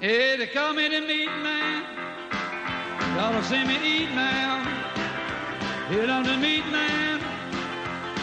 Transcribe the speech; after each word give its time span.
Hey, 0.00 0.36
they 0.36 0.48
call 0.48 0.74
me 0.74 0.88
the 0.88 1.00
meat 1.00 1.30
man. 1.42 1.84
Y'all 3.16 3.32
to 3.32 3.46
see 3.46 3.64
me 3.64 3.76
eat 3.76 4.10
now. 4.10 4.64
Hit 5.88 6.10
on 6.10 6.24
the 6.24 6.36
meat 6.36 6.66
man. 6.66 7.20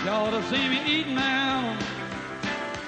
Y'all 0.05 0.29
to 0.31 0.43
see 0.49 0.67
me 0.67 0.81
eat 0.85 1.07
now. 1.07 1.77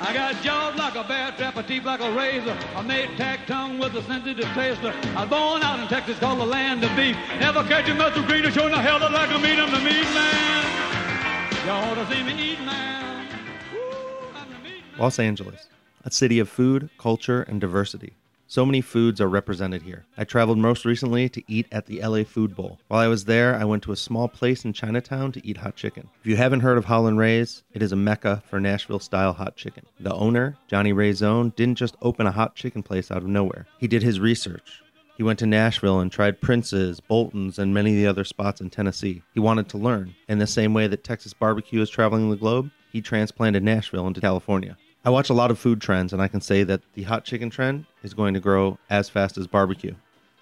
I 0.01 0.13
got 0.13 0.35
jaws 0.43 0.75
like 0.75 0.95
a 0.95 1.03
bear 1.05 1.31
trap, 1.31 1.55
a 1.55 1.63
teeth 1.63 1.85
like 1.85 2.01
a 2.01 2.11
razor. 2.11 2.57
I 2.75 2.81
made 2.81 3.15
tack 3.15 3.47
tongue 3.47 3.79
with 3.79 3.95
a 3.95 4.03
sensitive 4.03 4.45
taster. 4.47 4.93
I 5.15 5.21
was 5.21 5.29
born 5.29 5.63
out 5.63 5.79
in 5.79 5.87
Texas, 5.87 6.19
called 6.19 6.39
the 6.39 6.45
land 6.45 6.83
of 6.83 6.93
beef. 6.95 7.15
Never 7.39 7.63
catch 7.63 7.87
a 7.87 7.95
muscle 7.95 8.23
green 8.23 8.45
or 8.45 8.51
showing 8.51 8.71
the 8.71 8.81
hell 8.81 8.99
like 8.99 9.31
a 9.31 9.39
meat. 9.39 9.57
I'm 9.57 9.71
the 9.71 9.79
meat 9.79 10.03
man. 10.13 11.65
Y'all 11.65 11.95
to 11.95 12.13
see 12.13 12.21
me 12.21 12.51
eat 12.51 12.59
now. 12.59 13.25
Woo. 13.73 14.99
Los 14.99 15.19
Angeles, 15.19 15.69
a 16.03 16.11
city 16.11 16.39
of 16.39 16.49
food, 16.49 16.89
culture, 16.97 17.43
and 17.43 17.61
diversity. 17.61 18.17
So 18.53 18.67
many 18.67 18.81
foods 18.81 19.19
are 19.19 19.27
represented 19.27 19.81
here. 19.81 20.05
I 20.15 20.25
traveled 20.25 20.59
most 20.59 20.85
recently 20.85 21.27
to 21.27 21.41
eat 21.47 21.65
at 21.71 21.87
the 21.87 21.99
LA 22.03 22.23
Food 22.23 22.55
Bowl. 22.55 22.77
While 22.87 22.99
I 22.99 23.07
was 23.07 23.25
there, 23.25 23.55
I 23.55 23.63
went 23.63 23.81
to 23.81 23.91
a 23.91 23.95
small 23.95 24.27
place 24.27 24.63
in 24.63 24.73
Chinatown 24.73 25.31
to 25.31 25.43
eat 25.43 25.57
hot 25.57 25.75
chicken. 25.75 26.07
If 26.21 26.27
you 26.27 26.35
haven't 26.35 26.59
heard 26.59 26.77
of 26.77 26.85
Howlin' 26.85 27.17
Ray's, 27.17 27.63
it 27.73 27.81
is 27.81 27.91
a 27.91 27.95
mecca 27.95 28.43
for 28.47 28.59
Nashville 28.59 28.99
style 28.99 29.33
hot 29.33 29.55
chicken. 29.55 29.87
The 29.99 30.13
owner, 30.13 30.55
Johnny 30.67 30.93
Ray 30.93 31.13
Zone, 31.13 31.51
didn't 31.55 31.79
just 31.79 31.97
open 32.03 32.27
a 32.27 32.31
hot 32.31 32.53
chicken 32.53 32.83
place 32.83 33.09
out 33.09 33.23
of 33.23 33.27
nowhere. 33.27 33.65
He 33.79 33.87
did 33.87 34.03
his 34.03 34.19
research. 34.19 34.83
He 35.17 35.23
went 35.23 35.39
to 35.39 35.47
Nashville 35.47 35.99
and 35.99 36.11
tried 36.11 36.39
Prince's, 36.39 36.99
Bolton's, 36.99 37.57
and 37.57 37.73
many 37.73 37.89
of 37.93 37.97
the 37.97 38.05
other 38.05 38.23
spots 38.23 38.61
in 38.61 38.69
Tennessee. 38.69 39.23
He 39.33 39.39
wanted 39.39 39.67
to 39.69 39.79
learn. 39.79 40.13
In 40.29 40.37
the 40.37 40.45
same 40.45 40.75
way 40.75 40.85
that 40.85 41.03
Texas 41.03 41.33
barbecue 41.33 41.81
is 41.81 41.89
traveling 41.89 42.29
the 42.29 42.35
globe, 42.35 42.69
he 42.91 43.01
transplanted 43.01 43.63
Nashville 43.63 44.05
into 44.05 44.21
California. 44.21 44.77
I 45.05 45.09
watch 45.09 45.29
a 45.29 45.33
lot 45.33 45.51
of 45.51 45.59
food 45.59 45.81
trends, 45.81 46.13
and 46.13 46.21
I 46.21 46.29
can 46.29 46.39
say 46.39 46.63
that 46.63 46.81
the 46.93 47.03
hot 47.03 47.25
chicken 47.25 47.49
trend 47.49 47.87
is 48.03 48.13
going 48.13 48.33
to 48.35 48.39
grow 48.39 48.77
as 48.89 49.09
fast 49.09 49.37
as 49.37 49.47
barbecue. 49.47 49.95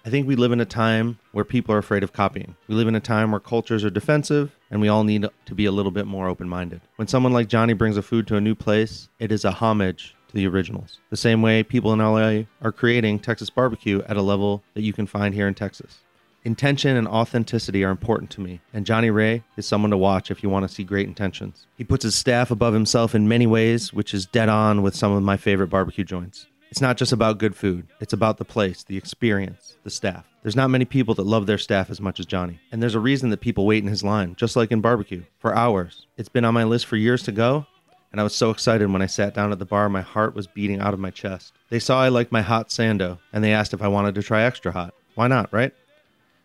I 0.06 0.10
think 0.10 0.28
we 0.28 0.36
live 0.36 0.52
in 0.52 0.60
a 0.60 0.64
time 0.64 1.18
where 1.32 1.44
people 1.44 1.74
are 1.74 1.78
afraid 1.78 2.04
of 2.04 2.12
copying. 2.12 2.54
We 2.68 2.76
live 2.76 2.86
in 2.86 2.94
a 2.94 3.00
time 3.00 3.32
where 3.32 3.40
cultures 3.40 3.84
are 3.84 3.90
defensive, 3.90 4.56
and 4.70 4.80
we 4.80 4.86
all 4.86 5.02
need 5.02 5.26
to 5.46 5.54
be 5.56 5.64
a 5.64 5.72
little 5.72 5.90
bit 5.90 6.06
more 6.06 6.28
open 6.28 6.48
minded. 6.48 6.80
When 6.94 7.08
someone 7.08 7.32
like 7.32 7.48
Johnny 7.48 7.72
brings 7.72 7.96
a 7.96 8.02
food 8.02 8.28
to 8.28 8.36
a 8.36 8.40
new 8.40 8.54
place, 8.54 9.08
it 9.18 9.32
is 9.32 9.44
a 9.44 9.50
homage 9.50 10.14
to 10.28 10.34
the 10.36 10.46
originals. 10.46 11.00
The 11.10 11.16
same 11.16 11.42
way 11.42 11.64
people 11.64 11.92
in 11.92 11.98
LA 11.98 12.44
are 12.64 12.70
creating 12.70 13.18
Texas 13.18 13.50
barbecue 13.50 14.00
at 14.06 14.16
a 14.16 14.22
level 14.22 14.62
that 14.74 14.82
you 14.82 14.92
can 14.92 15.08
find 15.08 15.34
here 15.34 15.48
in 15.48 15.54
Texas. 15.54 15.98
Intention 16.44 16.96
and 16.96 17.06
authenticity 17.06 17.84
are 17.84 17.90
important 17.90 18.28
to 18.30 18.40
me, 18.40 18.60
and 18.74 18.84
Johnny 18.84 19.10
Ray 19.10 19.44
is 19.56 19.64
someone 19.64 19.92
to 19.92 19.96
watch 19.96 20.28
if 20.28 20.42
you 20.42 20.48
want 20.48 20.68
to 20.68 20.74
see 20.74 20.82
great 20.82 21.06
intentions. 21.06 21.68
He 21.76 21.84
puts 21.84 22.02
his 22.02 22.16
staff 22.16 22.50
above 22.50 22.74
himself 22.74 23.14
in 23.14 23.28
many 23.28 23.46
ways, 23.46 23.92
which 23.92 24.12
is 24.12 24.26
dead 24.26 24.48
on 24.48 24.82
with 24.82 24.96
some 24.96 25.12
of 25.12 25.22
my 25.22 25.36
favorite 25.36 25.68
barbecue 25.68 26.02
joints. 26.02 26.48
It's 26.68 26.80
not 26.80 26.96
just 26.96 27.12
about 27.12 27.38
good 27.38 27.54
food, 27.54 27.86
it's 28.00 28.12
about 28.12 28.38
the 28.38 28.44
place, 28.44 28.82
the 28.82 28.96
experience, 28.96 29.76
the 29.84 29.90
staff. 29.90 30.26
There's 30.42 30.56
not 30.56 30.70
many 30.70 30.84
people 30.84 31.14
that 31.14 31.26
love 31.26 31.46
their 31.46 31.58
staff 31.58 31.90
as 31.90 32.00
much 32.00 32.18
as 32.18 32.26
Johnny, 32.26 32.58
and 32.72 32.82
there's 32.82 32.96
a 32.96 33.00
reason 33.00 33.30
that 33.30 33.40
people 33.40 33.64
wait 33.64 33.84
in 33.84 33.88
his 33.88 34.02
line, 34.02 34.34
just 34.34 34.56
like 34.56 34.72
in 34.72 34.80
barbecue, 34.80 35.22
for 35.38 35.54
hours. 35.54 36.06
It's 36.16 36.28
been 36.28 36.44
on 36.44 36.54
my 36.54 36.64
list 36.64 36.86
for 36.86 36.96
years 36.96 37.22
to 37.22 37.30
go, 37.30 37.66
and 38.10 38.20
I 38.20 38.24
was 38.24 38.34
so 38.34 38.50
excited 38.50 38.90
when 38.90 39.00
I 39.00 39.06
sat 39.06 39.32
down 39.32 39.52
at 39.52 39.60
the 39.60 39.64
bar, 39.64 39.88
my 39.88 40.00
heart 40.00 40.34
was 40.34 40.48
beating 40.48 40.80
out 40.80 40.92
of 40.92 40.98
my 40.98 41.10
chest. 41.10 41.52
They 41.70 41.78
saw 41.78 42.02
I 42.02 42.08
liked 42.08 42.32
my 42.32 42.42
hot 42.42 42.70
sando, 42.70 43.20
and 43.32 43.44
they 43.44 43.52
asked 43.52 43.74
if 43.74 43.82
I 43.82 43.86
wanted 43.86 44.16
to 44.16 44.24
try 44.24 44.42
extra 44.42 44.72
hot. 44.72 44.92
Why 45.14 45.28
not, 45.28 45.52
right? 45.52 45.72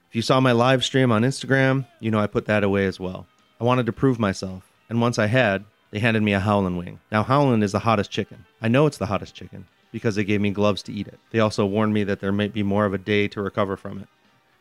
If 0.09 0.15
you 0.15 0.21
saw 0.21 0.39
my 0.39 0.53
live 0.53 0.85
stream 0.85 1.11
on 1.11 1.23
Instagram, 1.23 1.85
you 1.99 2.11
know 2.11 2.19
I 2.19 2.27
put 2.27 2.45
that 2.45 2.63
away 2.63 2.85
as 2.85 2.97
well. 2.97 3.27
I 3.59 3.65
wanted 3.65 3.85
to 3.87 3.93
prove 3.93 4.19
myself, 4.19 4.63
and 4.87 5.01
once 5.01 5.19
I 5.19 5.25
had, 5.25 5.65
they 5.91 5.99
handed 5.99 6.23
me 6.23 6.31
a 6.31 6.39
Howlin' 6.39 6.77
wing. 6.77 7.01
Now, 7.11 7.23
Howlin' 7.23 7.61
is 7.61 7.73
the 7.73 7.79
hottest 7.79 8.09
chicken. 8.09 8.45
I 8.61 8.69
know 8.69 8.85
it's 8.85 8.97
the 8.97 9.07
hottest 9.07 9.35
chicken 9.35 9.65
because 9.91 10.15
they 10.15 10.23
gave 10.23 10.39
me 10.39 10.51
gloves 10.51 10.81
to 10.83 10.93
eat 10.93 11.07
it. 11.07 11.19
They 11.31 11.39
also 11.39 11.65
warned 11.65 11.93
me 11.93 12.05
that 12.05 12.21
there 12.21 12.31
might 12.31 12.53
be 12.53 12.63
more 12.63 12.85
of 12.85 12.93
a 12.93 12.97
day 12.97 13.27
to 13.27 13.41
recover 13.41 13.75
from 13.75 13.99
it. 13.99 14.07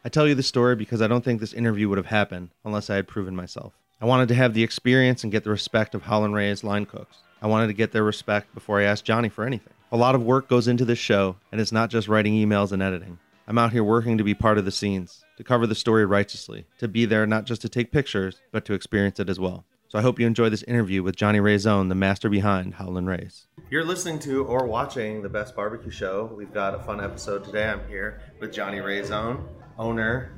I 0.04 0.08
tell 0.08 0.26
you 0.26 0.34
this 0.34 0.48
story 0.48 0.74
because 0.74 1.00
I 1.00 1.06
don't 1.06 1.24
think 1.24 1.40
this 1.40 1.52
interview 1.52 1.88
would 1.88 1.98
have 1.98 2.06
happened 2.06 2.50
unless 2.64 2.90
I 2.90 2.96
had 2.96 3.06
proven 3.06 3.36
myself. 3.36 3.72
I 4.00 4.06
wanted 4.06 4.28
to 4.28 4.34
have 4.34 4.52
the 4.52 4.62
experience 4.62 5.22
and 5.22 5.32
get 5.32 5.44
the 5.44 5.50
respect 5.50 5.94
of 5.94 6.02
Howlin' 6.02 6.32
Ray's 6.32 6.64
line 6.64 6.86
cooks. 6.86 7.18
I 7.40 7.46
wanted 7.46 7.68
to 7.68 7.72
get 7.72 7.92
their 7.92 8.02
respect 8.04 8.52
before 8.54 8.80
I 8.80 8.84
asked 8.84 9.04
Johnny 9.04 9.28
for 9.28 9.44
anything. 9.44 9.74
A 9.92 9.96
lot 9.96 10.14
of 10.14 10.24
work 10.24 10.48
goes 10.48 10.66
into 10.68 10.84
this 10.84 10.98
show, 10.98 11.36
and 11.52 11.60
it's 11.60 11.72
not 11.72 11.90
just 11.90 12.08
writing 12.08 12.34
emails 12.34 12.72
and 12.72 12.82
editing. 12.82 13.18
I'm 13.46 13.58
out 13.58 13.72
here 13.72 13.84
working 13.84 14.18
to 14.18 14.24
be 14.24 14.34
part 14.34 14.58
of 14.58 14.64
the 14.64 14.72
scenes, 14.72 15.24
to 15.36 15.44
cover 15.44 15.66
the 15.66 15.74
story 15.74 16.04
righteously, 16.04 16.66
to 16.78 16.88
be 16.88 17.04
there 17.04 17.26
not 17.26 17.44
just 17.44 17.62
to 17.62 17.68
take 17.68 17.92
pictures, 17.92 18.40
but 18.52 18.64
to 18.64 18.74
experience 18.74 19.20
it 19.20 19.28
as 19.28 19.38
well. 19.38 19.64
So 19.88 19.98
I 19.98 20.02
hope 20.02 20.18
you 20.18 20.26
enjoy 20.26 20.48
this 20.48 20.64
interview 20.64 21.02
with 21.02 21.14
Johnny 21.14 21.38
Ray 21.38 21.58
Zone, 21.58 21.88
the 21.88 21.94
master 21.94 22.28
behind 22.28 22.74
Howlin' 22.74 23.06
Rays. 23.06 23.46
You're 23.70 23.84
listening 23.84 24.18
to 24.20 24.44
or 24.44 24.66
watching 24.66 25.22
the 25.22 25.28
Best 25.28 25.54
Barbecue 25.54 25.92
Show. 25.92 26.32
We've 26.36 26.52
got 26.52 26.74
a 26.74 26.80
fun 26.80 27.00
episode 27.00 27.44
today. 27.44 27.68
I'm 27.68 27.86
here 27.88 28.20
with 28.40 28.52
Johnny 28.52 28.80
Ray 28.80 29.04
Zone, 29.04 29.48
owner, 29.78 30.32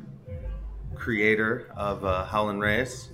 creator 0.95 1.73
of 1.77 2.05
uh, 2.05 2.27
Howlin' 2.27 2.61
Rays, 2.61 3.09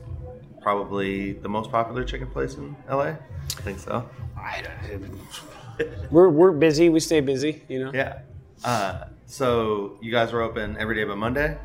probably 0.61 1.35
the 1.35 1.49
most 1.49 1.71
popular 1.71 2.03
chicken 2.03 2.29
place 2.29 2.55
in 2.55 2.75
LA. 2.91 3.03
I 3.03 3.17
think 3.63 3.79
so. 3.79 4.09
I 4.37 4.63
don't, 4.63 6.11
we're 6.11 6.29
we're 6.29 6.53
busy. 6.53 6.89
We 6.89 7.01
stay 7.01 7.21
busy. 7.21 7.63
You 7.69 7.85
know. 7.85 7.91
Yeah. 7.95 8.21
Uh, 8.65 9.05
so 9.27 9.99
you 10.01 10.11
guys 10.11 10.33
are 10.33 10.41
open 10.41 10.77
every 10.79 10.95
day 10.95 11.05
but 11.05 11.17
Monday? 11.17 11.57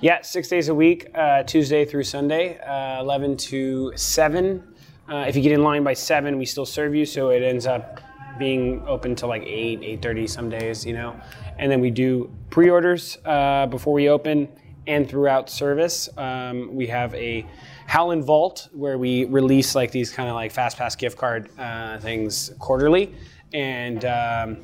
Yeah, 0.00 0.22
six 0.22 0.46
days 0.46 0.68
a 0.68 0.74
week, 0.74 1.10
uh, 1.12 1.42
Tuesday 1.42 1.84
through 1.84 2.04
Sunday, 2.04 2.56
uh, 2.60 3.00
11 3.00 3.36
to 3.36 3.92
7. 3.96 4.62
Uh, 5.10 5.24
if 5.26 5.34
you 5.34 5.42
get 5.42 5.50
in 5.50 5.64
line 5.64 5.82
by 5.82 5.94
7, 5.94 6.38
we 6.38 6.46
still 6.46 6.64
serve 6.64 6.94
you, 6.94 7.04
so 7.04 7.30
it 7.30 7.42
ends 7.42 7.66
up 7.66 8.00
being 8.38 8.80
open 8.86 9.16
till 9.16 9.28
like 9.28 9.42
8, 9.42 9.80
8.30 10.00 10.30
some 10.30 10.48
days, 10.48 10.86
you 10.86 10.92
know. 10.92 11.20
And 11.58 11.68
then 11.68 11.80
we 11.80 11.90
do 11.90 12.32
pre-orders 12.50 13.18
uh, 13.24 13.66
before 13.66 13.92
we 13.92 14.08
open 14.08 14.46
and 14.86 15.08
throughout 15.08 15.50
service. 15.50 16.08
Um, 16.16 16.76
we 16.76 16.86
have 16.86 17.12
a 17.16 17.44
Howlin' 17.88 18.22
Vault 18.22 18.68
where 18.72 18.98
we 18.98 19.24
release 19.24 19.74
like 19.74 19.90
these 19.90 20.12
kind 20.12 20.28
of 20.28 20.36
like 20.36 20.52
fast 20.52 20.76
pass 20.76 20.94
gift 20.94 21.18
card 21.18 21.50
uh, 21.58 21.98
things 21.98 22.52
quarterly. 22.60 23.12
And 23.52 24.04
um, 24.04 24.58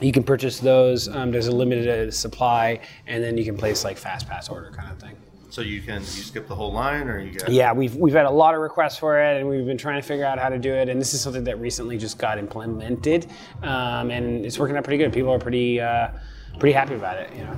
you 0.00 0.12
can 0.12 0.22
purchase 0.22 0.58
those. 0.60 1.08
Um, 1.08 1.30
there's 1.30 1.46
a 1.46 1.52
limited 1.52 2.12
supply, 2.14 2.80
and 3.06 3.22
then 3.22 3.36
you 3.36 3.44
can 3.44 3.56
place 3.56 3.84
like 3.84 3.96
fast 3.96 4.28
pass 4.28 4.48
order 4.48 4.70
kind 4.70 4.90
of 4.90 4.98
thing. 4.98 5.16
So 5.50 5.62
you 5.62 5.82
can 5.82 6.00
you 6.00 6.06
skip 6.22 6.46
the 6.46 6.54
whole 6.54 6.72
line, 6.72 7.08
or 7.08 7.18
you 7.18 7.32
get 7.32 7.48
Yeah, 7.48 7.72
we've 7.72 7.96
we've 7.96 8.14
had 8.14 8.26
a 8.26 8.30
lot 8.30 8.54
of 8.54 8.60
requests 8.60 8.98
for 8.98 9.20
it, 9.20 9.40
and 9.40 9.48
we've 9.48 9.66
been 9.66 9.78
trying 9.78 10.00
to 10.00 10.06
figure 10.06 10.24
out 10.24 10.38
how 10.38 10.48
to 10.48 10.58
do 10.58 10.72
it. 10.72 10.88
And 10.88 11.00
this 11.00 11.12
is 11.12 11.20
something 11.20 11.44
that 11.44 11.58
recently 11.58 11.98
just 11.98 12.18
got 12.18 12.38
implemented, 12.38 13.26
um, 13.62 14.10
and 14.10 14.46
it's 14.46 14.58
working 14.58 14.76
out 14.76 14.84
pretty 14.84 14.98
good. 14.98 15.12
People 15.12 15.32
are 15.32 15.40
pretty 15.40 15.80
uh, 15.80 16.10
pretty 16.58 16.72
happy 16.72 16.94
about 16.94 17.18
it. 17.18 17.34
You 17.34 17.44
know. 17.44 17.56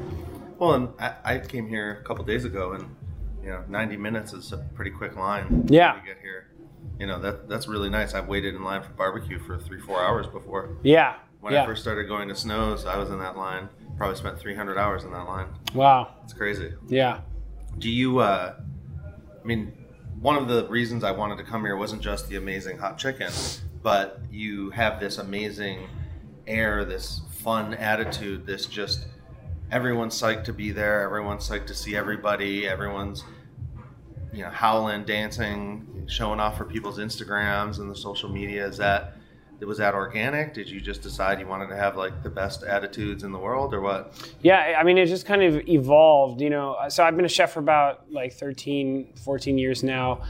Well, 0.59 0.75
and 0.75 0.89
I, 0.99 1.15
I 1.25 1.39
came 1.39 1.69
here 1.69 2.01
a 2.03 2.07
couple 2.07 2.25
days 2.25 2.45
ago, 2.45 2.73
and 2.73 2.97
you 3.43 3.51
know, 3.51 3.65
90 3.69 3.97
minutes 3.97 4.33
is 4.33 4.53
a 4.53 4.59
pretty 4.75 4.91
quick 4.91 5.17
line. 5.17 5.67
Yeah. 5.69 5.95
To 5.95 6.07
get 6.07 6.19
here, 6.23 6.47
you 6.99 7.07
know 7.07 7.21
that 7.21 7.49
that's 7.49 7.69
really 7.69 7.91
nice. 7.91 8.15
I've 8.15 8.29
waited 8.29 8.55
in 8.55 8.63
line 8.63 8.83
for 8.83 8.93
barbecue 8.93 9.39
for 9.39 9.59
three 9.59 9.81
four 9.81 10.03
hours 10.03 10.27
before. 10.27 10.77
Yeah. 10.83 11.17
When 11.43 11.53
yeah. 11.53 11.65
I 11.65 11.67
first 11.67 11.83
started 11.83 12.07
going 12.07 12.29
to 12.29 12.37
Snows, 12.37 12.87
I 12.87 12.97
was 12.97 13.11
in 13.11 13.19
that 13.19 13.37
line. 13.37 13.69
Probably 13.97 14.15
spent 14.15 14.39
300 14.39 14.79
hours 14.79 15.03
in 15.03 15.11
that 15.11 15.27
line. 15.27 15.49
Wow. 15.75 16.15
It's 16.23 16.33
crazy. 16.33 16.73
Yeah. 16.87 17.23
Do 17.79 17.91
you? 17.91 18.21
Uh, 18.21 18.55
I 19.43 19.45
mean, 19.45 19.73
one 20.21 20.37
of 20.37 20.47
the 20.47 20.69
reasons 20.69 21.03
I 21.03 21.11
wanted 21.11 21.39
to 21.39 21.45
come 21.45 21.65
here 21.65 21.77
wasn't 21.77 22.01
just 22.01 22.29
the 22.29 22.37
amazing 22.37 22.79
hot 22.79 22.97
chicken, 22.97 23.33
but 23.83 24.21
you 24.31 24.71
have 24.71 25.01
this 25.01 25.19
amazing 25.19 25.89
air, 26.47 26.85
this 26.85 27.23
fun 27.41 27.75
attitude, 27.75 28.47
this 28.47 28.67
just 28.67 29.09
everyone's 29.73 30.15
psyched 30.15 30.45
to 30.45 30.53
be 30.53 30.71
there, 30.71 31.03
everyone's 31.03 31.49
psyched 31.49 31.67
to 31.67 31.75
see 31.75 31.97
everybody, 31.97 32.69
everyone's 32.69 33.25
you 34.33 34.45
know 34.45 34.51
howling, 34.51 35.03
dancing, 35.07 36.05
showing 36.07 36.39
off 36.39 36.57
for 36.57 36.67
people's 36.67 36.99
Instagrams 36.99 37.81
and 37.81 37.91
the 37.91 37.97
social 37.97 38.29
media. 38.29 38.65
Is 38.65 38.77
that 38.77 39.17
was 39.67 39.79
that 39.79 39.95
organic? 39.95 40.55
Did 40.55 40.69
you 40.69 40.81
just 40.81 41.03
decide 41.03 41.41
you 41.41 41.47
wanted 41.47 41.69
to 41.69 41.77
have 41.77 41.97
like 41.97 42.23
the 42.23 42.31
best 42.31 42.63
attitudes 42.63 43.23
in 43.23 43.33
the 43.33 43.39
world, 43.39 43.75
or 43.75 43.81
what? 43.81 44.15
Yeah, 44.43 44.77
I 44.79 44.83
mean, 44.83 44.99
it 44.99 45.07
just 45.07 45.27
kind 45.27 45.43
of 45.43 45.69
evolved, 45.69 46.41
you 46.41 46.51
know. 46.51 46.77
So 46.89 47.05
I've 47.05 47.17
been 47.17 47.25
a 47.25 47.29
chef 47.29 47.53
for 47.53 47.61
about 47.61 48.11
like 48.11 48.33
13, 48.33 49.15
14 49.25 49.59
years 49.59 49.83
now. 49.83 50.23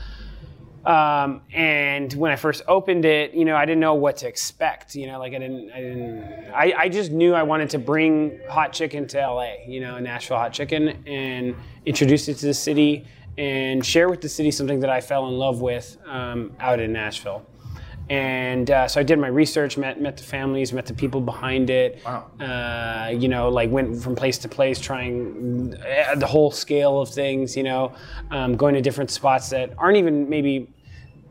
Um, 0.84 1.42
and 1.52 2.12
when 2.14 2.32
I 2.32 2.36
first 2.36 2.62
opened 2.66 3.04
it, 3.04 3.34
you 3.34 3.44
know, 3.44 3.54
I 3.54 3.64
didn't 3.64 3.80
know 3.80 3.94
what 3.94 4.16
to 4.18 4.28
expect. 4.28 4.96
You 4.96 5.06
know, 5.06 5.18
like 5.18 5.32
I 5.32 5.38
didn't, 5.38 5.70
I 5.70 5.80
didn't, 5.80 6.22
I, 6.52 6.74
I 6.76 6.88
just 6.88 7.12
knew 7.12 7.34
I 7.34 7.44
wanted 7.44 7.70
to 7.70 7.78
bring 7.78 8.40
hot 8.48 8.72
chicken 8.72 9.06
to 9.08 9.18
LA. 9.18 9.54
You 9.66 9.80
know, 9.80 9.98
Nashville 9.98 10.38
hot 10.38 10.52
chicken, 10.52 11.02
and 11.06 11.54
introduce 11.86 12.28
it 12.28 12.34
to 12.38 12.46
the 12.46 12.54
city 12.54 13.06
and 13.38 13.84
share 13.84 14.08
with 14.08 14.20
the 14.20 14.28
city 14.28 14.50
something 14.50 14.80
that 14.80 14.90
I 14.90 15.00
fell 15.00 15.26
in 15.28 15.34
love 15.34 15.60
with 15.60 15.96
um, 16.06 16.52
out 16.60 16.80
in 16.80 16.92
Nashville. 16.92 17.46
And 18.12 18.70
uh, 18.70 18.88
so 18.88 19.00
I 19.00 19.04
did 19.04 19.18
my 19.18 19.28
research, 19.28 19.78
met 19.78 19.98
met 19.98 20.18
the 20.18 20.22
families, 20.22 20.70
met 20.70 20.84
the 20.84 20.92
people 20.92 21.22
behind 21.22 21.70
it. 21.70 22.02
Wow. 22.04 22.26
Uh, 22.38 23.08
you 23.08 23.26
know, 23.26 23.48
like 23.48 23.70
went 23.70 24.02
from 24.02 24.14
place 24.14 24.36
to 24.38 24.50
place, 24.50 24.78
trying 24.78 25.74
uh, 25.74 26.16
the 26.16 26.26
whole 26.26 26.50
scale 26.50 27.00
of 27.00 27.08
things. 27.08 27.56
You 27.56 27.62
know, 27.62 27.94
um, 28.30 28.54
going 28.54 28.74
to 28.74 28.82
different 28.82 29.10
spots 29.10 29.48
that 29.48 29.72
aren't 29.78 29.96
even 29.96 30.28
maybe 30.28 30.68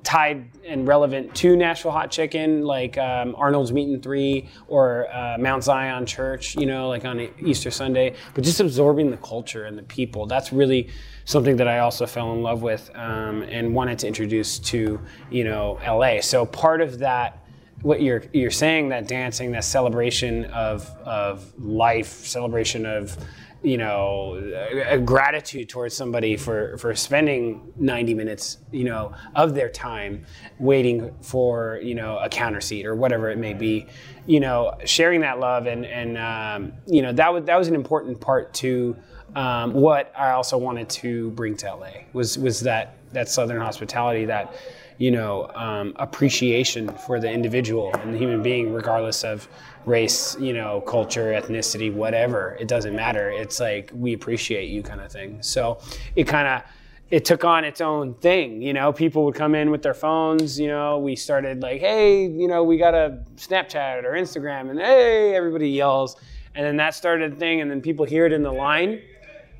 tied 0.01 0.49
and 0.65 0.87
relevant 0.87 1.35
to 1.35 1.55
Nashville 1.55 1.91
hot 1.91 2.09
chicken, 2.09 2.63
like 2.63 2.97
um, 2.97 3.35
Arnold's 3.37 3.71
Meat 3.71 3.87
and 3.87 4.01
Three 4.01 4.49
or 4.67 5.07
uh, 5.13 5.37
Mount 5.37 5.63
Zion 5.63 6.07
Church, 6.07 6.55
you 6.55 6.65
know, 6.65 6.89
like 6.89 7.05
on 7.05 7.19
Easter 7.45 7.69
Sunday, 7.69 8.15
but 8.33 8.43
just 8.43 8.59
absorbing 8.59 9.11
the 9.11 9.17
culture 9.17 9.65
and 9.65 9.77
the 9.77 9.83
people. 9.83 10.25
That's 10.25 10.51
really 10.51 10.89
something 11.25 11.55
that 11.57 11.67
I 11.67 11.79
also 11.79 12.05
fell 12.05 12.33
in 12.33 12.41
love 12.41 12.61
with 12.61 12.89
um, 12.95 13.43
and 13.43 13.73
wanted 13.73 13.99
to 13.99 14.07
introduce 14.07 14.59
to, 14.59 14.99
you 15.29 15.43
know, 15.43 15.79
LA. 15.85 16.21
So 16.21 16.45
part 16.45 16.81
of 16.81 16.99
that 16.99 17.37
what 17.81 18.01
you're 18.01 18.23
you're 18.31 18.51
saying 18.51 18.89
that 18.89 19.07
dancing 19.07 19.51
that 19.51 19.63
celebration 19.63 20.45
of 20.45 20.87
of 21.03 21.51
life 21.59 22.07
celebration 22.07 22.85
of 22.85 23.17
you 23.63 23.77
know 23.77 24.41
a, 24.87 24.97
gratitude 24.97 25.69
towards 25.69 25.95
somebody 25.95 26.35
for 26.35 26.77
for 26.77 26.95
spending 26.95 27.71
90 27.77 28.13
minutes 28.13 28.57
you 28.71 28.83
know 28.83 29.13
of 29.35 29.53
their 29.53 29.69
time 29.69 30.25
waiting 30.59 31.13
for 31.21 31.79
you 31.83 31.93
know 31.93 32.17
a 32.19 32.29
counter 32.29 32.61
seat 32.61 32.85
or 32.85 32.95
whatever 32.95 33.29
it 33.29 33.37
may 33.37 33.53
be 33.53 33.87
you 34.25 34.39
know 34.39 34.73
sharing 34.85 35.21
that 35.21 35.39
love 35.39 35.67
and 35.67 35.85
and 35.85 36.17
um, 36.17 36.73
you 36.87 37.01
know 37.01 37.13
that 37.13 37.31
was 37.31 37.43
that 37.45 37.57
was 37.57 37.67
an 37.67 37.75
important 37.75 38.19
part 38.19 38.53
to 38.53 38.95
um, 39.35 39.73
what 39.73 40.13
I 40.17 40.31
also 40.31 40.57
wanted 40.57 40.89
to 40.89 41.31
bring 41.31 41.55
to 41.57 41.73
LA 41.73 41.91
was 42.13 42.37
was 42.37 42.59
that 42.61 42.95
that 43.13 43.29
southern 43.29 43.61
hospitality 43.61 44.25
that 44.25 44.53
you 44.97 45.11
know 45.11 45.49
um, 45.55 45.93
appreciation 45.97 46.89
for 46.89 47.19
the 47.19 47.31
individual 47.31 47.91
and 47.95 48.13
the 48.13 48.17
human 48.17 48.41
being 48.41 48.73
regardless 48.73 49.23
of 49.23 49.47
race, 49.85 50.37
you 50.39 50.53
know, 50.53 50.81
culture, 50.81 51.33
ethnicity, 51.33 51.91
whatever. 51.91 52.57
It 52.59 52.67
doesn't 52.67 52.95
matter. 52.95 53.29
It's 53.29 53.59
like 53.59 53.91
we 53.93 54.13
appreciate 54.13 54.69
you 54.69 54.83
kind 54.83 55.01
of 55.01 55.11
thing. 55.11 55.41
So 55.41 55.79
it 56.15 56.25
kind 56.25 56.47
of 56.47 56.63
it 57.09 57.25
took 57.25 57.43
on 57.43 57.65
its 57.65 57.81
own 57.81 58.13
thing. 58.15 58.61
You 58.61 58.73
know, 58.73 58.93
people 58.93 59.25
would 59.25 59.35
come 59.35 59.53
in 59.53 59.69
with 59.69 59.81
their 59.81 59.93
phones. 59.93 60.59
You 60.59 60.67
know, 60.67 60.97
we 60.99 61.15
started 61.15 61.61
like, 61.61 61.81
hey, 61.81 62.25
you 62.25 62.47
know, 62.47 62.63
we 62.63 62.77
got 62.77 62.93
a 62.93 63.23
Snapchat 63.35 64.03
or 64.03 64.13
Instagram, 64.13 64.69
and 64.69 64.79
hey, 64.79 65.35
everybody 65.35 65.69
yells, 65.69 66.15
and 66.55 66.65
then 66.65 66.77
that 66.77 66.95
started 66.95 67.33
a 67.33 67.35
thing, 67.35 67.61
and 67.61 67.69
then 67.69 67.81
people 67.81 68.05
hear 68.05 68.25
it 68.25 68.31
in 68.31 68.43
the 68.43 68.51
line. 68.51 69.01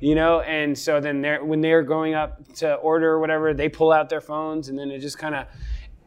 You 0.02 0.16
know, 0.16 0.40
and 0.40 0.76
so 0.76 0.98
then 0.98 1.22
they're 1.22 1.44
when 1.44 1.60
they're 1.60 1.84
going 1.84 2.14
up 2.14 2.52
to 2.54 2.74
order 2.74 3.12
or 3.12 3.20
whatever, 3.20 3.54
they 3.54 3.68
pull 3.68 3.92
out 3.92 4.08
their 4.08 4.20
phones, 4.20 4.68
and 4.68 4.76
then 4.76 4.90
it 4.90 4.98
just 4.98 5.16
kind 5.16 5.32
of 5.32 5.46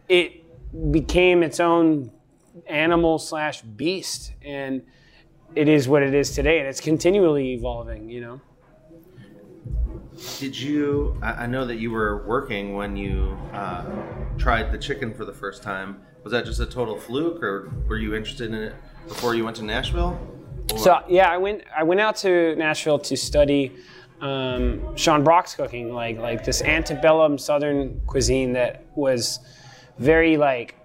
it 0.10 0.44
became 0.92 1.44
its 1.44 1.62
own 1.62 2.12
animal 2.68 3.18
slash 3.20 3.62
beast, 3.62 4.34
and 4.42 4.82
it 5.56 5.70
is 5.70 5.88
what 5.88 6.04
it 6.04 6.14
is 6.14 6.32
today, 6.32 6.60
and 6.60 6.68
it's 6.68 6.82
continually 6.82 7.54
evolving. 7.54 8.10
You 8.10 8.20
know. 8.20 8.42
Did 10.40 10.60
you? 10.60 11.18
I 11.24 11.48
know 11.48 11.66
that 11.66 11.78
you 11.78 11.90
were 11.90 12.28
working 12.28 12.76
when 12.76 12.98
you 12.98 13.38
uh, 13.54 13.86
tried 14.38 14.74
the 14.74 14.78
chicken 14.78 15.14
for 15.14 15.24
the 15.24 15.34
first 15.34 15.64
time. 15.64 16.02
Was 16.26 16.34
that 16.34 16.44
just 16.44 16.60
a 16.60 16.66
total 16.66 17.00
fluke, 17.00 17.42
or 17.42 17.72
were 17.88 17.98
you 17.98 18.14
interested 18.14 18.50
in 18.50 18.56
it 18.56 18.76
before 19.08 19.36
you 19.36 19.46
went 19.46 19.56
to 19.56 19.64
Nashville? 19.64 20.20
So 20.78 21.04
yeah, 21.08 21.30
I 21.30 21.38
went. 21.38 21.64
I 21.76 21.84
went 21.84 22.02
out 22.02 22.16
to 22.18 22.56
Nashville 22.56 23.00
to 23.00 23.16
study 23.16 23.72
um, 24.22 24.96
Sean 24.96 25.24
Brock's 25.24 25.56
cooking, 25.56 25.94
like 25.94 26.18
like 26.18 26.44
this 26.44 26.62
antebellum 26.62 27.38
Southern 27.38 28.02
cuisine 28.08 28.54
that 28.54 28.86
was 28.96 29.40
very 30.00 30.38
like 30.38 30.76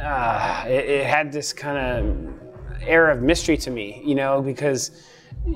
uh, 0.00 0.64
it, 0.66 0.84
it 0.88 1.06
had 1.06 1.32
this 1.32 1.52
kind 1.52 1.78
of 1.78 2.82
air 2.82 3.10
of 3.10 3.22
mystery 3.22 3.56
to 3.56 3.70
me, 3.70 4.02
you 4.04 4.14
know, 4.14 4.42
because 4.42 5.02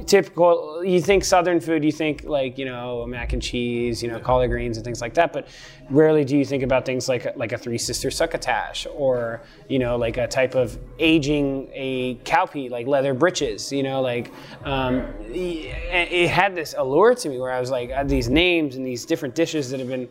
typical 0.06 0.84
you 0.84 1.00
think 1.00 1.24
southern 1.24 1.60
food 1.60 1.84
you 1.84 1.90
think 1.90 2.22
like 2.24 2.56
you 2.56 2.64
know 2.64 3.04
mac 3.06 3.32
and 3.32 3.42
cheese 3.42 4.02
you 4.02 4.08
know 4.08 4.20
collard 4.20 4.48
greens 4.48 4.76
and 4.76 4.84
things 4.84 5.00
like 5.00 5.14
that 5.14 5.32
but 5.32 5.48
rarely 5.90 6.24
do 6.24 6.36
you 6.36 6.44
think 6.44 6.62
about 6.62 6.86
things 6.86 7.08
like 7.08 7.36
like 7.36 7.52
a 7.52 7.58
three 7.58 7.76
sister 7.78 8.10
succotash 8.10 8.86
or 8.94 9.40
you 9.68 9.78
know 9.78 9.96
like 9.96 10.16
a 10.16 10.28
type 10.28 10.54
of 10.54 10.78
aging 11.00 11.68
a 11.72 12.14
cowpea 12.18 12.70
like 12.70 12.86
leather 12.86 13.14
breeches 13.14 13.72
you 13.72 13.82
know 13.82 14.00
like 14.00 14.32
um, 14.64 15.06
it 15.28 16.28
had 16.28 16.54
this 16.54 16.74
allure 16.78 17.14
to 17.14 17.28
me 17.28 17.38
where 17.38 17.50
i 17.50 17.58
was 17.58 17.70
like 17.70 17.90
these 18.06 18.28
names 18.28 18.76
and 18.76 18.86
these 18.86 19.04
different 19.04 19.34
dishes 19.34 19.70
that 19.70 19.80
have 19.80 19.88
been 19.88 20.08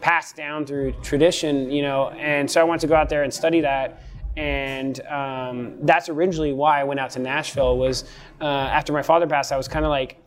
passed 0.00 0.36
down 0.36 0.64
through 0.64 0.92
tradition, 1.02 1.70
you 1.70 1.82
know. 1.82 2.10
And 2.10 2.50
so 2.50 2.60
I 2.60 2.64
wanted 2.64 2.82
to 2.82 2.86
go 2.86 2.94
out 2.94 3.08
there 3.08 3.22
and 3.22 3.32
study 3.32 3.60
that. 3.62 4.02
And 4.36 5.00
um, 5.06 5.78
that's 5.82 6.08
originally 6.08 6.52
why 6.52 6.80
I 6.80 6.84
went 6.84 7.00
out 7.00 7.10
to 7.10 7.18
Nashville. 7.18 7.78
Was 7.78 8.04
uh, 8.40 8.44
after 8.44 8.92
my 8.92 9.02
father 9.02 9.26
passed, 9.26 9.52
I 9.52 9.56
was 9.56 9.68
kind 9.68 9.84
of 9.84 9.90
like, 9.90 10.18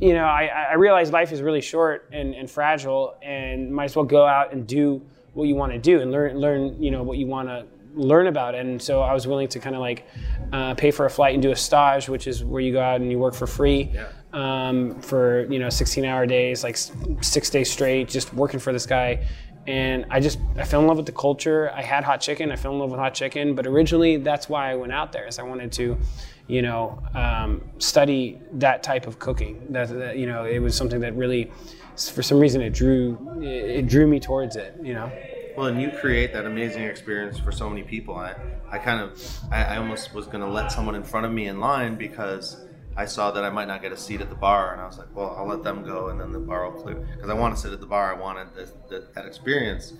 you 0.00 0.12
know, 0.12 0.24
I, 0.24 0.46
I, 0.70 0.74
realized 0.74 1.12
life 1.12 1.32
is 1.32 1.42
really 1.42 1.60
short 1.60 2.08
and, 2.12 2.34
and 2.34 2.50
fragile, 2.50 3.16
and 3.22 3.70
might 3.70 3.84
as 3.84 3.96
well 3.96 4.04
go 4.04 4.26
out 4.26 4.52
and 4.52 4.66
do 4.66 5.02
what 5.34 5.44
you 5.44 5.54
want 5.54 5.72
to 5.72 5.78
do 5.78 6.00
and 6.00 6.10
learn, 6.10 6.38
learn, 6.38 6.82
you 6.82 6.90
know, 6.90 7.02
what 7.02 7.18
you 7.18 7.26
want 7.26 7.48
to 7.48 7.66
learn 7.94 8.26
about. 8.26 8.54
And 8.54 8.80
so 8.80 9.00
I 9.02 9.12
was 9.14 9.26
willing 9.26 9.48
to 9.48 9.58
kind 9.58 9.74
of 9.74 9.80
like 9.80 10.06
uh, 10.52 10.74
pay 10.74 10.90
for 10.90 11.06
a 11.06 11.10
flight 11.10 11.34
and 11.34 11.42
do 11.42 11.50
a 11.50 11.56
stage, 11.56 12.08
which 12.08 12.26
is 12.26 12.44
where 12.44 12.60
you 12.60 12.72
go 12.72 12.80
out 12.80 13.00
and 13.00 13.10
you 13.10 13.18
work 13.18 13.34
for 13.34 13.46
free. 13.46 13.90
Yeah 13.92 14.08
um, 14.32 15.00
for 15.00 15.50
you 15.52 15.58
know 15.58 15.68
16 15.68 16.04
hour 16.04 16.26
days, 16.26 16.62
like 16.62 16.76
six 17.20 17.50
days 17.50 17.70
straight, 17.70 18.08
just 18.08 18.32
working 18.34 18.60
for 18.60 18.72
this 18.72 18.86
guy. 18.86 19.26
And 19.66 20.06
I 20.10 20.20
just 20.20 20.38
I 20.56 20.64
fell 20.64 20.80
in 20.80 20.86
love 20.86 20.96
with 20.96 21.06
the 21.06 21.12
culture. 21.12 21.70
I 21.70 21.82
had 21.82 22.02
hot 22.02 22.20
chicken. 22.20 22.50
I 22.50 22.56
fell 22.56 22.72
in 22.72 22.78
love 22.78 22.90
with 22.90 22.98
hot 22.98 23.14
chicken. 23.14 23.54
But 23.54 23.66
originally, 23.66 24.16
that's 24.16 24.48
why 24.48 24.70
I 24.70 24.74
went 24.74 24.92
out 24.92 25.12
there, 25.12 25.26
is 25.26 25.38
I 25.38 25.42
wanted 25.42 25.70
to, 25.72 25.98
you 26.46 26.62
know, 26.62 27.02
um, 27.14 27.62
study 27.78 28.40
that 28.54 28.82
type 28.82 29.06
of 29.06 29.18
cooking. 29.18 29.66
That, 29.70 29.88
that, 29.90 30.16
you 30.16 30.26
know, 30.26 30.44
it 30.44 30.58
was 30.60 30.74
something 30.74 31.00
that 31.00 31.14
really, 31.14 31.52
for 31.96 32.22
some 32.22 32.40
reason, 32.40 32.62
it 32.62 32.70
drew 32.70 33.18
it 33.42 33.86
drew 33.86 34.06
me 34.06 34.18
towards 34.18 34.56
it. 34.56 34.74
You 34.82 34.94
know. 34.94 35.12
Well, 35.56 35.66
and 35.66 35.80
you 35.82 35.90
create 35.90 36.32
that 36.32 36.46
amazing 36.46 36.84
experience 36.84 37.38
for 37.38 37.52
so 37.52 37.68
many 37.68 37.82
people. 37.82 38.16
I, 38.16 38.34
I 38.70 38.78
kind 38.78 39.00
of, 39.00 39.40
I, 39.50 39.64
I 39.64 39.76
almost 39.76 40.14
was 40.14 40.26
going 40.26 40.40
to 40.40 40.48
let 40.48 40.72
someone 40.72 40.94
in 40.94 41.02
front 41.02 41.26
of 41.26 41.32
me 41.32 41.48
in 41.48 41.60
line 41.60 41.96
because 41.96 42.64
I 42.96 43.06
saw 43.06 43.30
that 43.30 43.44
I 43.44 43.50
might 43.50 43.68
not 43.68 43.82
get 43.82 43.92
a 43.92 43.96
seat 43.96 44.20
at 44.20 44.28
the 44.28 44.34
bar, 44.34 44.72
and 44.72 44.80
I 44.80 44.86
was 44.86 44.98
like, 44.98 45.14
well, 45.14 45.34
I'll 45.38 45.46
let 45.46 45.62
them 45.62 45.84
go, 45.84 46.08
and 46.08 46.20
then 46.20 46.32
the 46.32 46.38
bar 46.38 46.68
will 46.68 46.82
clear. 46.82 46.96
Because 46.96 47.30
I 47.30 47.34
want 47.34 47.54
to 47.54 47.60
sit 47.60 47.72
at 47.72 47.80
the 47.80 47.86
bar. 47.86 48.14
I 48.14 48.18
wanted 48.18 48.54
this, 48.54 48.72
that, 48.88 49.14
that 49.14 49.26
experience. 49.26 49.94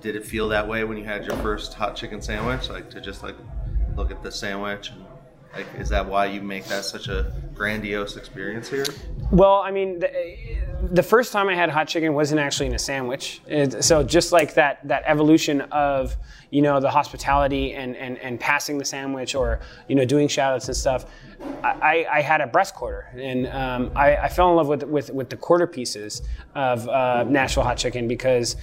Did 0.00 0.14
it 0.14 0.24
feel 0.24 0.48
that 0.50 0.68
way 0.68 0.84
when 0.84 0.96
you 0.96 1.04
had 1.04 1.24
your 1.24 1.36
first 1.38 1.74
hot 1.74 1.96
chicken 1.96 2.22
sandwich? 2.22 2.68
Like 2.68 2.90
to 2.90 3.00
just 3.00 3.22
like 3.22 3.34
look 3.96 4.10
at 4.10 4.22
the 4.22 4.30
sandwich 4.30 4.90
and 4.90 5.04
like, 5.58 5.80
is 5.80 5.88
that 5.88 6.06
why 6.06 6.26
you 6.26 6.40
make 6.40 6.64
that 6.66 6.84
such 6.84 7.08
a 7.08 7.32
grandiose 7.52 8.16
experience 8.16 8.68
here? 8.68 8.86
Well, 9.32 9.56
I 9.56 9.72
mean, 9.72 9.98
the, 9.98 10.08
the 10.92 11.02
first 11.02 11.32
time 11.32 11.48
I 11.48 11.56
had 11.56 11.68
hot 11.68 11.88
chicken 11.88 12.14
wasn't 12.14 12.40
actually 12.40 12.66
in 12.66 12.74
a 12.74 12.78
sandwich. 12.78 13.40
It, 13.48 13.82
so 13.82 14.04
just 14.04 14.30
like 14.30 14.54
that, 14.54 14.86
that 14.86 15.02
evolution 15.06 15.62
of 15.62 16.16
you 16.50 16.62
know 16.62 16.80
the 16.80 16.90
hospitality 16.90 17.74
and, 17.74 17.96
and, 17.96 18.16
and 18.18 18.40
passing 18.40 18.78
the 18.78 18.84
sandwich 18.84 19.34
or 19.34 19.60
you 19.88 19.96
know 19.96 20.04
doing 20.04 20.28
shoutouts 20.28 20.68
and 20.68 20.76
stuff, 20.76 21.06
I, 21.62 22.06
I 22.10 22.20
had 22.22 22.40
a 22.40 22.46
breast 22.46 22.74
quarter 22.74 23.08
and 23.16 23.46
um, 23.48 23.90
I, 23.94 24.16
I, 24.16 24.28
fell 24.28 24.50
in 24.50 24.56
love 24.56 24.68
with 24.68 24.84
with, 24.84 25.10
with 25.10 25.28
the 25.28 25.36
quarter 25.36 25.66
pieces 25.66 26.22
of 26.54 26.88
uh, 26.88 27.24
Nashville 27.24 27.64
hot 27.64 27.76
chicken 27.76 28.08
because 28.08 28.56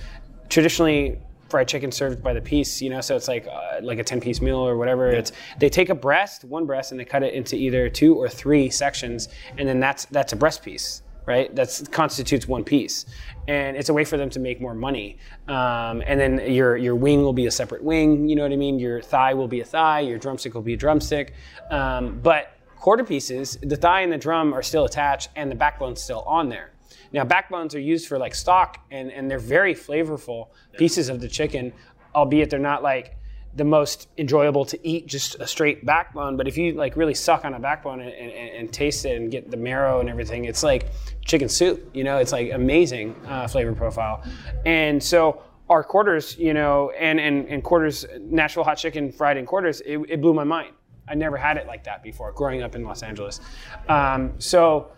traditionally 0.49 1.19
fried 1.49 1.67
chicken 1.67 1.91
served 1.91 2.23
by 2.23 2.33
the 2.33 2.41
piece, 2.41 2.81
you 2.81 2.89
know, 2.89 3.01
so 3.01 3.15
it's 3.15 3.27
like 3.27 3.47
uh, 3.47 3.79
like 3.81 3.99
a 3.99 4.03
10 4.03 4.19
piece 4.21 4.41
meal 4.41 4.57
or 4.57 4.77
whatever. 4.77 5.11
Yeah. 5.11 5.19
It's 5.19 5.31
they 5.59 5.69
take 5.69 5.89
a 5.89 5.95
breast, 5.95 6.43
one 6.43 6.65
breast, 6.65 6.91
and 6.91 6.99
they 6.99 7.05
cut 7.05 7.23
it 7.23 7.33
into 7.33 7.55
either 7.55 7.89
two 7.89 8.15
or 8.15 8.27
three 8.29 8.69
sections, 8.69 9.29
and 9.57 9.67
then 9.67 9.79
that's 9.79 10.05
that's 10.05 10.33
a 10.33 10.35
breast 10.35 10.63
piece, 10.63 11.03
right? 11.25 11.55
That 11.55 11.87
constitutes 11.91 12.47
one 12.47 12.63
piece, 12.63 13.05
and 13.47 13.77
it's 13.77 13.89
a 13.89 13.93
way 13.93 14.05
for 14.05 14.17
them 14.17 14.29
to 14.31 14.39
make 14.39 14.59
more 14.59 14.73
money. 14.73 15.17
Um, 15.47 16.03
and 16.05 16.19
then 16.19 16.51
your 16.51 16.77
your 16.77 16.95
wing 16.95 17.21
will 17.21 17.33
be 17.33 17.45
a 17.45 17.51
separate 17.51 17.83
wing, 17.83 18.27
you 18.27 18.35
know 18.35 18.43
what 18.43 18.51
I 18.51 18.57
mean? 18.57 18.79
Your 18.79 19.01
thigh 19.01 19.33
will 19.33 19.47
be 19.47 19.61
a 19.61 19.65
thigh, 19.65 20.01
your 20.01 20.17
drumstick 20.17 20.53
will 20.53 20.61
be 20.61 20.73
a 20.73 20.77
drumstick, 20.77 21.33
um, 21.69 22.19
but 22.21 22.57
quarter 22.75 23.03
pieces, 23.03 23.57
the 23.61 23.77
thigh 23.77 24.01
and 24.01 24.11
the 24.11 24.17
drum 24.17 24.53
are 24.53 24.63
still 24.63 24.85
attached, 24.85 25.29
and 25.35 25.49
the 25.51 25.55
backbone's 25.55 26.01
still 26.01 26.21
on 26.21 26.49
there. 26.49 26.71
Now, 27.15 27.23
backbones 27.23 27.73
are 27.73 27.79
used 27.79 28.07
for 28.09 28.17
like 28.17 28.35
stock, 28.35 28.85
and, 28.91 29.09
and 29.09 29.31
they're 29.31 29.39
very 29.39 29.73
flavorful 29.73 30.49
pieces 30.77 31.07
of 31.07 31.21
the 31.21 31.29
chicken, 31.29 31.71
albeit 32.13 32.49
they're 32.49 32.59
not 32.59 32.83
like 32.83 33.15
the 33.55 33.63
most 33.63 34.09
enjoyable 34.17 34.65
to 34.65 34.77
eat 34.85 35.07
just 35.07 35.35
a 35.39 35.47
straight 35.47 35.85
backbone. 35.85 36.35
But 36.35 36.45
if 36.45 36.57
you 36.57 36.73
like 36.73 36.97
really 36.97 37.13
suck 37.13 37.45
on 37.45 37.53
a 37.53 37.59
backbone 37.59 38.01
and, 38.01 38.11
and, 38.11 38.31
and 38.31 38.73
taste 38.73 39.05
it 39.05 39.15
and 39.15 39.31
get 39.31 39.49
the 39.49 39.55
marrow 39.55 40.01
and 40.01 40.09
everything, 40.09 40.43
it's 40.43 40.61
like 40.61 40.89
chicken 41.23 41.47
soup. 41.47 41.89
You 41.93 42.03
know, 42.03 42.17
it's 42.17 42.33
like 42.33 42.51
amazing 42.51 43.15
uh, 43.27 43.47
flavor 43.47 43.73
profile. 43.73 44.21
And 44.65 45.01
so 45.01 45.41
our 45.69 45.85
quarters, 45.85 46.37
you 46.37 46.53
know, 46.53 46.89
and, 46.99 47.17
and, 47.17 47.47
and 47.47 47.63
quarters, 47.63 48.05
Nashville 48.19 48.65
hot 48.65 48.75
chicken 48.75 49.09
fried 49.09 49.37
in 49.37 49.45
quarters, 49.45 49.79
it, 49.85 49.99
it 50.09 50.21
blew 50.21 50.33
my 50.33 50.43
mind. 50.43 50.73
I 51.07 51.15
never 51.15 51.37
had 51.37 51.55
it 51.55 51.65
like 51.65 51.85
that 51.85 52.03
before 52.03 52.33
growing 52.33 52.61
up 52.61 52.75
in 52.75 52.83
Los 52.83 53.03
Angeles. 53.03 53.39
Um, 53.87 54.33
so 54.37 54.91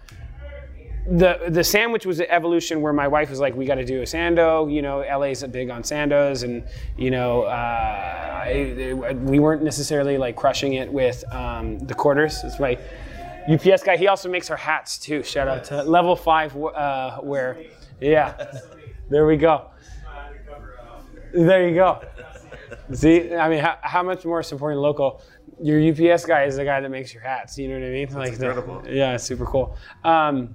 the 1.09 1.39
the 1.47 1.63
sandwich 1.63 2.05
was 2.05 2.19
an 2.19 2.25
evolution 2.29 2.81
where 2.81 2.91
my 2.91 3.07
wife 3.07 3.29
was 3.29 3.39
like, 3.39 3.55
we 3.55 3.65
got 3.65 3.75
to 3.75 3.85
do 3.85 4.01
a 4.01 4.03
sando. 4.03 4.71
You 4.71 4.81
know, 4.81 4.99
LA's 4.99 5.43
big 5.43 5.69
on 5.69 5.83
sandos, 5.83 6.43
and 6.43 6.67
you 6.97 7.11
know, 7.11 7.43
uh, 7.43 9.13
we 9.21 9.39
weren't 9.39 9.63
necessarily 9.63 10.17
like 10.17 10.35
crushing 10.35 10.73
it 10.73 10.91
with 10.91 11.23
um, 11.33 11.79
the 11.79 11.93
quarters. 11.93 12.43
It's 12.43 12.59
my 12.59 12.77
UPS 13.49 13.83
guy. 13.83 13.95
He 13.95 14.07
also 14.07 14.29
makes 14.29 14.49
our 14.51 14.57
hats 14.57 14.97
too. 14.97 15.23
Shout 15.23 15.47
out 15.47 15.63
to 15.65 15.81
Level 15.83 16.15
Five 16.15 16.55
uh, 16.57 17.19
Wear. 17.23 17.57
Yeah, 18.01 18.59
there 19.09 19.25
we 19.25 19.37
go. 19.37 19.69
There 21.33 21.67
you 21.69 21.75
go. 21.75 22.03
See, 22.93 23.33
I 23.33 23.49
mean, 23.49 23.59
how, 23.59 23.77
how 23.81 24.03
much 24.03 24.25
more 24.25 24.43
supporting 24.43 24.79
local? 24.79 25.21
Your 25.61 25.79
UPS 25.79 26.25
guy 26.25 26.43
is 26.43 26.57
the 26.57 26.65
guy 26.65 26.81
that 26.81 26.89
makes 26.89 27.13
your 27.13 27.23
hats. 27.23 27.57
You 27.57 27.69
know 27.69 27.75
what 27.75 27.87
I 27.87 27.89
mean? 27.89 28.13
Like, 28.13 28.37
the- 28.37 28.83
yeah, 28.89 29.17
super 29.17 29.45
cool. 29.45 29.75
Um, 30.03 30.53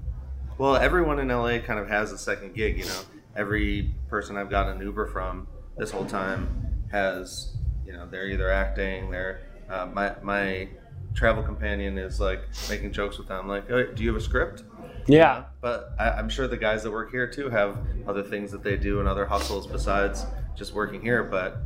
Well, 0.59 0.77
everyone 0.77 1.19
in 1.19 1.29
LA 1.29 1.59
kind 1.59 1.79
of 1.79 1.89
has 1.89 2.13
a 2.13 2.19
second 2.19 2.55
gig, 2.55 2.79
you 2.79 2.85
know. 2.85 3.01
Every 3.35 3.95
person 4.09 4.37
I've 4.37 4.51
gotten 4.51 4.77
an 4.77 4.83
Uber 4.83 5.07
from 5.07 5.47
this 5.79 5.91
whole 5.91 6.05
time 6.05 6.85
has, 6.91 7.57
you 7.87 7.93
know, 7.93 8.07
they're 8.09 8.29
either 8.29 8.51
acting, 8.51 9.11
they're 9.11 9.49
uh, 9.71 9.87
my 9.87 10.15
my 10.23 10.69
travel 11.15 11.43
companion 11.43 11.99
is 11.99 12.21
like 12.21 12.43
making 12.69 12.93
jokes 12.93 13.19
with 13.19 13.29
them, 13.29 13.49
like, 13.49 13.71
oh, 13.71 13.87
"Do 13.87 14.03
you 14.03 14.11
have 14.13 14.21
a 14.21 14.25
script?" 14.25 14.65
yeah, 15.07 15.45
But 15.61 15.95
I, 15.99 16.11
I'm 16.11 16.29
sure 16.29 16.47
the 16.47 16.57
guys 16.57 16.83
that 16.83 16.91
work 16.91 17.11
here 17.11 17.27
too 17.27 17.49
have 17.51 17.79
other 18.07 18.23
things 18.23 18.51
that 18.53 18.63
they 18.63 18.77
do 18.77 19.01
and 19.01 19.09
other 19.09 19.27
hustles 19.27 19.67
besides 19.67 20.27
just 20.55 20.75
working 20.75 21.01
here. 21.01 21.25
But 21.25 21.59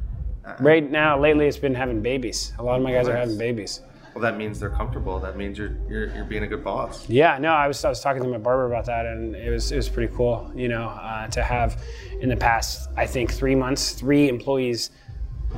uh, 0.44 0.54
right 0.60 0.88
now, 0.88 1.18
lately, 1.18 1.46
it's 1.46 1.58
been 1.58 1.74
having 1.74 2.00
babies. 2.00 2.52
A 2.58 2.62
lot 2.62 2.76
of 2.76 2.82
my 2.82 2.92
guys 2.92 3.08
are 3.08 3.16
having 3.16 3.36
babies. 3.38 3.80
Well, 4.16 4.22
that 4.22 4.38
means 4.38 4.58
they're 4.58 4.70
comfortable. 4.70 5.20
That 5.20 5.36
means 5.36 5.58
you're 5.58 5.76
you're, 5.90 6.06
you're 6.14 6.24
being 6.24 6.42
a 6.42 6.46
good 6.46 6.64
boss. 6.64 7.06
Yeah, 7.06 7.36
no, 7.36 7.50
I 7.50 7.68
was, 7.68 7.84
I 7.84 7.90
was 7.90 8.00
talking 8.00 8.22
to 8.22 8.28
my 8.30 8.38
barber 8.38 8.64
about 8.64 8.86
that, 8.86 9.04
and 9.04 9.36
it 9.36 9.50
was 9.50 9.70
it 9.70 9.76
was 9.76 9.90
pretty 9.90 10.10
cool, 10.16 10.50
you 10.56 10.68
know, 10.68 10.88
uh, 10.88 11.28
to 11.28 11.42
have 11.42 11.82
in 12.22 12.30
the 12.30 12.36
past 12.36 12.88
I 12.96 13.06
think 13.06 13.30
three 13.30 13.54
months, 13.54 13.92
three 13.92 14.30
employees 14.30 14.88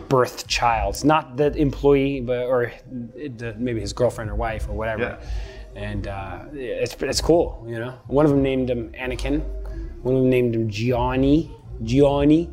birthed 0.08 0.48
child, 0.48 1.04
not 1.04 1.36
the 1.36 1.52
employee, 1.54 2.20
but 2.20 2.46
or 2.46 2.72
the, 2.90 3.54
maybe 3.58 3.80
his 3.80 3.92
girlfriend 3.92 4.28
or 4.28 4.34
wife 4.34 4.68
or 4.68 4.72
whatever. 4.72 5.02
Yeah. 5.02 5.80
And 5.80 6.08
uh, 6.08 6.46
it's 6.52 7.00
it's 7.00 7.20
cool, 7.20 7.64
you 7.64 7.78
know. 7.78 7.96
One 8.08 8.24
of 8.24 8.32
them 8.32 8.42
named 8.42 8.70
him 8.70 8.90
Anakin, 8.98 9.40
one 10.02 10.16
of 10.16 10.22
them 10.22 10.30
named 10.30 10.56
him 10.56 10.68
Gianni, 10.68 11.54
Gianni. 11.84 12.50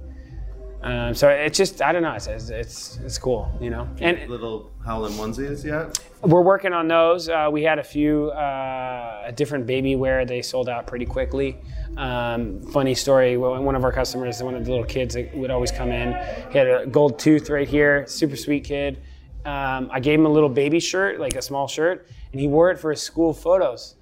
Um, 0.83 1.15
so 1.15 1.29
it's 1.29 1.57
just 1.57 1.81
I 1.81 1.91
don't 1.91 2.03
know, 2.03 2.13
it's 2.13 2.27
it's 2.27 2.49
it's, 2.51 2.99
it's 3.03 3.17
cool, 3.17 3.51
you 3.59 3.71
know. 3.71 3.89
And 4.01 4.29
Little 4.29 4.69
Howlin' 4.85 5.13
onesies 5.13 5.63
yet? 5.63 5.99
we're 6.21 6.41
working 6.41 6.73
on 6.73 6.87
those. 6.87 7.29
Uh, 7.29 7.49
we 7.51 7.63
had 7.63 7.79
a 7.79 7.83
few 7.83 8.29
uh, 8.31 9.31
different 9.31 9.65
baby 9.65 9.95
wear. 9.95 10.25
They 10.25 10.41
sold 10.41 10.69
out 10.69 10.87
pretty 10.87 11.05
quickly. 11.05 11.57
Um, 11.97 12.61
funny 12.71 12.95
story. 12.95 13.37
One 13.37 13.63
one 13.63 13.75
of 13.75 13.83
our 13.83 13.91
customers, 13.91 14.41
one 14.41 14.55
of 14.55 14.65
the 14.65 14.71
little 14.71 14.85
kids 14.85 15.15
that 15.15 15.35
would 15.35 15.51
always 15.51 15.71
come 15.71 15.91
in, 15.91 16.13
he 16.51 16.57
had 16.57 16.67
a 16.67 16.85
gold 16.87 17.19
tooth 17.19 17.49
right 17.49 17.67
here. 17.67 18.05
Super 18.07 18.35
sweet 18.35 18.63
kid. 18.63 19.01
Um, 19.45 19.89
I 19.91 19.99
gave 19.99 20.19
him 20.19 20.25
a 20.25 20.29
little 20.29 20.49
baby 20.49 20.79
shirt, 20.79 21.19
like 21.19 21.35
a 21.35 21.41
small 21.41 21.67
shirt, 21.67 22.07
and 22.31 22.41
he 22.41 22.47
wore 22.47 22.71
it 22.71 22.79
for 22.79 22.89
his 22.89 23.01
school 23.01 23.33
photos. 23.33 23.95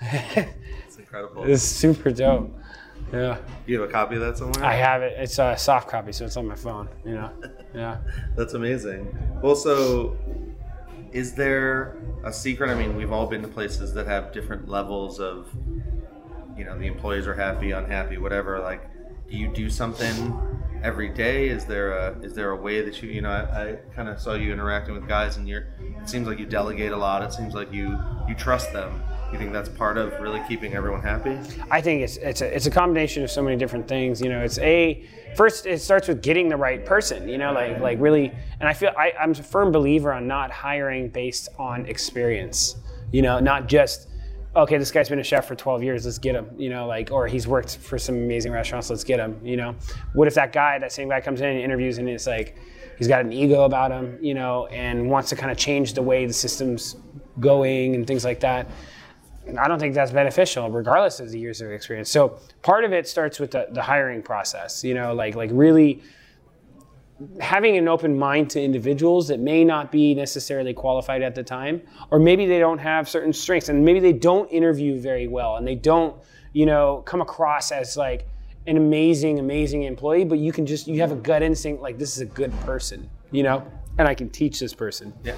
It's 0.00 0.96
incredible. 0.98 1.44
It's 1.48 1.62
super 1.62 2.10
dope. 2.10 2.50
Yeah, 3.12 3.38
you 3.66 3.80
have 3.80 3.88
a 3.88 3.92
copy 3.92 4.16
of 4.16 4.22
that 4.22 4.38
somewhere? 4.38 4.64
I 4.64 4.74
have 4.74 5.02
it. 5.02 5.14
It's 5.18 5.38
a 5.38 5.56
soft 5.56 5.88
copy, 5.88 6.12
so 6.12 6.24
it's 6.24 6.36
on 6.36 6.46
my 6.46 6.56
phone. 6.56 6.88
You 7.04 7.14
know. 7.14 7.30
Yeah. 7.74 7.98
That's 8.36 8.54
amazing. 8.54 9.16
Well, 9.42 9.56
so 9.56 10.16
is 11.12 11.34
there 11.34 11.96
a 12.24 12.32
secret? 12.32 12.70
I 12.70 12.74
mean, 12.74 12.96
we've 12.96 13.12
all 13.12 13.26
been 13.26 13.42
to 13.42 13.48
places 13.48 13.94
that 13.94 14.06
have 14.06 14.32
different 14.32 14.68
levels 14.68 15.20
of, 15.20 15.48
you 16.56 16.64
know, 16.64 16.78
the 16.78 16.86
employees 16.86 17.26
are 17.26 17.34
happy, 17.34 17.72
unhappy, 17.72 18.18
whatever. 18.18 18.60
Like, 18.60 18.88
do 19.28 19.36
you 19.36 19.48
do 19.48 19.70
something 19.70 20.40
every 20.82 21.08
day? 21.08 21.48
Is 21.48 21.64
there 21.64 21.92
a 21.92 22.18
is 22.20 22.34
there 22.34 22.50
a 22.50 22.56
way 22.56 22.82
that 22.82 23.02
you 23.02 23.08
you 23.08 23.22
know? 23.22 23.30
I, 23.30 23.70
I 23.70 23.72
kind 23.94 24.08
of 24.08 24.20
saw 24.20 24.34
you 24.34 24.52
interacting 24.52 24.94
with 24.94 25.08
guys, 25.08 25.36
and 25.36 25.48
you're. 25.48 25.66
It 26.00 26.08
seems 26.08 26.28
like 26.28 26.38
you 26.38 26.46
delegate 26.46 26.92
a 26.92 26.96
lot. 26.96 27.22
It 27.22 27.32
seems 27.32 27.54
like 27.54 27.72
you 27.72 27.98
you 28.28 28.34
trust 28.34 28.72
them. 28.72 29.02
You 29.32 29.38
think 29.38 29.52
that's 29.52 29.68
part 29.68 29.98
of 29.98 30.20
really 30.20 30.40
keeping 30.46 30.74
everyone 30.74 31.02
happy? 31.02 31.38
I 31.70 31.80
think 31.80 32.02
it's 32.02 32.16
it's 32.18 32.40
a, 32.40 32.54
it's 32.54 32.66
a 32.66 32.70
combination 32.70 33.24
of 33.24 33.30
so 33.30 33.42
many 33.42 33.56
different 33.56 33.88
things. 33.88 34.20
You 34.20 34.28
know, 34.28 34.42
it's 34.42 34.58
a 34.58 35.04
first 35.36 35.66
it 35.66 35.80
starts 35.80 36.06
with 36.08 36.22
getting 36.22 36.48
the 36.48 36.56
right 36.56 36.84
person. 36.84 37.28
You 37.28 37.38
know, 37.38 37.52
like 37.52 37.80
like 37.80 38.00
really, 38.00 38.32
and 38.60 38.68
I 38.68 38.72
feel 38.72 38.92
I, 38.96 39.12
I'm 39.20 39.32
a 39.32 39.34
firm 39.34 39.72
believer 39.72 40.12
on 40.12 40.26
not 40.26 40.50
hiring 40.50 41.08
based 41.08 41.48
on 41.58 41.86
experience. 41.86 42.76
You 43.12 43.22
know, 43.22 43.40
not 43.40 43.66
just 43.66 44.08
okay, 44.56 44.78
this 44.78 44.90
guy's 44.90 45.08
been 45.08 45.18
a 45.18 45.24
chef 45.24 45.46
for 45.46 45.56
12 45.56 45.82
years, 45.82 46.04
let's 46.04 46.18
get 46.18 46.34
him. 46.34 46.48
You 46.56 46.70
know, 46.70 46.86
like 46.86 47.10
or 47.10 47.26
he's 47.26 47.46
worked 47.46 47.78
for 47.78 47.98
some 47.98 48.14
amazing 48.14 48.52
restaurants, 48.52 48.90
let's 48.90 49.04
get 49.04 49.18
him. 49.18 49.40
You 49.42 49.56
know, 49.56 49.74
what 50.12 50.28
if 50.28 50.34
that 50.34 50.52
guy, 50.52 50.78
that 50.78 50.92
same 50.92 51.08
guy, 51.08 51.20
comes 51.20 51.40
in 51.40 51.48
and 51.48 51.60
interviews 51.60 51.98
and 51.98 52.08
it's 52.08 52.26
like 52.26 52.56
he's 52.98 53.08
got 53.08 53.24
an 53.24 53.32
ego 53.32 53.64
about 53.64 53.90
him, 53.90 54.18
you 54.22 54.34
know, 54.34 54.66
and 54.66 55.10
wants 55.10 55.30
to 55.30 55.36
kind 55.36 55.50
of 55.50 55.58
change 55.58 55.94
the 55.94 56.02
way 56.02 56.26
the 56.26 56.32
system's 56.32 56.96
going 57.40 57.94
and 57.94 58.06
things 58.06 58.24
like 58.24 58.40
that. 58.40 58.68
I 59.58 59.68
don't 59.68 59.78
think 59.78 59.94
that's 59.94 60.10
beneficial, 60.10 60.70
regardless 60.70 61.20
of 61.20 61.30
the 61.30 61.38
years 61.38 61.60
of 61.60 61.70
experience. 61.70 62.10
So 62.10 62.38
part 62.62 62.84
of 62.84 62.92
it 62.92 63.06
starts 63.06 63.38
with 63.38 63.50
the, 63.50 63.66
the 63.70 63.82
hiring 63.82 64.22
process. 64.22 64.82
You 64.82 64.94
know, 64.94 65.14
like 65.14 65.34
like 65.34 65.50
really 65.52 66.02
having 67.40 67.76
an 67.76 67.86
open 67.86 68.18
mind 68.18 68.50
to 68.50 68.60
individuals 68.60 69.28
that 69.28 69.38
may 69.38 69.64
not 69.64 69.92
be 69.92 70.14
necessarily 70.14 70.74
qualified 70.74 71.22
at 71.22 71.34
the 71.34 71.42
time, 71.42 71.82
or 72.10 72.18
maybe 72.18 72.46
they 72.46 72.58
don't 72.58 72.78
have 72.78 73.08
certain 73.08 73.32
strengths, 73.32 73.68
and 73.68 73.84
maybe 73.84 74.00
they 74.00 74.12
don't 74.12 74.50
interview 74.50 74.98
very 74.98 75.28
well, 75.28 75.56
and 75.56 75.66
they 75.66 75.76
don't, 75.76 76.16
you 76.52 76.66
know, 76.66 77.02
come 77.06 77.20
across 77.20 77.70
as 77.70 77.96
like 77.96 78.26
an 78.66 78.76
amazing, 78.76 79.38
amazing 79.38 79.82
employee. 79.82 80.24
But 80.24 80.38
you 80.38 80.52
can 80.52 80.66
just 80.66 80.88
you 80.88 81.00
have 81.00 81.12
a 81.12 81.16
gut 81.16 81.42
instinct 81.42 81.82
like 81.82 81.98
this 81.98 82.14
is 82.16 82.20
a 82.20 82.26
good 82.26 82.52
person, 82.60 83.08
you 83.30 83.42
know, 83.42 83.64
and 83.98 84.08
I 84.08 84.14
can 84.14 84.28
teach 84.30 84.60
this 84.60 84.74
person. 84.74 85.12
Yeah. 85.22 85.36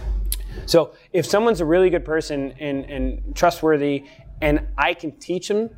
So 0.65 0.95
if 1.13 1.27
someone's 1.27 1.61
a 1.61 1.65
really 1.65 1.91
good 1.91 2.05
person 2.05 2.53
and, 2.59 2.85
and 2.85 3.37
trustworthy, 3.37 4.05
and 4.41 4.67
I 4.79 4.95
can 4.95 5.13
teach 5.13 5.49
them, 5.49 5.71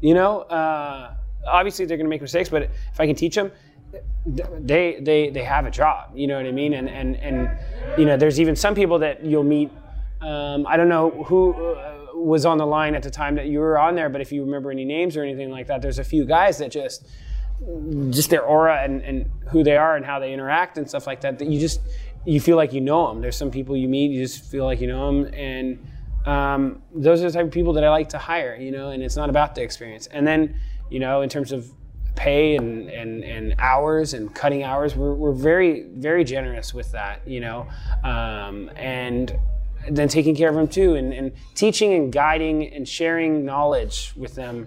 you 0.00 0.14
know, 0.14 0.42
uh, 0.42 1.14
obviously 1.46 1.86
they're 1.86 1.96
going 1.96 2.06
to 2.06 2.10
make 2.10 2.20
mistakes, 2.20 2.48
but 2.48 2.62
if 2.62 3.00
I 3.00 3.06
can 3.06 3.16
teach 3.16 3.34
them, 3.34 3.50
they 4.26 4.98
they 5.00 5.30
they 5.30 5.42
have 5.42 5.64
a 5.64 5.70
job. 5.70 6.10
You 6.14 6.26
know 6.26 6.36
what 6.36 6.46
I 6.46 6.52
mean? 6.52 6.74
And 6.74 6.88
and 6.88 7.16
and 7.16 7.50
you 7.96 8.04
know, 8.04 8.16
there's 8.16 8.38
even 8.38 8.54
some 8.54 8.74
people 8.74 8.98
that 8.98 9.24
you'll 9.24 9.44
meet. 9.44 9.70
Um, 10.20 10.66
I 10.66 10.76
don't 10.76 10.88
know 10.88 11.10
who 11.24 11.52
uh, 11.52 12.06
was 12.14 12.44
on 12.44 12.58
the 12.58 12.66
line 12.66 12.94
at 12.94 13.02
the 13.02 13.10
time 13.10 13.36
that 13.36 13.46
you 13.46 13.60
were 13.60 13.78
on 13.78 13.94
there, 13.94 14.08
but 14.08 14.20
if 14.20 14.32
you 14.32 14.44
remember 14.44 14.70
any 14.70 14.84
names 14.84 15.16
or 15.16 15.22
anything 15.22 15.50
like 15.50 15.68
that, 15.68 15.80
there's 15.80 15.98
a 15.98 16.04
few 16.04 16.24
guys 16.24 16.58
that 16.58 16.70
just 16.70 17.06
just 18.10 18.30
their 18.30 18.42
aura 18.42 18.82
and, 18.82 19.02
and 19.02 19.30
who 19.48 19.64
they 19.64 19.76
are 19.76 19.96
and 19.96 20.04
how 20.04 20.20
they 20.20 20.32
interact 20.32 20.78
and 20.78 20.88
stuff 20.88 21.06
like 21.08 21.20
that 21.22 21.38
that 21.40 21.48
you 21.48 21.58
just 21.58 21.80
you 22.28 22.40
feel 22.40 22.56
like 22.56 22.72
you 22.72 22.80
know 22.80 23.08
them 23.08 23.20
there's 23.20 23.36
some 23.36 23.50
people 23.50 23.76
you 23.76 23.88
meet 23.88 24.10
you 24.10 24.22
just 24.22 24.44
feel 24.44 24.64
like 24.64 24.80
you 24.80 24.86
know 24.86 25.06
them 25.06 25.32
and 25.34 25.84
um, 26.26 26.82
those 26.94 27.22
are 27.22 27.30
the 27.30 27.32
type 27.32 27.46
of 27.46 27.52
people 27.52 27.72
that 27.72 27.84
i 27.84 27.88
like 27.88 28.08
to 28.08 28.18
hire 28.18 28.56
you 28.56 28.70
know 28.70 28.90
and 28.90 29.02
it's 29.02 29.16
not 29.16 29.30
about 29.30 29.54
the 29.54 29.62
experience. 29.62 30.06
And 30.08 30.26
then 30.26 30.54
you 30.90 31.00
know 31.00 31.22
in 31.22 31.28
terms 31.28 31.52
of 31.52 31.70
pay 32.16 32.56
and, 32.56 32.90
and, 32.90 33.22
and 33.22 33.54
hours 33.60 34.12
and 34.12 34.34
cutting 34.34 34.64
hours 34.64 34.96
we're, 34.96 35.14
we're 35.14 35.32
very 35.32 35.84
very 35.94 36.24
generous 36.24 36.74
with 36.74 36.90
that 36.92 37.26
you 37.26 37.40
know 37.40 37.66
um, 38.02 38.70
and 38.76 39.38
then 39.90 40.08
taking 40.08 40.34
care 40.34 40.48
of 40.48 40.54
them 40.56 40.66
too 40.66 40.96
and, 40.96 41.14
and 41.14 41.32
teaching 41.54 41.94
and 41.94 42.12
guiding 42.12 42.66
and 42.74 42.88
sharing 42.88 43.44
knowledge 43.44 44.12
with 44.16 44.34
them 44.34 44.66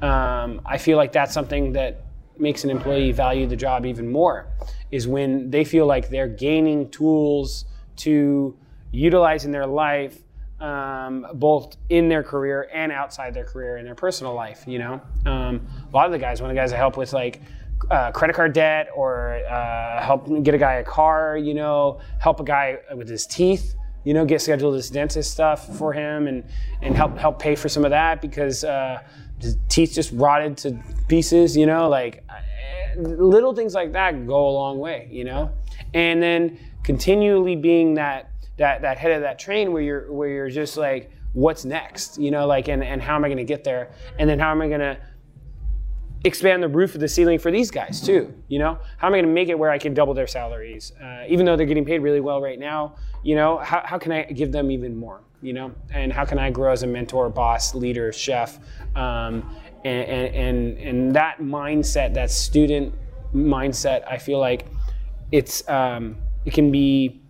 um, 0.00 0.60
i 0.64 0.78
feel 0.78 0.96
like 0.96 1.12
that's 1.12 1.34
something 1.34 1.72
that 1.72 2.04
makes 2.38 2.64
an 2.64 2.70
employee 2.70 3.12
value 3.12 3.46
the 3.46 3.56
job 3.56 3.86
even 3.86 4.10
more 4.10 4.46
is 4.90 5.06
when 5.06 5.50
they 5.50 5.64
feel 5.64 5.86
like 5.86 6.08
they're 6.08 6.28
gaining 6.28 6.88
tools 6.90 7.64
to 7.96 8.56
utilize 8.90 9.44
in 9.44 9.52
their 9.52 9.66
life 9.66 10.18
um, 10.60 11.26
both 11.34 11.76
in 11.88 12.08
their 12.08 12.22
career 12.22 12.68
and 12.72 12.92
outside 12.92 13.34
their 13.34 13.44
career 13.44 13.78
in 13.78 13.84
their 13.84 13.94
personal 13.94 14.34
life 14.34 14.64
you 14.66 14.78
know? 14.78 15.00
Um, 15.26 15.66
a 15.92 15.94
lot 15.94 16.06
of 16.06 16.12
the 16.12 16.18
guys 16.18 16.40
one 16.40 16.50
of 16.50 16.54
the 16.54 16.60
guys 16.60 16.72
i 16.72 16.76
help 16.76 16.96
with 16.96 17.12
like 17.12 17.40
uh, 17.90 18.12
credit 18.12 18.34
card 18.34 18.52
debt 18.52 18.88
or 18.94 19.34
uh, 19.50 20.02
help 20.02 20.28
get 20.42 20.54
a 20.54 20.58
guy 20.58 20.74
a 20.74 20.84
car 20.84 21.36
you 21.36 21.54
know 21.54 22.00
help 22.18 22.40
a 22.40 22.44
guy 22.44 22.78
with 22.94 23.08
his 23.08 23.26
teeth 23.26 23.74
you 24.04 24.14
know 24.14 24.24
get 24.24 24.40
scheduled 24.40 24.74
his 24.74 24.90
dentist 24.90 25.30
stuff 25.30 25.76
for 25.78 25.92
him 25.92 26.26
and 26.26 26.44
and 26.82 26.96
help 26.96 27.16
help 27.16 27.38
pay 27.38 27.54
for 27.54 27.68
some 27.68 27.84
of 27.84 27.90
that 27.90 28.20
because 28.20 28.64
uh, 28.64 29.00
his 29.40 29.56
teeth 29.68 29.92
just 29.92 30.12
rotted 30.12 30.56
to 30.56 30.76
pieces 31.08 31.56
you 31.56 31.66
know 31.66 31.88
like 31.88 32.24
little 32.96 33.54
things 33.54 33.74
like 33.74 33.92
that 33.92 34.26
go 34.26 34.48
a 34.48 34.52
long 34.52 34.78
way 34.78 35.08
you 35.10 35.24
know? 35.24 35.50
And 35.94 36.22
then 36.22 36.58
continually 36.82 37.56
being 37.56 37.94
that 37.94 38.30
that 38.56 38.82
that 38.82 38.98
head 38.98 39.12
of 39.12 39.22
that 39.22 39.38
train 39.38 39.72
where 39.72 39.82
you're 39.82 40.12
where 40.12 40.28
you're 40.28 40.50
just 40.50 40.76
like 40.76 41.10
what's 41.32 41.64
next? 41.64 42.18
You 42.18 42.30
know 42.30 42.46
like 42.46 42.68
and, 42.68 42.82
and 42.82 43.00
how 43.00 43.14
am 43.14 43.24
i 43.24 43.28
going 43.28 43.38
to 43.38 43.44
get 43.44 43.64
there? 43.64 43.92
And 44.18 44.28
then 44.28 44.38
how 44.38 44.50
am 44.50 44.60
i 44.60 44.68
going 44.68 44.80
to 44.80 44.98
expand 46.24 46.62
the 46.62 46.68
roof 46.68 46.94
of 46.94 47.00
the 47.00 47.08
ceiling 47.08 47.36
for 47.38 47.50
these 47.50 47.70
guys 47.70 48.00
too 48.00 48.32
you 48.48 48.58
know? 48.58 48.78
How 48.98 49.06
am 49.06 49.14
i 49.14 49.16
going 49.16 49.26
to 49.26 49.32
make 49.32 49.48
it 49.48 49.58
where 49.58 49.70
i 49.70 49.78
can 49.78 49.94
double 49.94 50.14
their 50.14 50.26
salaries? 50.26 50.92
Uh, 51.02 51.24
even 51.28 51.46
though 51.46 51.56
they're 51.56 51.66
getting 51.66 51.84
paid 51.84 52.00
really 52.00 52.20
well 52.20 52.40
right 52.40 52.58
now 52.58 52.96
you 53.22 53.34
know 53.34 53.58
how, 53.58 53.82
how 53.84 53.98
can 53.98 54.12
i 54.12 54.22
give 54.24 54.52
them 54.52 54.70
even 54.70 54.96
more 54.96 55.20
you 55.40 55.52
know 55.52 55.72
and 55.92 56.12
how 56.12 56.24
can 56.24 56.38
i 56.38 56.50
grow 56.50 56.72
as 56.72 56.82
a 56.82 56.86
mentor 56.86 57.28
boss 57.28 57.74
leader 57.74 58.12
chef 58.12 58.58
um, 58.96 59.54
and, 59.84 60.08
and, 60.08 60.34
and 60.34 60.78
and 60.78 61.14
that 61.14 61.38
mindset 61.40 62.14
that 62.14 62.30
student 62.30 62.94
mindset 63.34 64.06
i 64.08 64.18
feel 64.18 64.38
like 64.38 64.66
it's 65.32 65.66
um, 65.68 66.16
it 66.44 66.52
can 66.52 66.70
be 66.70 67.22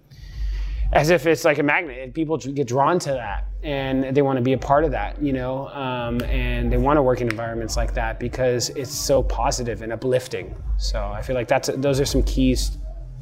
as 0.92 1.08
if 1.08 1.26
it's 1.26 1.44
like 1.44 1.58
a 1.58 1.62
magnet. 1.62 2.12
People 2.12 2.36
get 2.36 2.66
drawn 2.66 2.98
to 2.98 3.12
that, 3.12 3.46
and 3.62 4.14
they 4.14 4.22
want 4.22 4.36
to 4.36 4.42
be 4.42 4.52
a 4.52 4.58
part 4.58 4.84
of 4.84 4.90
that, 4.90 5.20
you 5.22 5.32
know, 5.32 5.68
um, 5.68 6.20
and 6.22 6.70
they 6.70 6.76
want 6.76 6.98
to 6.98 7.02
work 7.02 7.20
in 7.20 7.28
environments 7.28 7.76
like 7.76 7.94
that 7.94 8.20
because 8.20 8.68
it's 8.70 8.92
so 8.94 9.22
positive 9.22 9.82
and 9.82 9.92
uplifting. 9.92 10.54
So 10.76 11.00
I 11.02 11.22
feel 11.22 11.34
like 11.34 11.48
that's 11.48 11.70
those 11.76 11.98
are 12.00 12.04
some 12.04 12.22
keys 12.24 12.76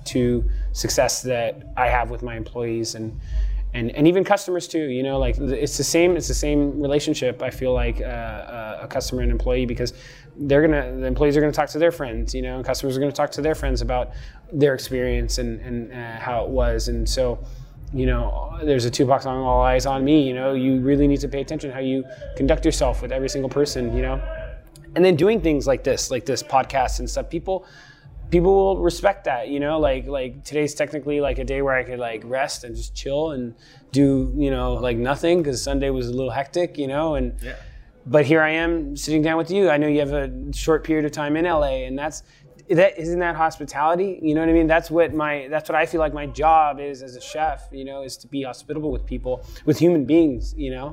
to 0.06 0.44
success 0.72 1.22
that 1.22 1.62
I 1.76 1.88
have 1.88 2.10
with 2.10 2.22
my 2.22 2.36
employees 2.36 2.94
and. 2.94 3.18
And, 3.72 3.92
and 3.92 4.08
even 4.08 4.24
customers 4.24 4.66
too, 4.66 4.86
you 4.88 5.04
know, 5.04 5.20
like 5.20 5.38
it's 5.38 5.76
the 5.76 5.84
same. 5.84 6.16
It's 6.16 6.26
the 6.26 6.34
same 6.34 6.82
relationship. 6.82 7.40
I 7.40 7.50
feel 7.50 7.72
like 7.72 8.00
uh, 8.00 8.04
uh, 8.04 8.80
a 8.82 8.88
customer 8.88 9.22
and 9.22 9.30
employee 9.30 9.64
because 9.64 9.92
they're 10.36 10.60
gonna 10.60 10.96
the 10.96 11.06
employees 11.06 11.36
are 11.36 11.40
gonna 11.40 11.52
talk 11.52 11.68
to 11.68 11.78
their 11.78 11.92
friends, 11.92 12.34
you 12.34 12.42
know, 12.42 12.56
and 12.56 12.64
customers 12.64 12.96
are 12.96 13.00
gonna 13.00 13.12
talk 13.12 13.30
to 13.30 13.42
their 13.42 13.54
friends 13.54 13.80
about 13.80 14.10
their 14.52 14.74
experience 14.74 15.38
and 15.38 15.60
and 15.60 15.92
uh, 15.92 16.18
how 16.18 16.44
it 16.44 16.50
was. 16.50 16.88
And 16.88 17.08
so, 17.08 17.38
you 17.94 18.06
know, 18.06 18.58
there's 18.64 18.86
a 18.86 18.90
Tupac 18.90 19.22
song, 19.22 19.38
"All 19.38 19.62
Eyes 19.62 19.86
on 19.86 20.04
Me." 20.04 20.26
You 20.26 20.34
know, 20.34 20.54
you 20.54 20.80
really 20.80 21.06
need 21.06 21.20
to 21.20 21.28
pay 21.28 21.40
attention 21.40 21.70
how 21.70 21.78
you 21.78 22.04
conduct 22.36 22.64
yourself 22.64 23.02
with 23.02 23.12
every 23.12 23.28
single 23.28 23.50
person. 23.50 23.94
You 23.94 24.02
know, 24.02 24.22
and 24.96 25.04
then 25.04 25.14
doing 25.14 25.40
things 25.40 25.66
like 25.66 25.84
this, 25.84 26.10
like 26.10 26.26
this 26.26 26.42
podcast 26.42 26.98
and 26.98 27.08
stuff. 27.08 27.30
People 27.30 27.66
people 28.30 28.54
will 28.54 28.78
respect 28.78 29.24
that 29.24 29.48
you 29.48 29.60
know? 29.60 29.78
Like 29.78 30.06
like 30.06 30.44
today's 30.44 30.74
technically 30.74 31.20
like 31.20 31.38
a 31.38 31.44
day 31.44 31.62
where 31.62 31.74
i 31.74 31.82
could 31.82 31.98
like 31.98 32.22
rest 32.24 32.64
and 32.64 32.74
just 32.76 32.94
chill 32.94 33.32
and 33.32 33.54
do 33.92 34.32
you 34.36 34.50
know 34.50 34.74
like 34.74 34.96
nothing 34.96 35.38
because 35.42 35.62
sunday 35.62 35.90
was 35.90 36.06
a 36.08 36.12
little 36.12 36.30
hectic 36.30 36.78
you 36.78 36.86
know? 36.86 37.14
And 37.16 37.34
Yeah. 37.42 37.56
but 38.06 38.24
here 38.26 38.40
i 38.42 38.50
am 38.50 38.96
sitting 38.96 39.22
down 39.22 39.36
with 39.36 39.50
you. 39.50 39.68
I 39.70 39.76
know 39.76 39.86
you 39.88 40.00
have 40.00 40.12
a 40.12 40.30
short 40.52 40.84
period 40.84 41.04
of 41.04 41.12
time 41.12 41.36
in 41.36 41.44
la 41.44 41.62
and 41.64 41.98
that's 41.98 42.22
that 42.70 42.96
isn't 43.00 43.18
that 43.18 43.34
hospitality? 43.34 44.20
You 44.22 44.32
know 44.34 44.42
what 44.42 44.48
i 44.48 44.52
mean? 44.52 44.68
That's 44.68 44.90
what 44.92 45.12
my 45.12 45.48
that's 45.50 45.68
what 45.68 45.76
i 45.76 45.84
feel 45.86 46.00
like 46.00 46.14
my 46.14 46.26
job 46.26 46.78
is 46.78 47.02
as 47.02 47.16
a 47.16 47.20
chef 47.20 47.68
you 47.72 47.84
know 47.84 48.02
is 48.02 48.16
to 48.18 48.28
be 48.28 48.42
hospitable 48.44 48.90
with 48.92 49.04
people 49.06 49.44
with 49.64 49.78
human 49.78 50.04
beings 50.04 50.54
you 50.56 50.70
know? 50.70 50.88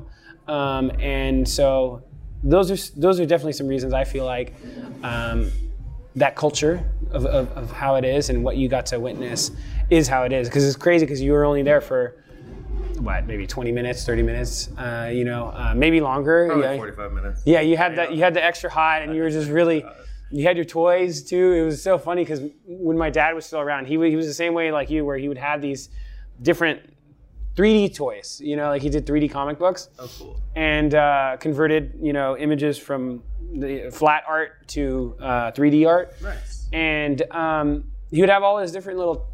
Um, 0.48 0.90
and 0.98 1.48
so 1.48 2.02
those 2.42 2.70
are 2.70 3.00
those 3.00 3.20
are 3.20 3.26
definitely 3.26 3.52
some 3.52 3.68
reasons 3.68 3.92
i 3.92 4.04
feel 4.04 4.24
like 4.24 4.54
um, 5.02 5.50
that 6.18 6.36
culture 6.36 6.84
of, 7.10 7.26
of, 7.26 7.50
of 7.52 7.70
how 7.70 7.94
it 7.94 8.04
is 8.04 8.30
and 8.30 8.44
what 8.44 8.56
you 8.56 8.68
got 8.68 8.86
to 8.86 9.00
witness 9.00 9.50
is 9.90 10.08
how 10.08 10.24
it 10.24 10.32
is 10.32 10.48
because 10.48 10.64
it's 10.64 10.76
crazy 10.76 11.06
because 11.06 11.20
you 11.20 11.32
were 11.32 11.44
only 11.44 11.62
there 11.62 11.80
for 11.80 12.24
what 12.98 13.26
maybe 13.26 13.46
20 13.46 13.70
minutes 13.70 14.04
30 14.04 14.22
minutes 14.22 14.70
uh, 14.76 15.10
you 15.12 15.24
know 15.24 15.52
uh, 15.54 15.72
maybe 15.74 16.00
longer 16.00 16.46
Probably 16.46 16.64
yeah. 16.64 16.76
45 16.76 17.12
minutes. 17.12 17.42
Yeah, 17.46 17.60
you 17.60 17.76
had 17.76 17.96
that. 17.96 18.12
You 18.12 18.22
had 18.22 18.34
the 18.34 18.44
extra 18.44 18.70
hot, 18.70 19.02
and 19.02 19.14
you 19.14 19.22
were 19.22 19.30
just 19.30 19.50
really. 19.50 19.84
You 20.30 20.46
had 20.46 20.56
your 20.56 20.66
toys 20.66 21.22
too. 21.22 21.52
It 21.54 21.64
was 21.64 21.82
so 21.82 21.96
funny 21.96 22.22
because 22.22 22.42
when 22.66 22.98
my 22.98 23.08
dad 23.08 23.34
was 23.34 23.46
still 23.46 23.60
around, 23.60 23.86
he 23.86 23.94
he 23.94 24.16
was 24.16 24.26
the 24.26 24.34
same 24.34 24.52
way 24.52 24.70
like 24.70 24.90
you, 24.90 25.04
where 25.04 25.16
he 25.16 25.26
would 25.26 25.38
have 25.38 25.62
these 25.62 25.88
different 26.42 26.80
3D 27.58 27.94
toys. 27.94 28.40
You 28.42 28.56
know, 28.56 28.68
like 28.68 28.82
he 28.82 28.88
did 28.88 29.04
3D 29.06 29.30
comic 29.30 29.58
books 29.58 29.88
Oh, 29.98 30.08
cool. 30.18 30.40
and 30.54 30.94
uh, 30.94 31.36
converted 31.40 31.98
you 32.00 32.12
know 32.12 32.36
images 32.38 32.78
from 32.78 33.22
the 33.52 33.90
flat 33.90 34.22
art 34.28 34.68
to 34.68 35.16
uh, 35.20 35.50
3D 35.52 35.86
art 35.88 36.06
Nice. 36.22 36.68
and 36.72 37.22
um, 37.32 37.84
he 38.10 38.20
would 38.20 38.30
have 38.30 38.42
all 38.42 38.58
his 38.58 38.70
different 38.72 38.98
little 38.98 39.26